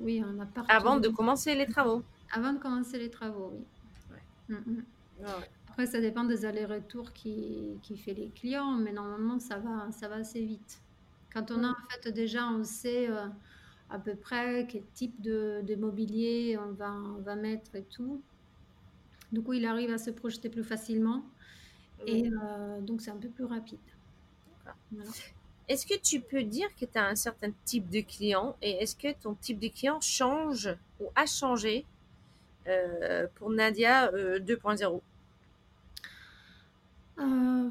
oui, 0.01 0.21
un 0.21 0.39
appart. 0.39 0.67
Avant 0.69 0.97
de 0.97 1.07
commencer 1.09 1.55
les 1.55 1.65
travaux. 1.65 2.03
Avant 2.31 2.53
de 2.53 2.59
commencer 2.59 2.97
les 2.97 3.09
travaux, 3.09 3.51
oui. 3.53 3.65
Ouais. 4.11 4.55
Mm, 4.55 4.71
mm. 4.71 4.83
Après, 5.69 5.85
ça 5.85 6.01
dépend 6.01 6.23
des 6.25 6.45
allers-retours 6.45 7.13
qui, 7.13 7.77
qui 7.81 7.97
fait 7.97 8.13
les 8.13 8.29
clients, 8.29 8.75
mais 8.75 8.91
normalement, 8.91 9.39
ça 9.39 9.57
va, 9.57 9.89
ça 9.91 10.07
va 10.07 10.15
assez 10.15 10.43
vite. 10.43 10.81
Quand 11.33 11.49
on 11.51 11.63
a 11.63 11.69
en 11.69 11.75
fait 11.89 12.11
déjà, 12.11 12.47
on 12.47 12.63
sait 12.63 13.09
euh, 13.09 13.27
à 13.89 13.97
peu 13.97 14.15
près 14.15 14.67
quel 14.67 14.83
type 14.93 15.21
de, 15.21 15.61
de 15.63 15.75
mobilier 15.75 16.57
on 16.57 16.73
va, 16.73 16.91
on 16.91 17.21
va 17.21 17.35
mettre 17.35 17.73
et 17.75 17.83
tout. 17.83 18.21
Du 19.31 19.41
coup, 19.41 19.53
il 19.53 19.65
arrive 19.65 19.91
à 19.91 19.97
se 19.97 20.09
projeter 20.09 20.49
plus 20.49 20.63
facilement. 20.63 21.23
Et 22.05 22.29
euh, 22.29 22.81
donc, 22.81 23.01
c'est 23.01 23.11
un 23.11 23.17
peu 23.17 23.29
plus 23.29 23.45
rapide. 23.45 23.79
Voilà. 24.63 25.09
Est-ce 25.68 25.86
que 25.86 25.97
tu 25.99 26.20
peux 26.20 26.43
dire 26.43 26.68
que 26.76 26.86
tu 26.86 26.97
as 26.97 27.05
un 27.05 27.16
certain 27.16 27.51
type 27.66 27.89
de 27.89 28.01
client 28.01 28.55
et 28.62 28.72
est-ce 28.72 28.95
que 28.95 29.14
ton 29.14 29.36
type 29.36 29.59
de 29.59 29.68
client 29.70 30.01
change 30.01 30.76
ou 30.99 31.05
a 31.16 31.26
changé 31.26 31.86
euh, 32.68 33.28
pour 33.36 33.49
Nadia 33.49 34.12
euh, 34.14 34.39
2.0 34.39 35.01
Euh, 37.20 37.70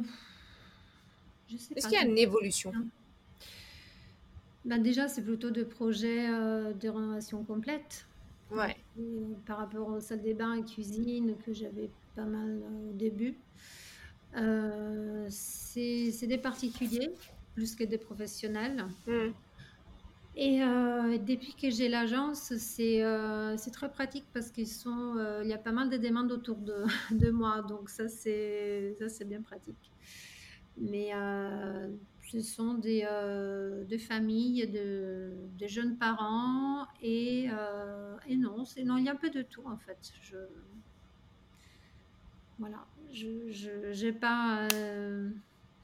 Est-ce 1.76 1.88
qu'il 1.88 1.98
y 1.98 2.02
a 2.02 2.04
une 2.04 2.18
évolution? 2.18 2.72
Ben, 4.64 4.78
déjà, 4.82 5.08
c'est 5.08 5.22
plutôt 5.22 5.50
de 5.50 5.64
projets 5.64 6.28
euh, 6.28 6.72
de 6.72 6.88
rénovation 6.88 7.42
complète. 7.44 8.06
Ouais. 8.50 8.76
Par 9.46 9.58
rapport 9.58 9.88
aux 9.88 10.00
salles 10.00 10.22
des 10.22 10.34
bains 10.34 10.54
et 10.54 10.64
cuisine 10.64 11.36
que 11.44 11.52
j'avais 11.52 11.90
pas 12.14 12.24
mal 12.24 12.60
euh, 12.62 12.90
au 12.90 12.92
début. 12.94 13.36
C'est 15.28 16.26
des 16.26 16.38
particuliers 16.38 17.10
plus 17.54 17.74
que 17.76 17.84
des 17.84 17.98
professionnels. 17.98 18.86
Hmm. 19.06 19.30
Et 20.36 20.62
euh, 20.62 21.18
depuis 21.18 21.54
que 21.54 21.70
j'ai 21.70 21.88
l'agence, 21.88 22.54
c'est 22.56 23.02
euh, 23.02 23.56
très 23.72 23.90
pratique 23.90 24.26
parce 24.32 24.50
qu'ils 24.50 24.68
sont, 24.68 25.16
euh, 25.16 25.42
il 25.42 25.50
y 25.50 25.52
a 25.52 25.58
pas 25.58 25.72
mal 25.72 25.90
de 25.90 25.96
demandes 25.96 26.30
autour 26.30 26.56
de, 26.56 26.84
de 27.10 27.30
moi, 27.30 27.62
donc 27.62 27.90
ça 27.90 28.08
c'est 28.08 28.96
bien 29.26 29.42
pratique. 29.42 29.90
Mais 30.78 31.10
ce 32.22 32.40
sont 32.40 32.74
des, 32.74 33.06
des 33.88 33.98
familles, 33.98 34.68
de, 34.68 35.32
des 35.58 35.68
jeunes 35.68 35.98
parents 35.98 36.86
et, 37.02 37.48
et 38.26 38.36
non, 38.36 38.64
non, 38.84 38.96
il 38.96 39.04
y 39.04 39.08
a 39.08 39.12
un 39.12 39.16
peu 39.16 39.30
de 39.30 39.42
tout 39.42 39.66
en 39.66 39.76
fait. 39.76 40.12
Je, 40.22 40.36
voilà, 42.58 42.86
je 43.12 43.50
je 43.50 43.92
j'ai 43.92 44.12
pas 44.12 44.68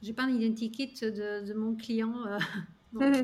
j'ai 0.03 0.13
pas 0.13 0.23
un 0.25 0.29
identikit 0.29 0.95
de, 1.01 1.47
de 1.47 1.55
mon 1.55 1.75
client. 1.75 2.15
euh, 2.27 2.39
donc, 2.93 3.15
ça 3.15 3.23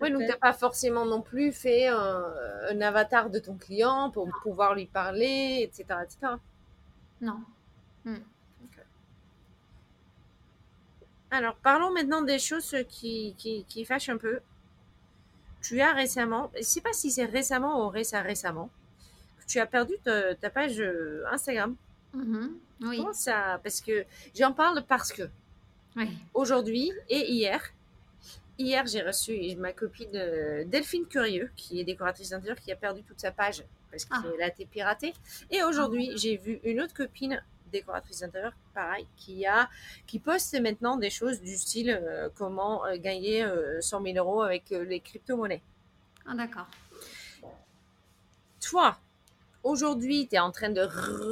Oui, 0.00 0.10
donc 0.12 0.22
tu 0.22 0.28
n'as 0.28 0.36
pas 0.36 0.52
forcément 0.52 1.06
non 1.06 1.22
plus 1.22 1.52
fait 1.52 1.86
un, 1.88 2.24
un 2.70 2.80
avatar 2.80 3.30
de 3.30 3.38
ton 3.38 3.56
client 3.56 4.10
pour 4.10 4.28
pouvoir 4.42 4.74
lui 4.74 4.86
parler, 4.86 5.60
etc. 5.62 6.00
etc. 6.04 6.34
Non. 7.20 7.40
Hmm. 8.04 8.16
Alors, 11.30 11.56
parlons 11.56 11.92
maintenant 11.92 12.22
des 12.22 12.38
choses 12.38 12.74
qui, 12.88 13.34
qui, 13.36 13.64
qui 13.68 13.84
fâchent 13.84 14.08
un 14.08 14.16
peu. 14.16 14.40
Tu 15.60 15.80
as 15.80 15.92
récemment, 15.92 16.50
je 16.54 16.60
ne 16.60 16.64
sais 16.64 16.80
pas 16.80 16.92
si 16.92 17.10
c'est 17.10 17.24
récemment 17.24 17.84
ou 17.84 17.88
récemment, 17.88 18.22
récemment, 18.24 18.70
tu 19.48 19.58
as 19.58 19.66
perdu 19.66 19.94
ta, 20.04 20.34
ta 20.36 20.50
page 20.50 20.80
euh, 20.80 21.24
Instagram. 21.32 21.74
Mhm. 22.14 22.58
Oui, 22.82 22.98
Comment 22.98 23.12
ça 23.12 23.60
Parce 23.62 23.80
que 23.80 24.04
j'en 24.34 24.52
parle 24.52 24.84
parce 24.86 25.12
que 25.12 25.22
oui. 25.96 26.08
aujourd'hui 26.34 26.92
et 27.08 27.30
hier, 27.32 27.60
hier 28.58 28.86
j'ai 28.86 29.02
reçu 29.02 29.54
ma 29.56 29.72
copine 29.72 30.64
Delphine 30.66 31.06
Curieux, 31.06 31.50
qui 31.56 31.80
est 31.80 31.84
décoratrice 31.84 32.30
d'intérieur, 32.30 32.58
qui 32.58 32.70
a 32.72 32.76
perdu 32.76 33.02
toute 33.02 33.20
sa 33.20 33.32
page 33.32 33.64
parce 33.90 34.06
Ah. 34.10 34.22
qu'elle 34.22 34.42
a 34.42 34.48
été 34.48 34.66
piratée. 34.66 35.14
Et 35.50 35.62
aujourd'hui, 35.62 36.10
j'ai 36.16 36.36
vu 36.36 36.60
une 36.64 36.80
autre 36.80 36.94
copine 36.94 37.42
décoratrice 37.72 38.20
d'intérieur, 38.20 38.52
pareil, 38.74 39.06
qui 39.16 39.46
a 39.46 39.68
qui 40.06 40.18
poste 40.18 40.58
maintenant 40.60 40.96
des 40.96 41.10
choses 41.10 41.40
du 41.40 41.56
style 41.56 41.90
euh, 41.90 42.28
comment 42.34 42.84
euh, 42.86 42.96
gagner 42.96 43.42
euh, 43.42 43.80
100 43.80 44.02
000 44.02 44.16
euros 44.18 44.42
avec 44.42 44.70
euh, 44.72 44.84
les 44.84 45.00
crypto-monnaies. 45.00 45.62
Ah, 46.26 46.34
d'accord. 46.34 46.66
Toi, 48.60 48.98
aujourd'hui, 49.70 50.26
tu 50.28 50.36
es 50.36 50.38
en 50.38 50.52
train 50.52 50.70
de 50.70 50.80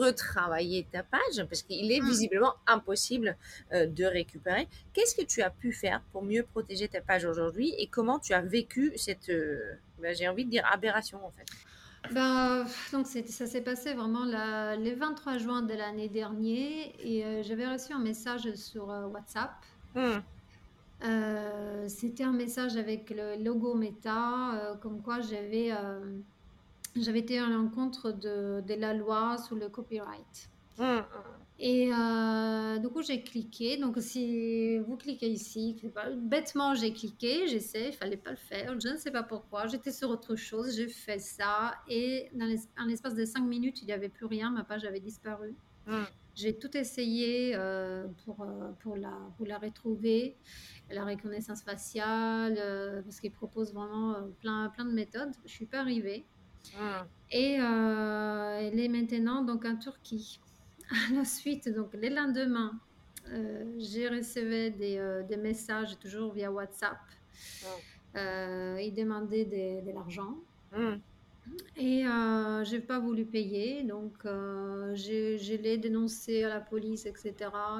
retravailler 0.02 0.86
ta 0.92 1.02
page 1.02 1.38
parce 1.48 1.62
qu'il 1.62 1.90
est 1.92 2.00
Mm. 2.00 2.08
visiblement 2.08 2.54
impossible 2.66 3.36
euh, 3.72 3.86
de 3.86 4.04
récupérer. 4.04 4.66
Qu'est-ce 4.92 5.14
que 5.14 5.24
tu 5.24 5.40
as 5.42 5.50
pu 5.50 5.72
faire 5.72 6.00
pour 6.12 6.22
mieux 6.22 6.42
protéger 6.42 6.88
ta 6.88 7.00
page 7.00 7.24
aujourd'hui 7.24 7.68
et 7.78 7.86
comment 7.86 8.18
tu 8.18 8.32
as 8.34 8.40
vécu 8.42 8.92
cette, 8.96 9.28
euh, 9.30 9.74
ben, 10.00 10.14
j'ai 10.16 10.28
envie 10.28 10.44
de 10.44 10.50
dire, 10.50 10.64
aberration 10.72 11.18
en 11.24 11.30
fait? 11.36 11.46
Ben, 12.12 12.66
donc 12.92 13.06
ça 13.06 13.46
s'est 13.46 13.62
passé 13.62 13.94
vraiment 13.94 14.24
la- 14.26 14.76
le 14.76 14.92
23 14.94 15.38
juin 15.38 15.62
de 15.62 15.72
l'année 15.72 16.10
dernière 16.10 16.86
et 16.98 17.24
euh, 17.24 17.42
j'avais 17.42 17.66
reçu 17.66 17.92
un 17.94 17.98
message 18.10 18.52
sur 18.56 18.88
WhatsApp. 19.14 19.52
Euh, 21.02 21.88
c'était 21.88 22.24
un 22.24 22.32
message 22.32 22.76
avec 22.76 23.10
le 23.10 23.42
logo 23.42 23.74
Meta, 23.74 24.76
comme 24.82 25.02
quoi 25.02 25.20
j'avais 25.20 25.70
j'avais 26.96 27.20
été 27.20 27.38
à 27.38 27.46
l'encontre 27.46 28.12
de, 28.12 28.62
de 28.66 28.74
la 28.74 28.94
loi 28.94 29.38
sur 29.38 29.56
le 29.56 29.68
copyright. 29.68 30.50
Hmm. 30.78 31.00
Et 31.58 31.90
euh, 31.92 32.78
du 32.78 32.88
coup, 32.88 33.02
j'ai 33.02 33.22
cliqué. 33.22 33.76
Donc, 33.76 33.96
si 34.00 34.78
vous 34.78 34.96
cliquez 34.96 35.28
ici, 35.28 35.80
bêtement, 36.16 36.74
j'ai 36.74 36.92
cliqué, 36.92 37.46
j'essaie, 37.46 37.88
il 37.88 37.92
fallait 37.92 38.16
pas 38.16 38.30
le 38.30 38.36
faire. 38.36 38.78
Je 38.80 38.88
ne 38.88 38.96
sais 38.96 39.12
pas 39.12 39.22
pourquoi. 39.22 39.66
J'étais 39.68 39.92
sur 39.92 40.10
autre 40.10 40.34
chose, 40.34 40.76
j'ai 40.76 40.88
fait 40.88 41.20
ça. 41.20 41.76
Et 41.88 42.28
dans 42.34 42.86
l'espace 42.86 43.14
de 43.14 43.24
5 43.24 43.40
minutes, 43.40 43.82
il 43.82 43.86
n'y 43.86 43.92
avait 43.92 44.08
plus 44.08 44.26
rien, 44.26 44.50
ma 44.50 44.64
page 44.64 44.84
avait 44.84 45.00
disparu. 45.00 45.54
Hmm. 45.86 46.04
J'ai 46.34 46.58
tout 46.58 46.76
essayé 46.76 47.52
euh, 47.54 48.08
pour, 48.24 48.42
euh, 48.42 48.72
pour, 48.80 48.96
la, 48.96 49.16
pour 49.36 49.46
la 49.46 49.58
retrouver, 49.58 50.36
la 50.90 51.04
reconnaissance 51.04 51.62
faciale, 51.62 52.58
parce 53.04 53.20
qu'ils 53.20 53.30
proposent 53.30 53.72
vraiment 53.72 54.16
plein, 54.40 54.70
plein 54.70 54.84
de 54.84 54.92
méthodes. 54.92 55.30
Je 55.44 55.52
suis 55.52 55.66
pas 55.66 55.78
arrivée. 55.78 56.26
Hmm. 56.72 57.04
Et 57.30 57.58
euh, 57.60 58.58
elle 58.60 58.78
est 58.78 58.88
maintenant 58.88 59.42
donc 59.42 59.64
en 59.64 59.76
Turquie. 59.76 60.40
À 60.90 61.14
la 61.14 61.24
suite, 61.24 61.68
donc 61.74 61.94
le 61.94 62.08
lendemain, 62.10 62.78
euh, 63.30 63.64
j'ai 63.78 64.08
reçu 64.08 64.42
des, 64.42 64.98
euh, 64.98 65.22
des 65.22 65.38
messages 65.38 65.98
toujours 65.98 66.32
via 66.32 66.52
WhatsApp. 66.52 66.98
Euh, 68.16 68.78
ils 68.80 68.94
demandaient 68.94 69.46
de, 69.46 69.86
de 69.86 69.94
l'argent. 69.94 70.36
Hmm. 70.72 70.96
Et 71.76 72.06
euh, 72.06 72.64
je 72.64 72.76
n'ai 72.76 72.80
pas 72.80 72.98
voulu 72.98 73.24
payer, 73.24 73.82
donc 73.82 74.12
euh, 74.24 74.94
je 74.94 75.56
l'ai 75.56 75.76
dénoncé 75.76 76.42
à 76.44 76.48
la 76.48 76.60
police, 76.60 77.06
etc. 77.06 77.34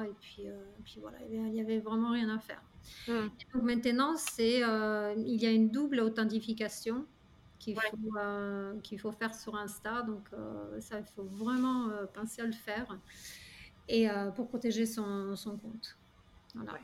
Et 0.05 0.13
puis, 0.19 0.43
euh, 0.47 0.53
puis 0.83 0.97
voilà, 1.01 1.17
il 1.31 1.41
n'y 1.51 1.61
avait 1.61 1.79
vraiment 1.79 2.11
rien 2.11 2.29
à 2.29 2.39
faire. 2.39 2.61
Hmm. 3.07 3.27
Et 3.39 3.53
donc 3.53 3.63
maintenant, 3.63 4.15
c'est, 4.17 4.59
il 4.59 5.41
y 5.41 5.45
a 5.45 5.51
une 5.51 5.69
double 5.69 5.99
authentification 6.01 7.05
qu'il 7.73 7.77
Ouais. 7.77 7.83
faut, 7.89 8.17
euh, 8.17 8.79
qu'il 8.81 8.99
faut 8.99 9.11
faire 9.11 9.33
sur 9.35 9.55
Insta. 9.55 10.03
Donc 10.03 10.27
euh, 10.33 10.79
ça, 10.81 10.99
il 10.99 11.05
faut 11.15 11.23
vraiment 11.23 11.89
euh, 11.89 12.05
penser 12.05 12.41
à 12.41 12.45
le 12.45 12.51
faire 12.53 12.99
et 13.87 14.09
euh, 14.09 14.31
pour 14.31 14.47
protéger 14.47 14.85
son, 14.85 15.35
son 15.35 15.57
compte. 15.57 15.97
Voilà. 16.53 16.73
Ouais. 16.73 16.79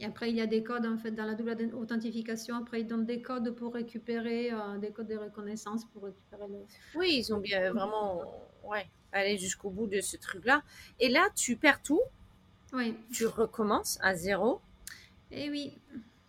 Et 0.00 0.06
après, 0.06 0.30
il 0.30 0.36
y 0.36 0.40
a 0.40 0.46
des 0.46 0.64
codes 0.64 0.86
en 0.86 0.96
fait 0.98 1.12
dans 1.12 1.24
la 1.24 1.34
double 1.34 1.72
authentification. 1.74 2.56
Après, 2.56 2.80
ils 2.80 2.86
donnent 2.86 3.06
des 3.06 3.22
codes 3.22 3.50
pour 3.54 3.74
récupérer, 3.74 4.50
des 4.80 4.90
codes 4.90 5.06
de 5.06 5.16
reconnaissance 5.16 5.84
pour 5.84 6.02
récupérer 6.04 6.48
le. 6.48 6.66
Oui, 6.94 7.16
ils 7.18 7.32
ont 7.32 7.38
bien 7.38 7.72
vraiment 7.72 8.22
ouais, 8.64 8.88
allé 9.12 9.38
jusqu'au 9.38 9.70
bout 9.70 9.86
de 9.86 10.00
ce 10.00 10.16
truc-là. 10.16 10.62
Et 10.98 11.08
là, 11.08 11.28
tu 11.36 11.56
perds 11.56 11.80
tout, 11.82 12.00
Oui, 12.72 12.96
tu 13.12 13.26
recommences 13.26 13.98
à 14.02 14.16
zéro. 14.16 14.60
et 15.30 15.48
oui, 15.50 15.78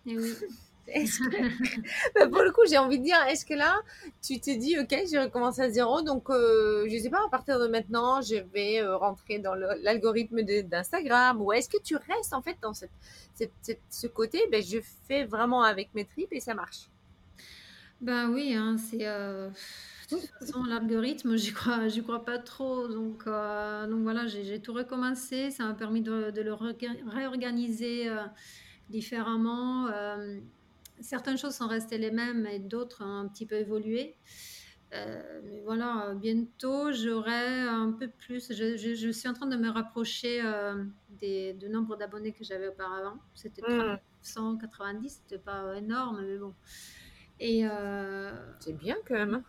et 0.06 0.18
oui. 0.18 0.36
Est-ce 0.88 1.20
que- 1.20 1.82
Bah, 2.16 2.28
pour 2.28 2.42
le 2.44 2.52
coup, 2.52 2.62
j'ai 2.70 2.78
envie 2.78 3.00
de 3.00 3.04
dire, 3.04 3.18
est-ce 3.30 3.46
que 3.46 3.54
là, 3.56 3.76
tu 4.22 4.40
te 4.40 4.52
dis, 4.56 4.78
ok, 4.80 4.90
je 5.12 5.18
recommence 5.24 5.60
à 5.60 5.70
zéro, 5.70 6.02
donc 6.02 6.30
euh, 6.30 6.88
je 6.90 6.98
sais 7.00 7.10
pas, 7.10 7.22
à 7.26 7.30
partir 7.30 7.60
de 7.60 7.68
maintenant, 7.68 8.22
je 8.22 8.36
vais 8.54 8.82
euh, 8.82 8.96
rentrer 8.98 9.40
dans 9.40 9.56
l'algorithme 9.56 10.42
d'Instagram, 10.44 11.42
ou 11.42 11.52
est-ce 11.54 11.70
que 11.70 11.82
tu 11.82 11.96
restes 11.96 12.34
en 12.34 12.42
fait 12.42 12.58
dans 12.62 12.74
cette, 12.74 12.92
cette- 13.34 13.52
cette- 13.62 13.82
ce 13.90 14.08
côté, 14.08 14.40
ben, 14.52 14.62
je 14.64 14.78
fais 15.08 15.26
vraiment 15.26 15.64
avec 15.64 15.90
mes 15.96 16.06
tripes 16.06 16.32
et 16.34 16.40
ça 16.40 16.54
marche? 16.54 16.90
Ben 18.02 18.30
oui, 18.30 18.54
hein, 18.54 18.78
c'est 18.78 19.08
euh, 19.08 19.50
de 20.12 20.18
toute 20.18 20.30
façon 20.40 20.64
l'algorithme, 20.66 21.36
j'y 21.38 21.54
crois, 21.54 21.88
j'y 21.88 22.04
crois 22.04 22.24
pas 22.26 22.38
trop. 22.40 22.88
Donc, 22.88 23.24
euh, 23.28 23.88
donc 23.88 24.02
voilà, 24.04 24.28
j'ai 24.28 24.62
tout 24.62 24.74
recommencé. 24.74 25.52
Ça 25.52 25.66
m'a 25.66 25.74
permis 25.74 26.02
de, 26.02 26.32
de 26.32 26.42
le 26.42 26.54
réorga- 26.54 27.10
réorganiser 27.10 28.10
euh, 28.10 28.18
différemment. 28.90 29.88
Euh, 29.90 30.40
certaines 31.02 31.38
choses 31.38 31.56
sont 31.56 31.68
restées 31.68 31.98
les 31.98 32.12
mêmes 32.12 32.46
et 32.48 32.60
d'autres 32.60 33.04
ont 33.04 33.20
un 33.20 33.28
petit 33.28 33.46
peu 33.46 33.56
évolué. 33.56 34.16
Euh, 34.94 35.42
mais 35.46 35.62
voilà, 35.66 36.14
bientôt 36.16 36.92
j'aurai 36.94 37.62
un 37.62 37.92
peu 37.92 38.08
plus. 38.08 38.54
Je, 38.54 38.78
je- 38.78 38.96
je 38.96 39.10
suis 39.10 39.28
en 39.28 39.34
train 39.34 39.48
de 39.48 39.58
me 39.58 39.70
rapprocher 39.70 40.42
euh, 40.44 40.84
des, 41.10 41.54
du 41.54 41.70
nombre 41.70 41.98
d'abonnés 41.98 42.32
que 42.34 42.44
j'avais 42.44 42.68
auparavant. 42.70 43.18
C'était 43.34 43.64
Hmm. 43.68 43.98
390, 44.22 45.22
c'était 45.24 45.42
pas 45.44 45.76
énorme, 45.78 46.22
mais 46.26 46.38
bon. 46.38 46.54
Et 47.40 47.68
euh, 47.68 48.32
C'est 48.60 48.74
bien 48.78 48.96
quand 49.08 49.16
même. 49.16 49.34
hein. 49.36 49.44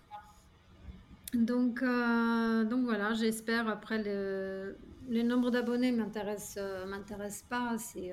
donc, 1.34 1.82
donc 1.82 2.84
voilà, 2.84 3.14
j'espère 3.14 3.68
après 3.68 4.02
le, 4.02 4.78
le 5.08 5.22
nombre 5.22 5.50
d'abonnés 5.50 5.92
m'intéresse 5.92 6.58
m'intéresse 6.88 7.42
pas. 7.48 7.76
C'est 7.78 8.12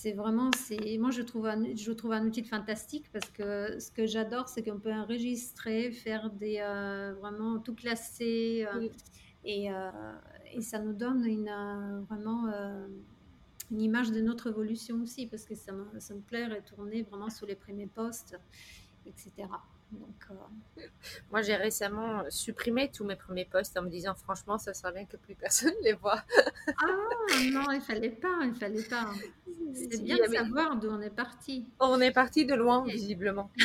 c'est 0.00 0.12
vraiment 0.12 0.50
c'est 0.56 0.96
moi 0.98 1.10
je 1.10 1.20
trouve 1.20 1.46
un, 1.46 1.76
je 1.76 1.92
trouve 1.92 2.12
un 2.12 2.24
outil 2.24 2.42
fantastique 2.42 3.06
parce 3.12 3.28
que 3.28 3.78
ce 3.78 3.90
que 3.90 4.06
j'adore 4.06 4.48
c'est 4.48 4.62
qu'on 4.62 4.78
peut 4.78 4.92
enregistrer, 4.92 5.90
faire 5.90 6.30
des 6.30 6.58
euh, 6.62 7.12
vraiment 7.20 7.58
tout 7.58 7.74
classer 7.74 8.66
euh, 8.66 8.78
Oui. 8.78 8.90
et, 9.44 9.70
euh, 9.70 9.90
et 10.54 10.62
ça 10.62 10.78
nous 10.78 10.94
donne 10.94 11.26
une, 11.26 11.52
vraiment 12.08 12.46
une 13.70 13.82
image 13.82 14.10
de 14.10 14.20
notre 14.20 14.48
évolution 14.48 15.02
aussi, 15.02 15.26
parce 15.26 15.44
que 15.44 15.54
ça 15.54 15.72
me, 15.72 15.84
ça 16.00 16.14
me 16.14 16.20
plaît 16.20 16.46
retourner 16.46 17.02
vraiment 17.02 17.28
sur 17.30 17.46
les 17.46 17.54
premiers 17.54 17.86
postes, 17.86 18.36
etc. 19.06 19.30
Donc, 19.92 20.14
euh, 20.30 20.82
Moi, 21.30 21.42
j'ai 21.42 21.56
récemment 21.56 22.22
supprimé 22.30 22.90
tous 22.90 23.04
mes 23.04 23.16
premiers 23.16 23.44
posts 23.44 23.76
en 23.76 23.82
me 23.82 23.88
disant, 23.88 24.14
franchement, 24.14 24.58
ça 24.58 24.72
serait 24.72 24.92
bien 24.92 25.04
que 25.04 25.16
plus 25.16 25.34
personne 25.34 25.72
les 25.82 25.94
voit. 25.94 26.22
ah 26.68 26.86
non, 27.50 27.70
il 27.72 27.80
fallait 27.80 28.10
pas, 28.10 28.40
il 28.44 28.54
fallait 28.54 28.82
pas. 28.82 29.10
C'est 29.74 30.02
bien 30.02 30.16
de 30.16 30.32
savoir 30.32 30.76
d'où 30.76 30.88
on 30.90 31.00
est 31.00 31.14
parti. 31.14 31.66
On 31.80 32.00
est 32.00 32.12
parti 32.12 32.44
de 32.46 32.54
loin, 32.54 32.84
visiblement. 32.84 33.50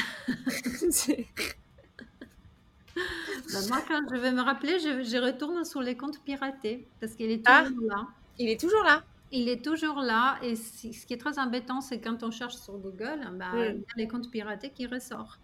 Bah, 3.51 3.59
moi, 3.67 3.83
quand 3.87 4.01
je 4.09 4.15
vais 4.15 4.31
me 4.31 4.41
rappeler, 4.41 4.79
je, 4.79 5.03
je, 5.03 5.17
retourne 5.17 5.63
sur 5.65 5.81
les 5.81 5.95
comptes 5.95 6.23
piratés 6.23 6.87
parce 6.99 7.13
qu'il 7.13 7.29
est 7.29 7.43
ah, 7.45 7.65
toujours 7.65 7.89
là. 7.89 8.07
Il 8.39 8.49
est 8.49 8.59
toujours 8.59 8.83
là. 8.83 9.03
Il 9.31 9.49
est 9.49 9.63
toujours 9.63 10.01
là 10.01 10.37
et 10.41 10.55
ce 10.55 11.05
qui 11.05 11.13
est 11.13 11.17
très 11.17 11.37
embêtant, 11.37 11.81
c'est 11.81 11.99
quand 11.99 12.23
on 12.23 12.31
cherche 12.31 12.55
sur 12.55 12.77
Google, 12.77 13.19
bah, 13.33 13.51
il 13.53 13.59
y 13.59 13.67
a 13.67 13.73
les 13.97 14.07
comptes 14.07 14.31
piratés 14.31 14.69
qui 14.69 14.87
ressortent 14.87 15.41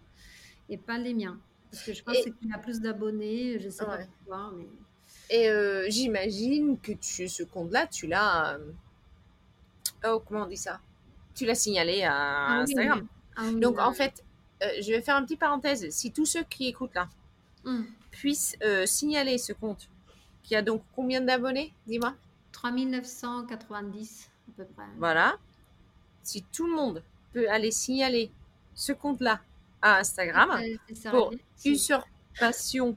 et 0.68 0.78
pas 0.78 0.98
les 0.98 1.14
miens. 1.14 1.38
Parce 1.70 1.84
que 1.84 1.92
je 1.94 2.02
pense 2.02 2.16
qu'il 2.16 2.52
a 2.52 2.58
plus 2.58 2.80
d'abonnés, 2.80 3.58
je 3.58 3.68
sais 3.68 3.84
pas 3.84 3.98
pourquoi. 3.98 4.52
Mais... 4.56 4.66
Et 5.30 5.48
euh, 5.48 5.86
j'imagine 5.88 6.78
que 6.78 6.92
tu, 6.92 7.28
ce 7.28 7.42
compte-là, 7.42 7.86
tu 7.86 8.06
l'as. 8.06 8.56
Euh, 8.56 8.72
oh, 10.06 10.22
comment 10.26 10.44
on 10.44 10.48
dit 10.48 10.56
ça? 10.56 10.80
Tu 11.34 11.46
l'as 11.46 11.54
signalé 11.54 12.02
à 12.02 12.14
ah 12.14 12.60
Instagram. 12.60 13.06
Ah 13.36 13.50
Donc, 13.52 13.78
en 13.78 13.92
fait, 13.92 14.22
euh, 14.62 14.66
je 14.82 14.92
vais 14.92 15.00
faire 15.00 15.16
un 15.16 15.24
petit 15.24 15.36
parenthèse. 15.36 15.88
Si 15.90 16.12
tous 16.12 16.26
ceux 16.26 16.42
qui 16.42 16.68
écoutent 16.68 16.94
là 16.94 17.08
hum. 17.64 17.86
puissent 18.10 18.56
signaler 18.84 19.38
ce 19.38 19.54
compte, 19.54 19.88
qui 20.42 20.54
a 20.54 20.62
donc 20.62 20.82
combien 20.94 21.20
d'abonnés 21.20 21.72
Dis-moi? 21.86 22.14
3990 22.52 24.30
à 24.48 24.52
peu 24.56 24.64
près. 24.66 24.84
Voilà. 24.98 25.38
Si 26.22 26.42
tout 26.52 26.66
le 26.66 26.74
monde 26.74 27.02
peut 27.32 27.48
aller 27.48 27.70
signaler 27.70 28.30
ce 28.74 28.92
compte-là 28.92 29.40
à 29.82 29.98
Instagram 29.98 30.50
pour 31.10 31.32
usurpation 31.64 32.96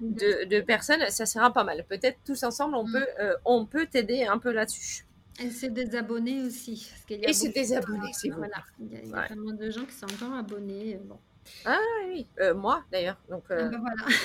de, 0.00 0.44
de, 0.46 0.60
personnes, 0.60 1.08
ça 1.10 1.26
sera 1.26 1.52
pas 1.52 1.64
mal. 1.64 1.84
Peut-être 1.88 2.18
tous 2.24 2.42
ensemble, 2.42 2.76
on 2.76 2.86
mm. 2.86 2.92
peut 2.92 3.06
euh, 3.20 3.34
on 3.44 3.66
peut 3.66 3.86
t'aider 3.86 4.24
un 4.24 4.38
peu 4.38 4.52
là-dessus. 4.52 5.04
Et 5.38 5.50
c'est 5.50 5.68
des 5.70 5.94
abonnés 5.94 6.42
aussi. 6.42 6.90
Et 7.10 7.32
c'est 7.32 7.50
des 7.50 7.74
abonnés, 7.74 8.10
c'est 8.12 8.30
Voilà. 8.30 8.64
Il 8.80 8.92
y 8.92 8.96
a, 8.96 9.00
il 9.02 9.10
y 9.10 9.14
a 9.14 9.28
tellement 9.28 9.52
de 9.52 9.70
gens 9.70 9.84
qui 9.84 9.94
sont 9.94 10.06
encore 10.06 10.34
abonnés. 10.34 10.96
Euh, 10.96 11.04
bon. 11.04 11.18
Ah 11.64 11.78
oui, 12.08 12.26
euh, 12.40 12.54
moi 12.54 12.82
d'ailleurs. 12.90 13.18
Donc, 13.28 13.44
ah 13.50 13.54
ben 13.54 13.80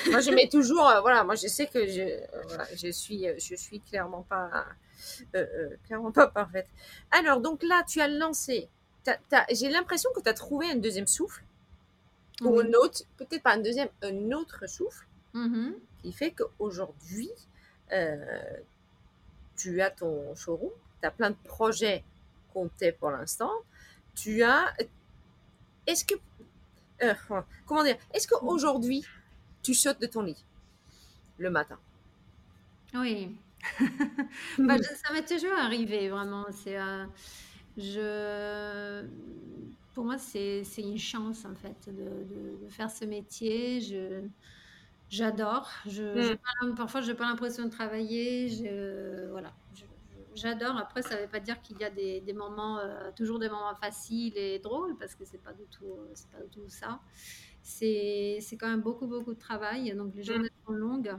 moi 0.10 0.22
je 0.22 0.32
mets 0.32 0.48
toujours, 0.52 0.92
voilà, 1.02 1.24
moi 1.24 1.36
je 1.36 1.48
sais 1.48 1.68
que 1.68 1.86
je, 1.86 2.18
je 2.76 2.92
suis, 2.92 3.28
je 3.38 3.56
suis 3.56 3.80
clairement 3.82 4.24
pas, 4.24 4.66
clairement 5.86 6.12
pas 6.12 6.28
parfaite. 6.28 6.68
Alors 7.12 7.40
donc 7.42 7.62
là, 7.62 7.84
tu 7.88 8.02
as 8.02 8.08
lancé 8.08 8.70
j'ai 9.52 9.70
l'impression 9.70 10.10
que 10.16 10.22
tu 10.22 10.30
as 10.30 10.34
trouvé 10.34 10.70
un 10.70 10.76
deuxième 10.76 11.08
souffle, 11.08 11.44
ou 12.42 12.60
un 12.60 12.74
autre, 12.74 13.04
peut-être 13.18 13.44
pas 13.44 13.54
un 13.54 13.60
deuxième, 13.60 13.90
un 14.02 14.32
autre 14.32 14.68
souffle, 14.68 15.06
mm-hmm. 15.34 15.74
qui 16.02 16.12
fait 16.12 16.32
qu'aujourd'hui, 16.32 17.30
euh, 17.92 18.58
tu 19.56 19.82
as 19.82 19.92
ton 19.92 20.34
showroom, 20.36 20.72
tu 21.02 21.08
as 21.08 21.12
plein 21.12 21.32
de 21.32 21.38
projets 21.44 22.04
comptés 22.54 22.92
pour 22.92 23.12
l'instant, 23.12 23.52
tu 24.16 24.44
as... 24.44 24.74
Est-ce 25.88 26.06
que... 26.06 26.16
Euh, 27.04 27.14
comment 27.66 27.84
dire 27.84 27.98
Est-ce 28.14 28.28
qu'aujourd'hui, 28.28 29.06
tu 29.64 29.74
sautes 29.74 30.02
de 30.02 30.08
ton 30.08 30.22
lit 30.22 30.44
le 31.38 31.50
matin? 31.50 31.80
Oui. 32.94 33.36
bah, 34.58 34.78
ça 35.04 35.14
m'est 35.14 35.26
toujours 35.26 35.58
arrivé, 35.58 36.10
vraiment. 36.10 36.46
C'est... 36.52 36.78
Euh, 36.78 37.06
je, 37.78 39.06
pour 39.94 40.06
moi, 40.06 40.18
c'est 40.18 40.64
une 40.78 40.98
chance 40.98 41.46
en 41.46 41.56
fait 41.56 41.90
de, 41.90 42.64
de, 42.64 42.68
faire 42.70 42.90
ce 42.90 43.06
métier. 43.06 43.82
Je, 43.82 44.22
j'adore. 45.10 45.70
Je, 45.88 46.34
mm. 46.34 46.76
parfois, 46.76 47.02
je 47.02 47.12
n'ai 47.12 47.18
pas 47.18 47.26
l'impression 47.26 47.66
de 47.66 47.70
travailler. 47.70 48.50
Je, 48.50 49.30
voilà, 49.30 49.54
j'adore. 50.36 50.78
Après, 50.78 51.02
ça 51.02 51.16
ne 51.16 51.22
veut 51.22 51.28
pas 51.28 51.40
dire 51.40 51.62
qu'il 51.62 51.78
y 51.80 51.84
a 51.84 51.90
des, 51.90 52.22
des 52.22 52.34
moments, 52.34 52.80
euh, 52.80 53.12
toujours 53.16 53.40
des 53.40 53.50
moments 53.50 53.76
faciles 53.76 54.38
et 54.38 54.60
drôles, 54.60 54.98
parce 54.98 55.16
que 55.16 55.26
c'est 55.26 55.42
pas 55.42 55.54
du 55.54 55.66
tout, 55.66 55.96
c'est 56.14 56.30
pas 56.30 56.42
du 56.42 56.50
tout 56.50 56.70
ça. 56.70 57.00
C'est, 57.62 58.40
quand 58.60 58.70
même 58.70 58.82
beaucoup, 58.82 59.08
beaucoup 59.08 59.34
de 59.34 59.40
travail. 59.40 59.94
Donc, 59.96 60.16
les 60.16 60.24
journées 60.24 60.50
sont 60.66 60.74
longues 60.74 61.16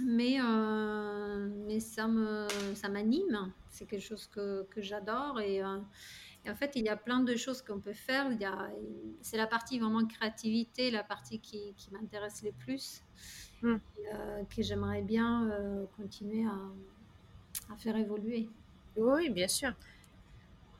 mais, 0.00 0.40
euh, 0.40 1.48
mais 1.66 1.80
ça 1.80 2.06
me 2.08 2.48
ça 2.74 2.88
m'anime. 2.88 3.52
C'est 3.70 3.86
quelque 3.86 4.02
chose 4.02 4.26
que, 4.26 4.64
que 4.70 4.80
j'adore 4.80 5.40
et, 5.40 5.62
euh, 5.62 5.78
et, 6.44 6.50
en 6.50 6.54
fait 6.54 6.72
il 6.76 6.84
y 6.84 6.88
a 6.88 6.96
plein 6.96 7.20
de 7.20 7.36
choses 7.36 7.62
qu'on 7.62 7.80
peut 7.80 7.92
faire. 7.92 8.30
Il 8.32 8.40
y 8.40 8.44
a 8.44 8.70
c'est 9.20 9.36
la 9.36 9.46
partie 9.46 9.78
vraiment 9.78 10.04
créativité, 10.06 10.90
la 10.90 11.04
partie 11.04 11.38
qui, 11.40 11.74
qui 11.76 11.90
m'intéresse 11.92 12.42
le 12.42 12.52
plus, 12.52 13.02
mmh. 13.62 13.74
euh, 14.14 14.42
que 14.54 14.62
j'aimerais 14.62 15.02
bien 15.02 15.50
continuer 15.96 16.46
à, 16.46 17.72
à, 17.72 17.76
faire 17.76 17.96
évoluer. 17.96 18.48
Oui, 18.96 19.30
bien 19.30 19.48
sûr. 19.48 19.72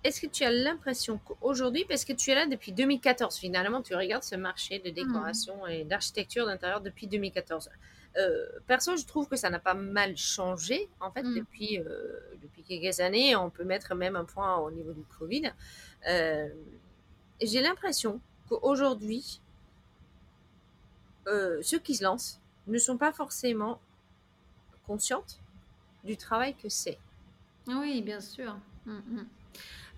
Est-ce 0.04 0.20
que 0.20 0.26
tu 0.26 0.42
as 0.42 0.50
l'impression 0.50 1.18
qu'aujourd'hui, 1.18 1.84
parce 1.88 2.04
que 2.04 2.12
tu 2.12 2.30
es 2.30 2.34
là 2.34 2.46
depuis 2.46 2.72
2014, 2.72 3.36
finalement, 3.36 3.82
tu 3.82 3.94
regardes 3.94 4.24
ce 4.24 4.34
marché 4.34 4.80
de 4.80 4.90
mmh. 4.90 4.94
décoration 4.94 5.66
et 5.66 5.84
d'architecture 5.84 6.46
d'intérieur 6.46 6.80
depuis 6.80 7.06
2014. 7.06 7.68
Euh, 8.16 8.46
perso, 8.66 8.96
je 8.96 9.06
trouve 9.06 9.28
que 9.28 9.36
ça 9.36 9.50
n'a 9.50 9.58
pas 9.58 9.74
mal 9.74 10.16
changé, 10.16 10.88
en 11.00 11.10
fait, 11.10 11.22
mm. 11.22 11.34
depuis, 11.34 11.78
euh, 11.78 12.20
depuis 12.42 12.62
quelques 12.62 13.00
années. 13.00 13.34
On 13.36 13.50
peut 13.50 13.64
mettre 13.64 13.94
même 13.94 14.16
un 14.16 14.24
point 14.24 14.56
au 14.56 14.70
niveau 14.70 14.92
du 14.92 15.02
Covid. 15.18 15.52
Euh, 16.08 16.48
j'ai 17.40 17.62
l'impression 17.62 18.20
qu'aujourd'hui, 18.48 19.40
ceux 21.26 21.78
qui 21.78 21.94
se 21.94 22.04
lancent 22.04 22.40
ne 22.66 22.78
sont 22.78 22.98
pas 22.98 23.12
forcément 23.12 23.80
conscientes 24.86 25.40
du 26.04 26.16
travail 26.16 26.54
que 26.54 26.68
c'est. 26.68 26.98
Oui, 27.66 28.02
bien 28.02 28.20
sûr. 28.20 28.56
Mm, 28.86 28.92
mm. 28.92 29.26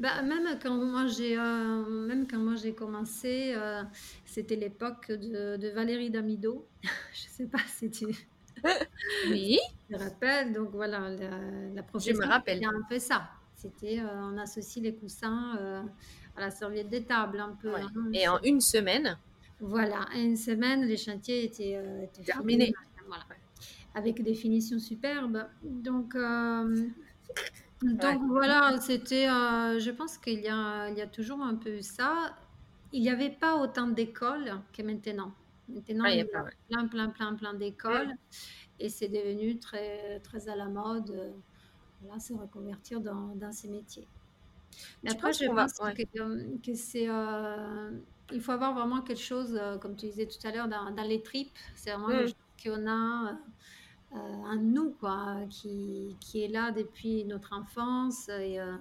Bah, 0.01 0.23
même 0.23 0.59
quand 0.61 0.75
moi 0.75 1.07
j'ai 1.07 1.39
euh, 1.39 1.85
même 2.07 2.27
quand 2.27 2.39
moi 2.39 2.57
j'ai 2.57 2.75
commencé, 2.75 3.53
euh, 3.57 3.83
c'était 4.25 4.57
l'époque 4.57 5.09
de, 5.09 5.57
de, 5.57 5.69
Valérie 5.69 6.11
Damido. 6.11 6.67
je 7.13 7.29
sais 7.29 7.47
pas 7.47 7.61
si 7.69 7.91
tu 7.91 8.07
oui 9.31 9.59
te 9.89 9.97
rappelles. 9.97 10.53
Donc 10.53 10.71
voilà, 10.73 11.11
la, 11.11 11.31
la 11.75 11.83
me 11.83 12.27
rappelle. 12.27 12.65
a 12.65 12.69
un 12.69 12.83
peu 12.89 12.99
ça. 12.99 13.31
C'était 13.55 14.01
euh, 14.01 14.33
on 14.33 14.37
associe 14.39 14.83
les 14.83 14.95
coussins 14.95 15.87
à 16.37 16.41
la 16.41 16.51
serviette 16.51 16.89
des 16.89 17.05
tables 17.05 17.39
un 17.39 17.57
peu. 17.61 17.73
Hein, 17.75 17.89
Et 18.13 18.27
en 18.27 18.41
une 18.43 18.61
semaine. 18.61 19.17
Voilà, 19.61 20.07
une 20.17 20.37
semaine, 20.37 20.85
les 20.85 20.97
chantiers 20.97 21.45
étaient, 21.45 21.81
étaient 22.03 22.25
terminés. 22.25 22.75
Voilà. 23.07 23.25
Avec 23.95 24.21
des 24.23 24.35
finitions 24.35 24.81
superbes. 24.81 25.47
Donc 25.63 26.17
donc 27.83 28.23
voilà, 28.29 28.81
c'était, 28.81 29.29
euh, 29.29 29.79
je 29.79 29.91
pense 29.91 30.19
qu'il 30.19 30.41
y 30.41 30.49
a, 30.49 30.89
il 30.89 30.97
y 30.97 31.03
a 31.03 31.07
toujours 31.07 31.43
un 31.43 31.57
peu 31.57 31.81
ça. 31.83 32.37
Il 32.93 33.03
n'y 33.03 33.11
avait 33.11 33.31
pas 33.31 33.57
autant 33.57 33.89
d'écoles 33.89 34.61
que 34.73 34.83
maintenant. 34.83 35.33
Maintenant, 35.69 36.05
il 36.07 36.19
y 36.19 36.21
a 36.21 36.25
plein, 36.25 36.87
plein, 36.89 37.09
plein, 37.09 37.35
plein 37.35 37.55
d'écoles 37.55 38.13
et 38.79 38.89
c'est 38.89 39.09
devenu 39.09 39.59
très, 39.59 40.21
très 40.21 40.49
à 40.49 40.57
la 40.57 40.67
mode. 40.67 41.11
Euh, 41.11 41.33
voilà, 42.03 42.21
se 42.21 42.33
reconvertir 42.35 43.01
dans, 43.01 43.35
dans 43.37 43.53
ces 43.53 43.69
métiers. 43.69 44.09
Mais 45.03 45.13
après, 45.13 45.33
je 45.33 45.47
pense 45.47 45.75
que, 45.79 46.59
que 46.61 46.75
c'est, 46.75 47.09
euh, 47.09 47.91
il 48.33 48.41
faut 48.41 48.53
avoir 48.53 48.75
vraiment 48.75 49.03
quelque 49.03 49.21
chose, 49.23 49.61
comme 49.81 49.97
tu 49.97 50.07
disais 50.07 50.27
tout 50.27 50.45
à 50.47 50.53
l'heure, 50.53 50.69
dans, 50.69 50.91
dans 50.91 51.03
les 51.03 51.23
tripes. 51.23 51.57
C'est 51.75 51.93
vraiment 51.93 52.09
quelque 52.09 52.29
chose 52.29 52.37
qu'on 52.63 52.87
a 52.87 53.31
euh, 53.31 53.35
un 54.15 54.57
nous 54.57 54.91
quoi, 55.01 55.37
qui, 55.51 56.17
qui, 56.21 56.45
est 56.45 56.49
là 56.49 56.71
depuis 56.71 57.25
notre 57.25 57.53
enfance. 57.53 58.29
Et, 58.29 58.61
euh, 58.61 58.77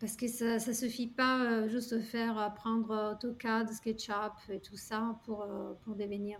parce 0.00 0.16
que 0.16 0.26
ça 0.26 0.56
ne 0.56 0.72
suffit 0.72 1.06
pas 1.06 1.44
euh, 1.44 1.68
juste 1.68 1.94
de 1.94 2.00
faire 2.00 2.38
apprendre 2.38 3.12
AutoCAD, 3.12 3.70
SketchUp 3.72 4.32
et 4.48 4.60
tout 4.60 4.76
ça 4.76 5.16
pour, 5.24 5.46
pour 5.84 5.94
devenir 5.94 6.38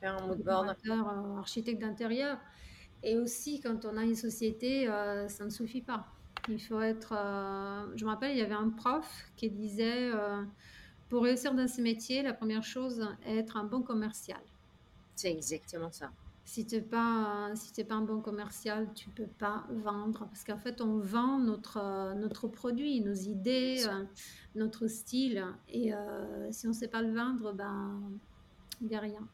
faire 0.00 0.16
un 0.22 1.38
architecte 1.38 1.80
d'intérieur. 1.80 2.38
Et 3.02 3.16
aussi, 3.16 3.60
quand 3.60 3.86
on 3.86 3.96
a 3.96 4.04
une 4.04 4.16
société, 4.16 4.86
ça 5.28 5.44
ne 5.44 5.50
suffit 5.50 5.80
pas. 5.80 6.06
Il 6.48 6.60
faut 6.60 6.80
être. 6.80 7.14
je 7.96 8.04
me 8.04 8.10
rappelle, 8.10 8.32
il 8.32 8.38
y 8.38 8.42
avait 8.42 8.54
un 8.54 8.68
prof 8.68 9.30
qui 9.36 9.48
disait 9.50 10.10
pour 11.08 11.22
réussir 11.22 11.54
dans 11.54 11.66
ce 11.66 11.80
métier, 11.80 12.22
la 12.22 12.34
première 12.34 12.62
chose 12.62 13.06
est 13.24 13.38
être 13.38 13.56
un 13.56 13.64
bon 13.64 13.82
commercial. 13.82 14.40
C'est 15.16 15.30
exactement 15.30 15.90
ça 15.90 16.10
si 16.50 16.66
tu 16.66 16.74
n'es 16.74 16.80
pas, 16.80 17.52
si 17.54 17.84
pas 17.84 17.94
un 17.94 18.00
bon 18.00 18.20
commercial, 18.20 18.88
tu 18.92 19.08
ne 19.08 19.14
peux 19.14 19.30
pas 19.38 19.64
vendre. 19.70 20.26
Parce 20.26 20.42
qu'en 20.42 20.58
fait, 20.58 20.80
on 20.80 20.98
vend 20.98 21.38
notre, 21.38 22.12
notre 22.16 22.48
produit, 22.48 23.00
nos 23.02 23.14
idées, 23.14 23.84
euh, 23.86 24.04
notre 24.56 24.88
style. 24.88 25.44
Et 25.68 25.94
euh, 25.94 26.50
si 26.50 26.66
on 26.66 26.70
ne 26.70 26.74
sait 26.74 26.88
pas 26.88 27.02
le 27.02 27.14
vendre, 27.14 27.52
ben, 27.52 28.02
il 28.80 28.88
n'y 28.88 28.96
a 28.96 29.00
rien. 29.00 29.28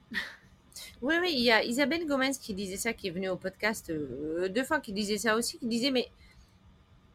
Oui, 1.01 1.15
oui, 1.23 1.33
il 1.33 1.43
y 1.43 1.51
a 1.51 1.65
Isabelle 1.65 2.07
Gomez 2.07 2.33
qui 2.39 2.53
disait 2.53 2.77
ça, 2.77 2.93
qui 2.93 3.09
est 3.09 3.13
venue 3.13 3.31
au 3.31 3.37
podcast 3.37 3.89
euh, 3.89 4.51
deux 4.51 4.65
fois, 4.65 4.79
qui 4.79 4.93
disait 4.93 5.17
ça 5.17 5.37
aussi, 5.37 5.59
qui 5.59 5.67
disait, 5.67 5.91
mais 5.91 6.11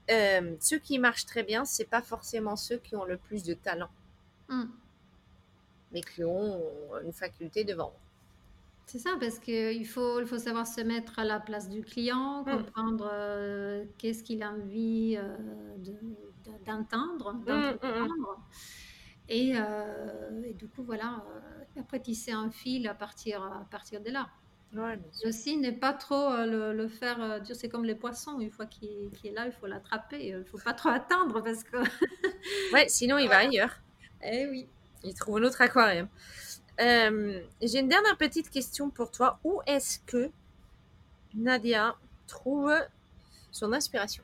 euh, 0.09 0.55
ceux 0.59 0.79
qui 0.79 0.97
marchent 0.97 1.27
très 1.27 1.43
bien, 1.43 1.63
c'est 1.63 1.85
pas 1.85 2.01
forcément 2.01 2.55
ceux 2.55 2.77
qui 2.77 2.95
ont 2.95 3.05
le 3.05 3.17
plus 3.17 3.43
de 3.43 3.53
talent, 3.53 3.91
Mm. 4.49 4.63
mais 5.91 6.01
qui 6.01 6.23
ont 6.23 6.59
une 7.05 7.13
faculté 7.13 7.63
de 7.63 7.75
vendre. 7.75 7.93
C'est 8.91 8.99
ça, 8.99 9.11
parce 9.21 9.39
qu'il 9.39 9.87
faut, 9.87 10.19
il 10.19 10.27
faut 10.27 10.37
savoir 10.37 10.67
se 10.67 10.81
mettre 10.81 11.17
à 11.17 11.23
la 11.23 11.39
place 11.39 11.69
du 11.69 11.81
client, 11.81 12.43
Mm. 12.43 12.51
comprendre 12.57 13.09
euh, 13.13 13.85
qu'est-ce 13.97 14.21
qu'il 14.21 14.43
a 14.43 14.51
envie 14.51 15.15
euh, 15.17 15.37
de- 15.77 15.91
de- 16.45 16.65
d'entendre, 16.65 17.33
Mm, 17.33 17.45
d'entreprendre. 17.45 18.37
Et, 19.29 19.53
euh, 19.55 20.43
et 20.43 20.53
du 20.53 20.67
coup, 20.67 20.83
voilà, 20.83 21.23
euh, 21.33 21.79
après 21.79 22.01
tisser 22.01 22.33
un 22.33 22.49
fil 22.51 22.85
à 22.89 22.93
partir, 22.93 23.41
à 23.41 23.65
partir 23.71 24.01
de 24.01 24.09
là. 24.11 24.27
Ouais, 24.73 24.97
bien 24.97 25.11
sûr. 25.13 25.25
Et 25.25 25.29
aussi, 25.29 25.55
ne 25.57 25.71
pas 25.71 25.93
trop 25.93 26.15
euh, 26.33 26.45
le, 26.45 26.73
le 26.73 26.87
faire, 26.89 27.21
euh, 27.21 27.39
dire, 27.39 27.55
c'est 27.55 27.69
comme 27.69 27.85
les 27.85 27.95
poissons, 27.95 28.41
une 28.41 28.51
fois 28.51 28.65
qu'il 28.65 29.09
qu'il 29.13 29.31
est 29.31 29.33
là, 29.33 29.45
il 29.45 29.53
faut 29.53 29.67
l'attraper. 29.67 30.27
Il 30.27 30.37
ne 30.39 30.43
faut 30.43 30.57
pas 30.57 30.73
trop 30.73 30.89
attendre 30.89 31.41
parce 31.41 31.63
que... 31.63 31.77
Ouais, 32.73 32.87
sinon 32.89 33.17
il 33.17 33.29
va 33.29 33.37
ailleurs. 33.47 33.73
Eh 34.21 34.47
oui. 34.47 34.67
Il 35.03 35.13
trouve 35.15 35.37
un 35.37 35.43
autre 35.43 35.61
aquarium. 35.61 36.07
Euh, 36.81 37.41
J'ai 37.61 37.79
une 37.79 37.87
dernière 37.89 38.17
petite 38.17 38.49
question 38.49 38.89
pour 38.89 39.11
toi. 39.11 39.39
Où 39.43 39.61
est-ce 39.65 39.99
que 39.99 40.31
Nadia 41.35 41.95
trouve 42.27 42.73
son 43.51 43.73
inspiration 43.73 44.23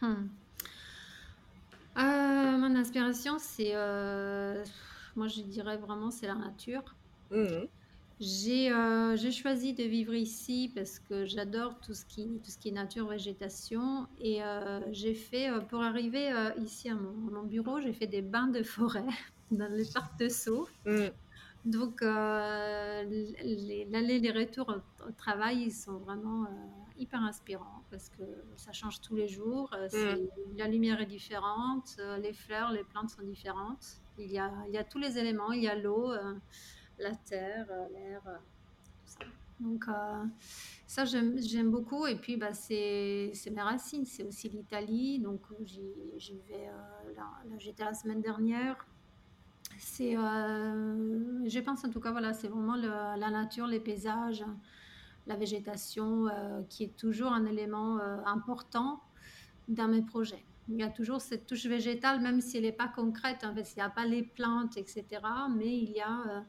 Hmm. 0.00 0.28
Euh, 1.98 2.56
mon 2.56 2.74
inspiration, 2.74 3.38
c'est, 3.38 3.72
euh, 3.74 4.64
moi 5.14 5.28
je 5.28 5.42
dirais 5.42 5.76
vraiment, 5.76 6.10
c'est 6.10 6.26
la 6.26 6.36
nature. 6.36 6.94
Mhm. 7.30 7.66
J'ai 8.18 8.72
euh, 8.72 9.16
choisi 9.30 9.74
de 9.74 9.82
vivre 9.82 10.14
ici 10.14 10.72
parce 10.74 10.98
que 10.98 11.26
j'adore 11.26 11.78
tout 11.80 11.92
ce 11.94 12.04
qui, 12.06 12.24
tout 12.42 12.50
ce 12.50 12.56
qui 12.58 12.68
est 12.68 12.72
nature, 12.72 13.08
végétation. 13.08 14.06
Et 14.20 14.42
euh, 14.42 14.80
j'ai 14.92 15.14
fait, 15.14 15.50
pour 15.68 15.82
arriver 15.82 16.32
euh, 16.32 16.50
ici 16.62 16.88
à 16.88 16.94
mon, 16.94 17.28
à 17.28 17.30
mon 17.30 17.42
bureau, 17.42 17.80
j'ai 17.80 17.92
fait 17.92 18.06
des 18.06 18.22
bains 18.22 18.48
de 18.48 18.62
forêt 18.62 19.04
dans 19.50 19.70
le 19.70 19.84
parc 19.92 20.18
de 20.18 20.28
Sceaux. 20.28 20.68
Mhm. 20.86 21.10
Donc, 21.66 22.00
euh, 22.02 23.02
les- 23.04 23.84
l'aller 23.90 24.14
et 24.14 24.18
les 24.20 24.30
retours 24.32 24.68
au, 24.70 25.08
au 25.08 25.12
travail, 25.12 25.64
ils 25.64 25.72
sont 25.72 25.98
vraiment 25.98 26.44
euh, 26.44 26.48
hyper 26.96 27.20
inspirants 27.22 27.82
parce 27.90 28.08
que 28.08 28.22
ça 28.56 28.72
change 28.72 29.00
tous 29.02 29.14
les 29.14 29.28
jours. 29.28 29.70
euh, 29.74 29.86
c'est- 29.90 30.30
La 30.56 30.68
lumière 30.68 31.00
est 31.00 31.06
différente, 31.06 31.96
euh, 31.98 32.16
les 32.16 32.32
fleurs, 32.32 32.70
les 32.72 32.84
plantes 32.84 33.10
sont 33.10 33.22
différentes. 33.22 34.00
Il 34.18 34.30
y 34.32 34.38
a, 34.38 34.50
il 34.68 34.74
y 34.74 34.78
a 34.78 34.84
tous 34.84 34.98
les 34.98 35.18
éléments, 35.18 35.52
il 35.52 35.62
y 35.62 35.68
a 35.68 35.74
l'eau, 35.74 36.10
euh, 36.12 36.34
la 36.98 37.14
terre, 37.14 37.66
euh, 37.70 37.88
l'air, 37.92 38.22
euh, 38.26 38.36
tout 38.36 39.12
ça. 39.18 39.20
Donc, 39.60 39.84
euh, 39.88 40.24
ça, 40.86 41.04
j'aime 41.04 41.70
beaucoup. 41.70 42.06
Et 42.06 42.16
puis, 42.16 42.36
bah, 42.38 42.54
c'est 42.54 43.32
mes 43.52 43.60
racines. 43.62 44.06
C'est 44.06 44.24
aussi 44.24 44.48
l'Italie. 44.48 45.18
Donc, 45.18 45.42
euh, 45.52 45.56
j'y 45.64 45.82
j'y 46.16 46.38
vais. 46.48 46.68
euh, 46.68 47.12
là, 47.16 47.26
là, 47.48 47.58
j'étais 47.58 47.84
la 47.84 47.92
semaine 47.94 48.22
dernière. 48.22 48.86
C'est, 49.82 50.14
euh, 50.14 51.48
je 51.48 51.58
pense 51.58 51.84
en 51.86 51.90
tout 51.90 52.00
cas, 52.00 52.10
voilà, 52.10 52.34
c'est 52.34 52.48
vraiment 52.48 52.76
la 52.76 53.30
nature, 53.30 53.66
les 53.66 53.80
paysages, 53.80 54.44
la 55.26 55.36
végétation 55.36 56.28
euh, 56.28 56.60
qui 56.68 56.84
est 56.84 56.96
toujours 56.98 57.32
un 57.32 57.46
élément 57.46 57.98
euh, 57.98 58.18
important 58.26 59.00
dans 59.68 59.88
mes 59.88 60.02
projets. 60.02 60.44
Il 60.68 60.76
y 60.76 60.82
a 60.82 60.90
toujours 60.90 61.22
cette 61.22 61.46
touche 61.46 61.64
végétale, 61.64 62.20
même 62.20 62.42
si 62.42 62.58
elle 62.58 62.64
n'est 62.64 62.72
pas 62.72 62.88
concrète, 62.88 63.38
hein, 63.42 63.52
parce 63.56 63.70
qu'il 63.70 63.78
n'y 63.82 63.86
a 63.86 63.90
pas 63.90 64.04
les 64.04 64.22
plantes, 64.22 64.76
etc. 64.76 65.06
Mais 65.56 65.78
il 65.78 65.92
y 65.92 66.00
a 66.00 66.44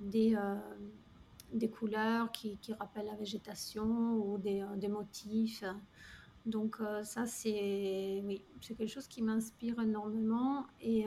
des, 0.00 0.36
des 1.52 1.68
couleurs 1.68 2.32
qui, 2.32 2.56
qui 2.56 2.72
rappellent 2.72 3.06
la 3.06 3.14
végétation 3.14 4.14
ou 4.14 4.38
des, 4.38 4.64
des 4.76 4.88
motifs. 4.88 5.64
Donc 6.46 6.78
ça, 7.04 7.26
c'est 7.26 8.22
oui, 8.24 8.42
c'est 8.62 8.74
quelque 8.74 8.90
chose 8.90 9.06
qui 9.06 9.20
m'inspire 9.22 9.78
énormément. 9.80 10.66
Et. 10.80 11.04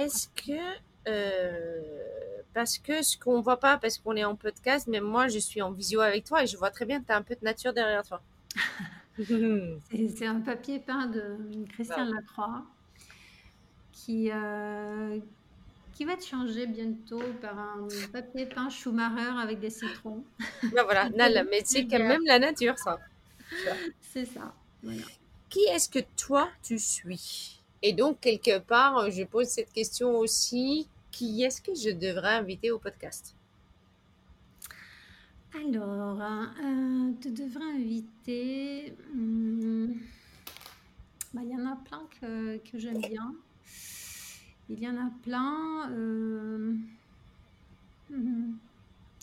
Est-ce 0.00 0.28
que, 0.28 0.60
euh, 1.08 1.80
parce 2.54 2.78
que 2.78 3.02
ce 3.02 3.18
qu'on 3.18 3.40
voit 3.40 3.60
pas, 3.60 3.76
parce 3.76 3.98
qu'on 3.98 4.16
est 4.16 4.24
en 4.24 4.34
podcast, 4.34 4.86
mais 4.88 5.00
moi 5.00 5.28
je 5.28 5.38
suis 5.38 5.60
en 5.60 5.72
visio 5.72 6.00
avec 6.00 6.24
toi 6.24 6.42
et 6.42 6.46
je 6.46 6.56
vois 6.56 6.70
très 6.70 6.86
bien 6.86 7.00
que 7.00 7.06
tu 7.06 7.12
as 7.12 7.16
un 7.16 7.22
peu 7.22 7.34
de 7.34 7.44
nature 7.44 7.72
derrière 7.72 8.02
toi. 8.02 8.22
C'est 10.16 10.26
un 10.26 10.40
papier 10.40 10.78
peint 10.78 11.06
de 11.06 11.36
Christian 11.68 12.04
Lacroix 12.04 12.64
qui, 13.92 14.30
euh, 14.32 15.18
qui 15.92 16.04
va 16.06 16.14
être 16.14 16.26
changé 16.26 16.66
bientôt 16.66 17.22
par 17.42 17.58
un 17.58 17.88
papier 18.12 18.46
peint 18.46 18.70
Schumacher 18.70 19.38
avec 19.38 19.60
des 19.60 19.70
citrons. 19.70 20.24
Ben 20.74 20.84
voilà, 20.84 21.10
Nal, 21.10 21.46
mais 21.50 21.60
c'est 21.64 21.86
quand 21.86 21.98
même 21.98 22.24
la 22.24 22.38
nature 22.38 22.78
ça. 22.78 22.98
C'est 24.00 24.24
ça. 24.24 24.54
Voilà. 24.82 25.02
Qui 25.50 25.60
est-ce 25.64 25.88
que 25.88 25.98
toi 26.16 26.48
tu 26.62 26.78
suis? 26.78 27.59
Et 27.82 27.92
donc 27.92 28.20
quelque 28.20 28.58
part, 28.58 29.10
je 29.10 29.24
pose 29.24 29.48
cette 29.48 29.72
question 29.72 30.16
aussi, 30.18 30.88
qui 31.10 31.42
est-ce 31.42 31.60
que 31.62 31.74
je 31.74 31.90
devrais 31.90 32.34
inviter 32.34 32.70
au 32.70 32.78
podcast? 32.78 33.34
Alors, 35.54 36.20
euh, 36.22 37.12
tu 37.20 37.30
devrais 37.30 37.64
inviter. 37.74 38.94
hum, 39.12 39.94
bah, 41.34 41.40
Il 41.44 41.50
y 41.50 41.56
en 41.56 41.66
a 41.66 41.76
plein 41.76 42.02
que, 42.20 42.58
que 42.58 42.78
j'aime 42.78 43.00
bien. 43.00 43.34
Il 44.68 44.78
y 44.80 44.88
en 44.88 44.96
a 44.96 45.10
plein. 45.22 45.90
euh, 45.90 46.74
hum, 48.12 48.58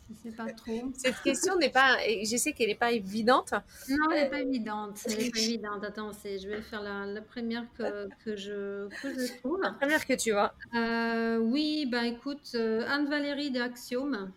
je 0.10 0.30
sais 0.30 0.36
pas 0.36 0.52
trop. 0.54 0.92
Cette 0.98 1.22
question 1.22 1.58
n'est 1.58 1.70
pas, 1.70 1.98
je 2.00 2.38
sais 2.38 2.54
qu'elle 2.54 2.68
n'est 2.70 2.76
pas 2.76 2.92
évidente. 2.92 3.54
Non, 3.90 3.98
elle 4.12 4.24
n'est 4.24 4.30
pas 4.30 4.40
évidente. 4.40 5.00
Elle 5.06 5.18
n'est 5.18 5.32
pas 5.32 5.40
évidente. 5.40 5.84
Attends, 5.84 6.12
je 6.24 6.48
vais 6.48 6.62
faire 6.62 6.82
la, 6.82 7.06
la 7.06 7.22
première 7.22 7.66
que, 7.78 8.08
que, 8.24 8.36
je, 8.36 8.88
que 9.02 9.14
je 9.14 9.38
trouve. 9.40 9.62
La 9.62 9.72
première 9.72 10.06
que 10.06 10.14
tu 10.14 10.32
vois. 10.32 10.54
Euh, 10.76 11.38
oui, 11.38 11.88
bah 11.92 12.06
écoute, 12.06 12.52
euh, 12.56 12.86
Anne-Valérie 12.88 13.52
de 13.52 13.60
Axiome. 13.62 14.32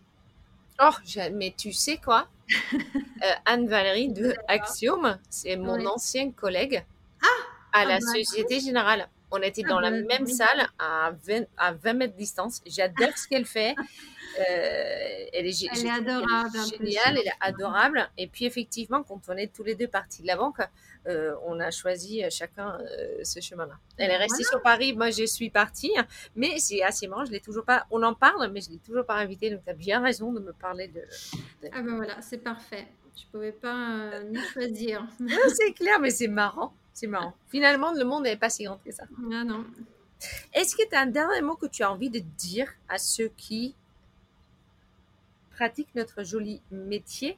Oh, 0.83 0.89
mais 1.33 1.53
tu 1.57 1.71
sais 1.73 1.97
quoi? 1.97 2.27
Euh, 3.23 3.33
Anne-Valérie 3.45 4.11
de 4.11 4.33
Axiom, 4.47 5.15
c'est 5.29 5.55
mon 5.55 5.75
Oui. 5.75 5.85
ancien 5.85 6.31
collègue 6.31 6.83
à 7.71 7.85
la 7.85 7.95
Ah 7.95 7.99
bah, 7.99 8.13
Société 8.17 8.59
Générale. 8.59 9.07
On 9.29 9.37
était 9.43 9.61
Ah 9.63 9.69
dans 9.69 9.79
la 9.79 9.91
bah, 9.91 9.97
même 10.09 10.23
oui. 10.25 10.33
salle 10.33 10.67
à 10.79 11.11
20, 11.27 11.43
à 11.55 11.71
20 11.73 11.93
mètres 11.93 12.13
de 12.15 12.17
distance. 12.17 12.61
J'adore 12.65 13.15
ce 13.15 13.27
qu'elle 13.27 13.45
fait. 13.45 13.75
Euh, 14.39 15.25
elle 15.33 15.45
est, 15.45 15.63
Elle 15.63 15.85
est 15.85 15.89
adorable, 15.89 16.57
géniale, 16.69 17.17
elle 17.17 17.27
est 17.27 17.33
adorable. 17.39 18.09
Et 18.17 18.27
puis 18.27 18.45
effectivement, 18.45 19.03
quand 19.03 19.21
on 19.27 19.37
est 19.37 19.53
tous 19.53 19.63
les 19.63 19.75
deux 19.75 19.87
partis 19.87 20.21
de 20.21 20.27
la 20.27 20.35
banque, 20.35 20.59
euh, 21.07 21.35
on 21.45 21.59
a 21.59 21.71
choisi 21.71 22.23
chacun 22.29 22.79
euh, 22.79 23.23
ce 23.23 23.39
chemin-là. 23.39 23.73
Elle 23.97 24.11
est 24.11 24.17
restée 24.17 24.43
sur 24.43 24.61
Paris, 24.61 24.93
moi 24.93 25.09
je 25.09 25.25
suis 25.25 25.49
partie, 25.49 25.91
mais 26.35 26.59
c'est 26.59 26.83
assez 26.83 27.07
marrant, 27.07 27.25
je 27.25 27.31
l'ai 27.31 27.39
toujours 27.39 27.65
pas. 27.65 27.85
On 27.91 28.03
en 28.03 28.13
parle, 28.13 28.51
mais 28.51 28.61
je 28.61 28.69
l'ai 28.69 28.77
toujours 28.77 29.05
pas 29.05 29.15
invitée, 29.15 29.49
donc 29.49 29.63
tu 29.63 29.69
as 29.69 29.73
bien 29.73 30.01
raison 30.01 30.31
de 30.31 30.39
me 30.39 30.53
parler 30.53 30.87
de. 30.87 31.01
Ah 31.71 31.81
ben 31.81 31.95
voilà, 31.95 32.21
c'est 32.21 32.37
parfait. 32.37 32.87
Je 33.15 33.23
pouvais 33.31 33.51
pas 33.51 33.75
euh, 33.75 34.23
ni 34.23 34.39
choisir. 34.53 35.07
C'est 35.55 35.73
clair, 35.73 35.99
mais 35.99 36.11
c'est 36.11 36.27
marrant. 36.27 36.73
C'est 36.93 37.07
marrant. 37.07 37.33
Finalement, 37.47 37.93
le 37.93 38.03
monde 38.03 38.23
n'est 38.23 38.37
pas 38.37 38.49
si 38.49 38.63
grand 38.63 38.77
que 38.77 38.91
ça. 38.91 39.03
Ah 39.31 39.43
non. 39.43 39.65
Est-ce 40.53 40.75
que 40.75 40.87
tu 40.87 40.95
as 40.95 41.01
un 41.01 41.07
dernier 41.07 41.41
mot 41.41 41.55
que 41.55 41.65
tu 41.65 41.83
as 41.83 41.91
envie 41.91 42.09
de 42.09 42.19
dire 42.19 42.71
à 42.89 42.97
ceux 42.97 43.29
qui 43.37 43.75
pratiquent 45.51 45.95
notre 45.95 46.23
joli 46.23 46.61
métier 46.71 47.37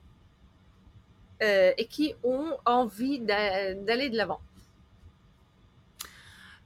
euh, 1.41 1.71
et 1.77 1.85
qui 1.87 2.13
ont 2.23 2.57
envie 2.65 3.19
d'a- 3.19 3.73
d'aller 3.73 4.09
de 4.09 4.17
l'avant 4.17 4.39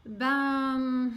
Ben, 0.06 1.12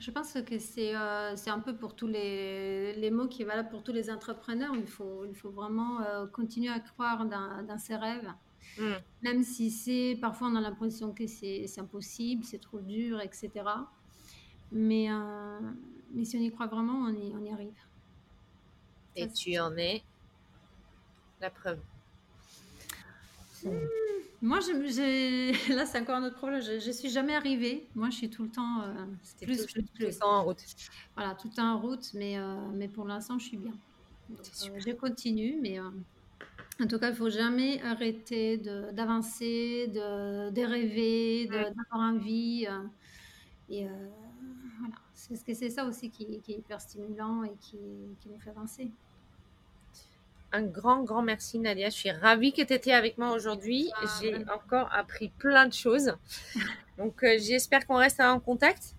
je 0.00 0.10
pense 0.10 0.34
que 0.46 0.58
c'est 0.58 0.94
euh, 0.94 1.36
c'est 1.36 1.50
un 1.50 1.60
peu 1.60 1.74
pour 1.76 1.94
tous 1.96 2.06
les, 2.06 2.94
les 2.96 3.10
mots 3.10 3.28
qui 3.28 3.42
est 3.42 3.44
valable 3.46 3.70
pour 3.70 3.82
tous 3.82 3.92
les 3.92 4.10
entrepreneurs. 4.10 4.74
Il 4.76 4.86
faut, 4.86 5.24
il 5.26 5.34
faut 5.34 5.50
vraiment 5.50 6.00
euh, 6.02 6.26
continuer 6.26 6.68
à 6.70 6.80
croire 6.80 7.24
dans, 7.26 7.62
dans 7.66 7.78
ses 7.78 7.96
rêves. 7.96 8.30
Mm. 8.78 8.94
Même 9.22 9.42
si 9.44 9.70
c'est 9.70 10.18
parfois 10.20 10.48
on 10.48 10.56
a 10.56 10.60
l'impression 10.60 11.12
que 11.14 11.26
c'est 11.26 11.66
c'est 11.68 11.80
impossible, 11.80 12.44
c'est 12.44 12.60
trop 12.60 12.80
dur, 12.80 13.20
etc. 13.20 13.88
Mais, 14.72 15.10
euh, 15.10 15.60
mais 16.12 16.24
si 16.24 16.36
on 16.36 16.40
y 16.40 16.50
croit 16.52 16.66
vraiment, 16.66 16.94
on 17.08 17.14
y, 17.14 17.34
on 17.34 17.44
y 17.44 17.52
arrive. 17.52 17.85
Et 19.16 19.28
tu 19.28 19.58
en 19.58 19.76
es 19.76 20.02
la 21.40 21.50
preuve. 21.50 21.78
Moi, 24.42 24.60
je- 24.60 24.86
j'ai- 24.88 25.52
là, 25.74 25.86
c'est 25.86 25.98
encore 26.00 26.16
un 26.16 26.24
autre 26.24 26.36
problème. 26.36 26.60
Je 26.60 26.86
ne 26.86 26.92
suis 26.92 27.08
jamais 27.08 27.34
arrivée. 27.34 27.86
Moi, 27.94 28.10
je 28.10 28.16
suis 28.16 28.30
tout 28.30 28.44
le 28.44 28.50
temps 28.50 28.82
euh, 28.82 28.92
plus, 29.40 29.58
tout, 29.58 29.72
plus, 29.72 29.82
tout 29.82 29.92
plus. 29.94 30.18
en 30.22 30.44
route. 30.44 30.62
Voilà, 31.16 31.34
tout 31.34 31.48
le 31.48 31.54
temps 31.54 31.72
en 31.74 31.80
route, 31.80 32.12
mais, 32.14 32.38
euh, 32.38 32.56
mais 32.74 32.88
pour 32.88 33.06
l'instant, 33.06 33.38
je 33.38 33.46
suis 33.46 33.56
bien. 33.56 33.72
Donc, 34.28 34.40
euh, 34.64 34.78
je 34.78 34.92
continue, 34.92 35.58
mais 35.62 35.80
en 35.80 36.86
tout 36.86 36.98
cas, 36.98 37.08
il 37.08 37.12
ne 37.12 37.16
faut 37.16 37.30
jamais 37.30 37.80
arrêter 37.82 38.58
d'avancer, 38.58 39.86
de, 39.88 40.50
de, 40.50 40.62
rêver, 40.62 41.48
Ouais. 41.50 41.70
d'avoir 41.72 42.10
envie. 42.12 42.66
et 43.70 43.86
Voilà, 44.78 44.94
c'est 45.14 45.70
ça 45.70 45.86
aussi 45.86 46.10
qui, 46.10 46.40
qui, 46.40 46.52
est 46.52 46.58
hyper 46.58 46.80
stimulant 46.80 47.42
et 47.44 47.54
qui, 47.60 47.78
qui 48.20 48.28
nous 48.28 48.38
fait 48.38 48.50
avancer. 48.50 48.90
Un 50.52 50.62
grand, 50.62 51.02
grand 51.02 51.22
merci 51.22 51.58
Nadia. 51.58 51.90
Je 51.90 51.94
suis 51.94 52.10
ravie 52.10 52.52
que 52.52 52.62
tu 52.62 52.72
étais 52.72 52.92
avec 52.92 53.18
moi 53.18 53.32
aujourd'hui. 53.32 53.90
Ah, 54.00 54.06
J'ai 54.20 54.36
encore 54.52 54.88
appris 54.92 55.28
plein 55.28 55.66
de 55.66 55.72
choses. 55.72 56.14
Donc 56.98 57.22
euh, 57.22 57.36
j'espère 57.38 57.86
qu'on 57.86 57.96
reste 57.96 58.20
en 58.20 58.40
contact. 58.40 58.94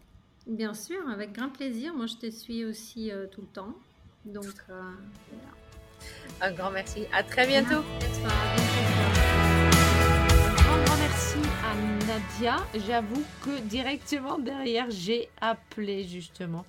Bien 0.46 0.74
sûr, 0.74 1.10
avec 1.10 1.34
grand 1.34 1.50
plaisir. 1.50 1.94
Moi, 1.94 2.06
je 2.06 2.16
te 2.16 2.30
suis 2.30 2.64
aussi 2.64 3.12
euh, 3.12 3.28
tout 3.28 3.42
le 3.42 3.48
temps. 3.48 3.74
Donc, 4.26 4.46
euh, 4.70 4.82
voilà. 5.32 5.52
Un 6.42 6.52
grand 6.56 6.72
merci. 6.72 7.06
À 7.12 7.24
très 7.24 7.48
bientôt. 7.48 7.84
Un 8.24 8.36
grand, 10.56 10.84
grand 10.84 10.98
merci 10.98 11.40
à 11.66 11.76
Nadia. 12.06 12.58
J'avoue 12.88 13.24
que 13.44 13.60
directement 13.62 14.38
derrière, 14.38 14.90
j'ai 14.90 15.28
appelé 15.42 16.04
justement 16.06 16.66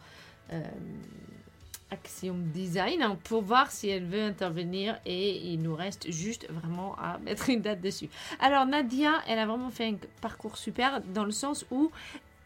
Axiom 1.91 2.43
Design 2.53 3.03
hein, 3.03 3.19
pour 3.25 3.43
voir 3.43 3.71
si 3.71 3.89
elle 3.89 4.05
veut 4.05 4.23
intervenir 4.23 4.99
et 5.07 5.53
il 5.53 5.63
nous 5.63 5.75
reste 5.75 6.11
juste 6.11 6.49
vraiment 6.51 6.95
à 6.97 7.19
mettre 7.25 7.51
une 7.51 7.61
date 7.61 7.81
dessus. 7.81 8.09
Alors 8.41 8.67
Nadia, 8.67 9.23
elle 9.27 9.39
a 9.39 9.47
vraiment 9.47 9.71
fait 9.71 9.89
un 9.89 9.97
parcours 10.21 10.57
super 10.57 11.01
dans 11.01 11.25
le 11.25 11.31
sens 11.31 11.65
où 11.71 11.91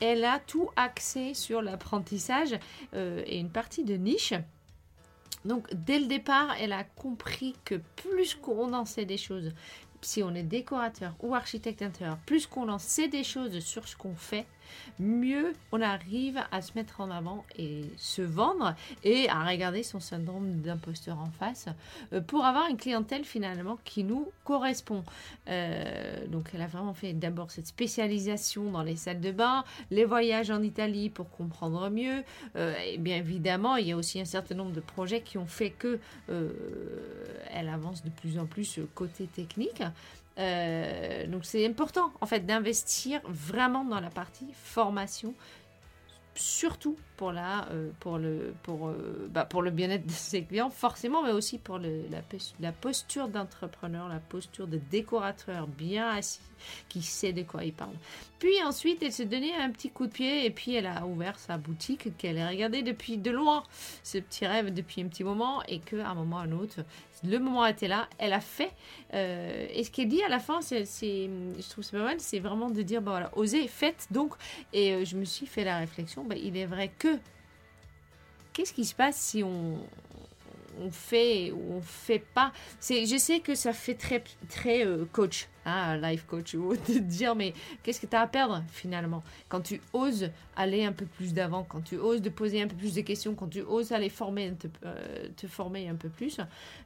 elle 0.01 0.25
a 0.25 0.41
tout 0.41 0.69
axé 0.77 1.35
sur 1.35 1.63
l'apprentissage 1.63 2.59
euh, 2.95 3.23
et 3.27 3.39
une 3.39 3.51
partie 3.51 3.85
de 3.85 3.95
niche. 3.95 4.35
Donc 5.45 5.67
dès 5.73 5.99
le 5.99 6.07
départ, 6.07 6.55
elle 6.61 6.73
a 6.73 6.85
compris 6.85 7.55
que 7.65 7.81
plus 7.97 8.35
qu'on 8.35 8.73
en 8.73 8.85
sait 8.85 9.05
des 9.05 9.19
choses, 9.19 9.53
si 10.01 10.23
on 10.23 10.35
est 10.35 10.43
décorateur 10.43 11.15
ou 11.21 11.35
architecte 11.35 11.83
intérieur, 11.83 12.19
plus 12.27 12.47
qu'on 12.47 12.69
en 12.69 12.79
sait 12.79 13.09
des 13.09 13.25
choses 13.25 13.59
sur 13.61 13.87
ce 13.89 13.97
qu'on 13.97 14.15
fait, 14.15 14.47
mieux 14.99 15.53
on 15.73 15.81
arrive 15.81 16.41
à 16.51 16.63
se 16.63 16.73
mettre 16.75 17.01
en 17.01 17.11
avant 17.11 17.45
et 17.59 17.85
se 17.97 18.23
vendre 18.23 18.75
et 19.05 19.29
à 19.29 19.45
regarder 19.45 19.83
son 19.83 20.01
syndrome 20.01 20.61
d'imposteur 20.61 21.19
en 21.19 21.31
face 21.31 21.67
euh, 22.13 22.21
pour 22.21 22.45
avoir 22.45 22.69
une 22.69 22.77
clientèle 22.77 23.25
finalement 23.25 23.79
qui 23.85 24.05
nous 24.05 24.29
correspond. 24.45 25.05
Euh, 25.49 26.27
donc 26.27 26.51
elle 26.55 26.63
a 26.63 26.67
vraiment 26.67 26.95
fait 26.95 27.13
d'abord 27.13 27.51
cette 27.51 27.67
spécialisation 27.67 28.71
dans 28.71 28.83
les 28.83 28.97
salles 28.97 29.21
de 29.21 29.31
bain, 29.31 29.65
les 29.91 30.05
voyages 30.05 30.51
en 30.51 30.63
Italie 30.63 31.11
pour 31.11 31.31
comprendre 31.31 31.89
mieux. 31.91 32.23
Euh, 32.57 32.75
bien 32.99 33.17
évidemment, 33.17 33.77
il 33.77 33.89
y 33.89 33.93
a 33.93 33.97
aussi 33.97 34.21
un 34.21 34.25
certain 34.25 34.55
nombre 34.55 34.73
de 34.73 34.81
projets 34.81 35.23
qui 35.23 35.39
ont 35.39 35.47
fait 35.47 35.71
que 35.71 35.99
elle 37.51 37.69
avance 37.69 38.03
de 38.03 38.11
plus 38.11 38.39
en 38.39 38.47
plus 38.47 38.81
côté 38.95 39.27
technique. 39.27 39.83
Euh, 40.39 41.27
donc 41.27 41.45
c'est 41.45 41.67
important 41.67 42.11
en 42.21 42.27
fait 42.27 42.47
d'investir 42.47 43.21
vraiment 43.25 43.85
dans 43.85 44.01
la 44.01 44.09
partie 44.09 44.49
formation, 44.55 45.35
surtout 46.35 46.97
pour, 47.17 47.33
la, 47.33 47.69
euh, 47.71 47.91
pour 48.01 48.19
le, 48.19 48.55
pour, 48.63 48.89
euh, 48.89 49.29
bah, 49.31 49.45
pour 49.45 49.63
le 49.63 49.71
bien-être 49.71 50.07
de 50.07 50.11
ses 50.11 50.45
clients, 50.45 50.71
forcément, 50.71 51.23
mais 51.23 51.33
aussi 51.33 51.59
pour 51.59 51.79
le, 51.79 52.05
la, 52.11 52.23
la 52.61 52.73
posture 52.73 53.29
d'entrepreneur, 53.29 54.09
la 54.09 54.21
posture 54.21 54.67
de 54.67 54.79
décorateur 54.91 55.67
bien 55.67 56.09
assis, 56.09 56.41
qui 56.89 57.03
sait 57.03 57.33
de 57.33 57.43
quoi 57.43 57.65
il 57.65 57.73
parle. 57.73 57.95
Puis 58.39 58.63
ensuite, 58.65 59.03
elle 59.03 59.13
s'est 59.13 59.27
donné 59.27 59.55
un 59.55 59.71
petit 59.71 59.91
coup 59.91 60.07
de 60.07 60.13
pied 60.13 60.45
et 60.45 60.51
puis 60.51 60.75
elle 60.75 60.87
a 60.87 61.07
ouvert 61.07 61.39
sa 61.39 61.59
boutique 61.59 62.17
qu'elle 62.17 62.39
a 62.39 62.49
regardé 62.49 62.83
depuis 62.83 63.17
de 63.17 63.31
loin, 63.31 63.63
ce 64.03 64.19
petit 64.19 64.47
rêve 64.47 64.73
depuis 64.75 65.03
un 65.03 65.07
petit 65.07 65.25
moment 65.25 65.63
et 65.69 65.79
qu'à 65.79 66.09
un 66.09 66.15
moment 66.15 66.37
ou 66.37 66.41
à 66.41 66.43
un 66.43 66.53
autre, 66.53 66.85
le 67.25 67.39
moment 67.39 67.67
était 67.67 67.89
là, 67.89 68.09
elle 68.19 68.33
a 68.33 68.41
fait. 68.41 68.73
Euh, 69.15 69.67
et 69.73 69.85
ce 69.85 69.91
qu'elle 69.91 70.09
dit 70.09 70.23
à 70.23 70.29
la 70.29 70.41
fin, 70.41 70.61
c'est, 70.61 70.85
je 70.85 71.69
trouve 71.71 71.85
c'est 71.85 71.97
pas 71.97 72.03
mal, 72.03 72.19
c'est 72.19 72.41
vraiment 72.41 72.71
de 72.71 72.83
dire, 72.83 73.01
bah 73.01 73.13
voilà, 73.13 73.31
osez, 73.37 73.69
faites 73.69 74.09
donc. 74.11 74.35
Et 74.73 74.93
euh, 74.93 75.05
je 75.05 75.17
me 75.17 75.25
suis 75.25 75.47
fait 75.47 75.65
la 75.65 75.79
réflexion, 75.79 76.25
bah, 76.25 76.35
il 76.37 76.57
est 76.57 76.67
vrai 76.67 76.91
que, 76.99 77.19
qu'est-ce 78.53 78.73
qui 78.73 78.85
se 78.85 78.95
passe 78.95 79.17
si 79.17 79.43
on, 79.43 79.79
on 80.81 80.91
fait 80.91 81.51
ou 81.53 81.75
on 81.75 81.81
fait 81.81 82.19
pas. 82.19 82.53
C'est, 82.81 83.07
je 83.07 83.17
sais 83.17 83.41
que 83.41 83.55
ça 83.55 83.73
fait 83.73 83.95
très, 83.95 84.23
très 84.49 84.87
euh, 84.87 85.05
coach, 85.13 85.49
hein, 85.65 85.97
life 85.99 86.25
coach, 86.27 86.55
de 86.55 86.99
dire 86.99 87.35
mais 87.35 87.55
qu'est-ce 87.83 88.01
que 88.01 88.07
tu 88.07 88.17
as 88.17 88.23
à 88.23 88.27
perdre 88.27 88.63
finalement? 88.71 89.23
Quand 89.49 89.61
tu 89.61 89.81
oses 89.93 90.31
aller 90.57 90.85
un 90.85 90.93
peu 90.93 91.07
plus 91.07 91.35
d'avant, 91.35 91.65
quand 91.65 91.83
tu 91.83 91.97
oses 91.97 92.23
de 92.23 92.31
poser 92.31 92.63
un 92.63 92.69
peu 92.69 92.77
plus 92.77 92.95
de 92.95 93.01
questions, 93.01 93.35
quand 93.35 93.49
tu 93.49 93.63
oses 93.63 93.93
aller 93.93 94.09
former, 94.09 94.53
te, 94.55 94.67
euh, 94.85 95.29
te 95.37 95.47
former 95.47 95.89
un 95.89 95.97
peu 95.97 96.09
plus, 96.09 96.39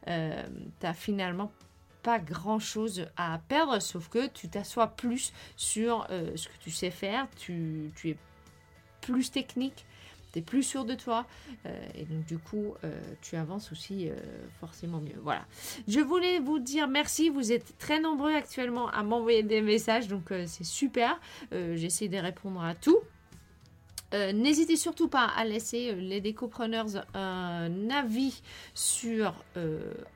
euh, 0.09 0.43
tu 0.81 0.87
as 0.87 0.95
finalement 0.95 1.53
pas 2.03 2.19
grand 2.21 2.61
chose 2.61 3.07
à 3.17 3.41
perdre, 3.49 3.81
sauf 3.83 4.09
que 4.09 4.29
tu 4.29 4.49
t'assois 4.49 4.87
plus 4.87 5.33
sur 5.57 6.07
ce 6.09 6.47
que 6.47 6.57
tu 6.61 6.71
sais 6.71 6.93
faire, 6.93 7.27
tu, 7.37 7.91
tu 7.97 8.11
es 8.11 8.17
plus 9.01 9.33
technique, 9.33 9.85
plus 10.43 10.63
sûr 10.63 10.85
de 10.85 10.95
toi 10.95 11.27
euh, 11.67 11.89
et 11.95 12.05
donc 12.05 12.25
du 12.27 12.39
coup 12.39 12.75
euh, 12.85 12.93
tu 13.23 13.37
avances 13.37 13.73
aussi 13.73 14.09
euh, 14.09 14.15
forcément 14.61 15.01
mieux. 15.01 15.19
Voilà. 15.23 15.45
Je 15.89 16.01
voulais 16.01 16.39
vous 16.39 16.59
dire 16.59 16.89
merci, 16.89 17.29
vous 17.29 17.53
êtes 17.53 17.77
très 17.79 18.01
nombreux 18.01 18.35
actuellement 18.35 18.89
à 18.89 19.03
m'envoyer 19.03 19.43
des 19.43 19.61
messages 19.61 20.09
donc 20.09 20.33
c'est 20.47 20.65
super. 20.65 21.19
J'essaie 21.53 22.09
de 22.09 22.19
répondre 22.19 22.63
à 22.63 22.75
tout. 22.75 22.99
N'hésitez 24.13 24.77
surtout 24.77 25.09
pas 25.09 25.25
à 25.25 25.45
laisser 25.45 25.93
les 25.95 26.21
décopreneurs 26.21 26.87
un 27.15 27.91
avis 27.91 28.43
sur 28.75 29.35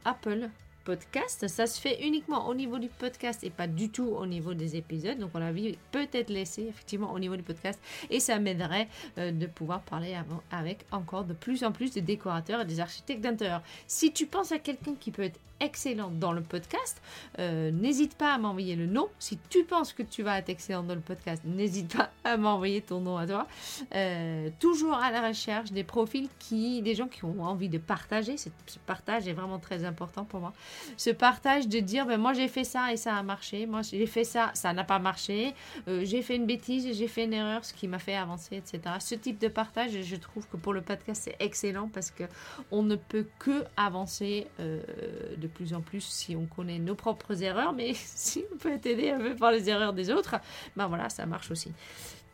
Apple 0.04 0.48
podcast. 0.84 1.46
Ça 1.48 1.66
se 1.66 1.80
fait 1.80 2.04
uniquement 2.06 2.48
au 2.48 2.54
niveau 2.54 2.78
du 2.78 2.88
podcast 2.88 3.44
et 3.44 3.50
pas 3.50 3.66
du 3.66 3.90
tout 3.90 4.08
au 4.08 4.26
niveau 4.26 4.54
des 4.54 4.76
épisodes. 4.76 5.18
Donc, 5.18 5.30
on 5.34 5.42
a 5.42 5.52
vu 5.52 5.74
peut-être 5.92 6.30
laisser 6.30 6.62
effectivement 6.62 7.12
au 7.12 7.18
niveau 7.18 7.36
du 7.36 7.42
podcast 7.42 7.80
et 8.10 8.20
ça 8.20 8.38
m'aiderait 8.38 8.88
euh, 9.18 9.32
de 9.32 9.46
pouvoir 9.46 9.82
parler 9.82 10.16
avec 10.50 10.84
encore 10.90 11.24
de 11.24 11.34
plus 11.34 11.64
en 11.64 11.72
plus 11.72 11.92
de 11.92 12.00
décorateurs 12.00 12.62
et 12.62 12.64
des 12.64 12.80
architectes 12.80 13.20
d'intérieur. 13.20 13.62
Si 13.86 14.12
tu 14.12 14.26
penses 14.26 14.52
à 14.52 14.58
quelqu'un 14.58 14.94
qui 14.98 15.10
peut 15.10 15.22
être 15.22 15.40
excellent 15.60 16.10
dans 16.10 16.32
le 16.32 16.40
podcast, 16.40 17.00
euh, 17.38 17.70
n'hésite 17.70 18.16
pas 18.16 18.34
à 18.34 18.38
m'envoyer 18.38 18.76
le 18.76 18.86
nom. 18.86 19.08
Si 19.18 19.38
tu 19.50 19.64
penses 19.64 19.92
que 19.92 20.02
tu 20.02 20.22
vas 20.22 20.38
être 20.38 20.48
excellent 20.48 20.82
dans 20.82 20.94
le 20.94 21.00
podcast, 21.00 21.42
n'hésite 21.44 21.96
pas 21.96 22.10
à 22.24 22.36
m'envoyer 22.36 22.80
ton 22.80 23.00
nom 23.00 23.16
à 23.16 23.26
toi. 23.26 23.46
Euh, 23.94 24.50
toujours 24.58 24.94
à 24.94 25.10
la 25.10 25.28
recherche 25.28 25.70
des 25.70 25.84
profils 25.84 26.28
qui, 26.38 26.82
des 26.82 26.94
gens 26.94 27.08
qui 27.08 27.24
ont 27.24 27.42
envie 27.42 27.68
de 27.68 27.78
partager. 27.78 28.36
Ce 28.36 28.48
partage 28.86 29.28
est 29.28 29.32
vraiment 29.32 29.58
très 29.58 29.84
important 29.84 30.24
pour 30.24 30.40
moi. 30.40 30.52
Ce 30.96 31.10
partage 31.10 31.68
de 31.68 31.80
dire, 31.80 32.06
ben, 32.06 32.18
moi 32.18 32.32
j'ai 32.32 32.48
fait 32.48 32.64
ça 32.64 32.92
et 32.92 32.96
ça 32.96 33.16
a 33.16 33.22
marché. 33.22 33.66
Moi 33.66 33.82
j'ai 33.82 34.06
fait 34.06 34.24
ça, 34.24 34.50
ça 34.54 34.72
n'a 34.72 34.84
pas 34.84 34.98
marché. 34.98 35.54
Euh, 35.88 36.02
j'ai 36.04 36.22
fait 36.22 36.36
une 36.36 36.46
bêtise, 36.46 36.96
j'ai 36.96 37.08
fait 37.08 37.24
une 37.24 37.32
erreur, 37.32 37.64
ce 37.64 37.72
qui 37.72 37.88
m'a 37.88 37.98
fait 37.98 38.14
avancer, 38.14 38.56
etc. 38.56 38.80
Ce 39.00 39.14
type 39.14 39.38
de 39.38 39.48
partage, 39.48 39.92
je 40.02 40.16
trouve 40.16 40.46
que 40.48 40.56
pour 40.56 40.72
le 40.72 40.80
podcast 40.80 41.22
c'est 41.24 41.36
excellent 41.38 41.88
parce 41.92 42.10
que 42.10 42.24
on 42.70 42.82
ne 42.82 42.96
peut 42.96 43.26
que 43.38 43.64
avancer 43.76 44.46
de 44.58 45.46
plus 45.46 45.74
en 45.74 45.80
plus 45.80 46.02
si 46.02 46.36
on 46.36 46.46
connaît 46.46 46.78
nos 46.78 46.94
propres 46.94 47.42
erreurs, 47.42 47.72
mais 47.72 47.92
si 47.94 48.44
on 48.52 48.56
peut 48.56 48.72
être 48.72 48.86
aidé 48.86 49.10
un 49.10 49.18
peu 49.18 49.34
par 49.36 49.50
les 49.50 49.68
erreurs 49.68 49.92
des 49.92 50.10
autres, 50.10 50.36
ben 50.76 50.86
voilà, 50.86 51.08
ça 51.08 51.26
marche 51.26 51.50
aussi. 51.50 51.72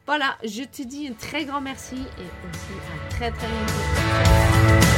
Voilà, 0.06 0.36
je 0.44 0.62
te 0.62 0.82
dis 0.82 1.08
un 1.08 1.14
très 1.14 1.44
grand 1.44 1.60
merci 1.60 1.96
et 1.96 2.48
aussi 2.48 2.72
à 2.94 3.08
très 3.10 3.30
très 3.32 3.48
bientôt. 3.48 4.95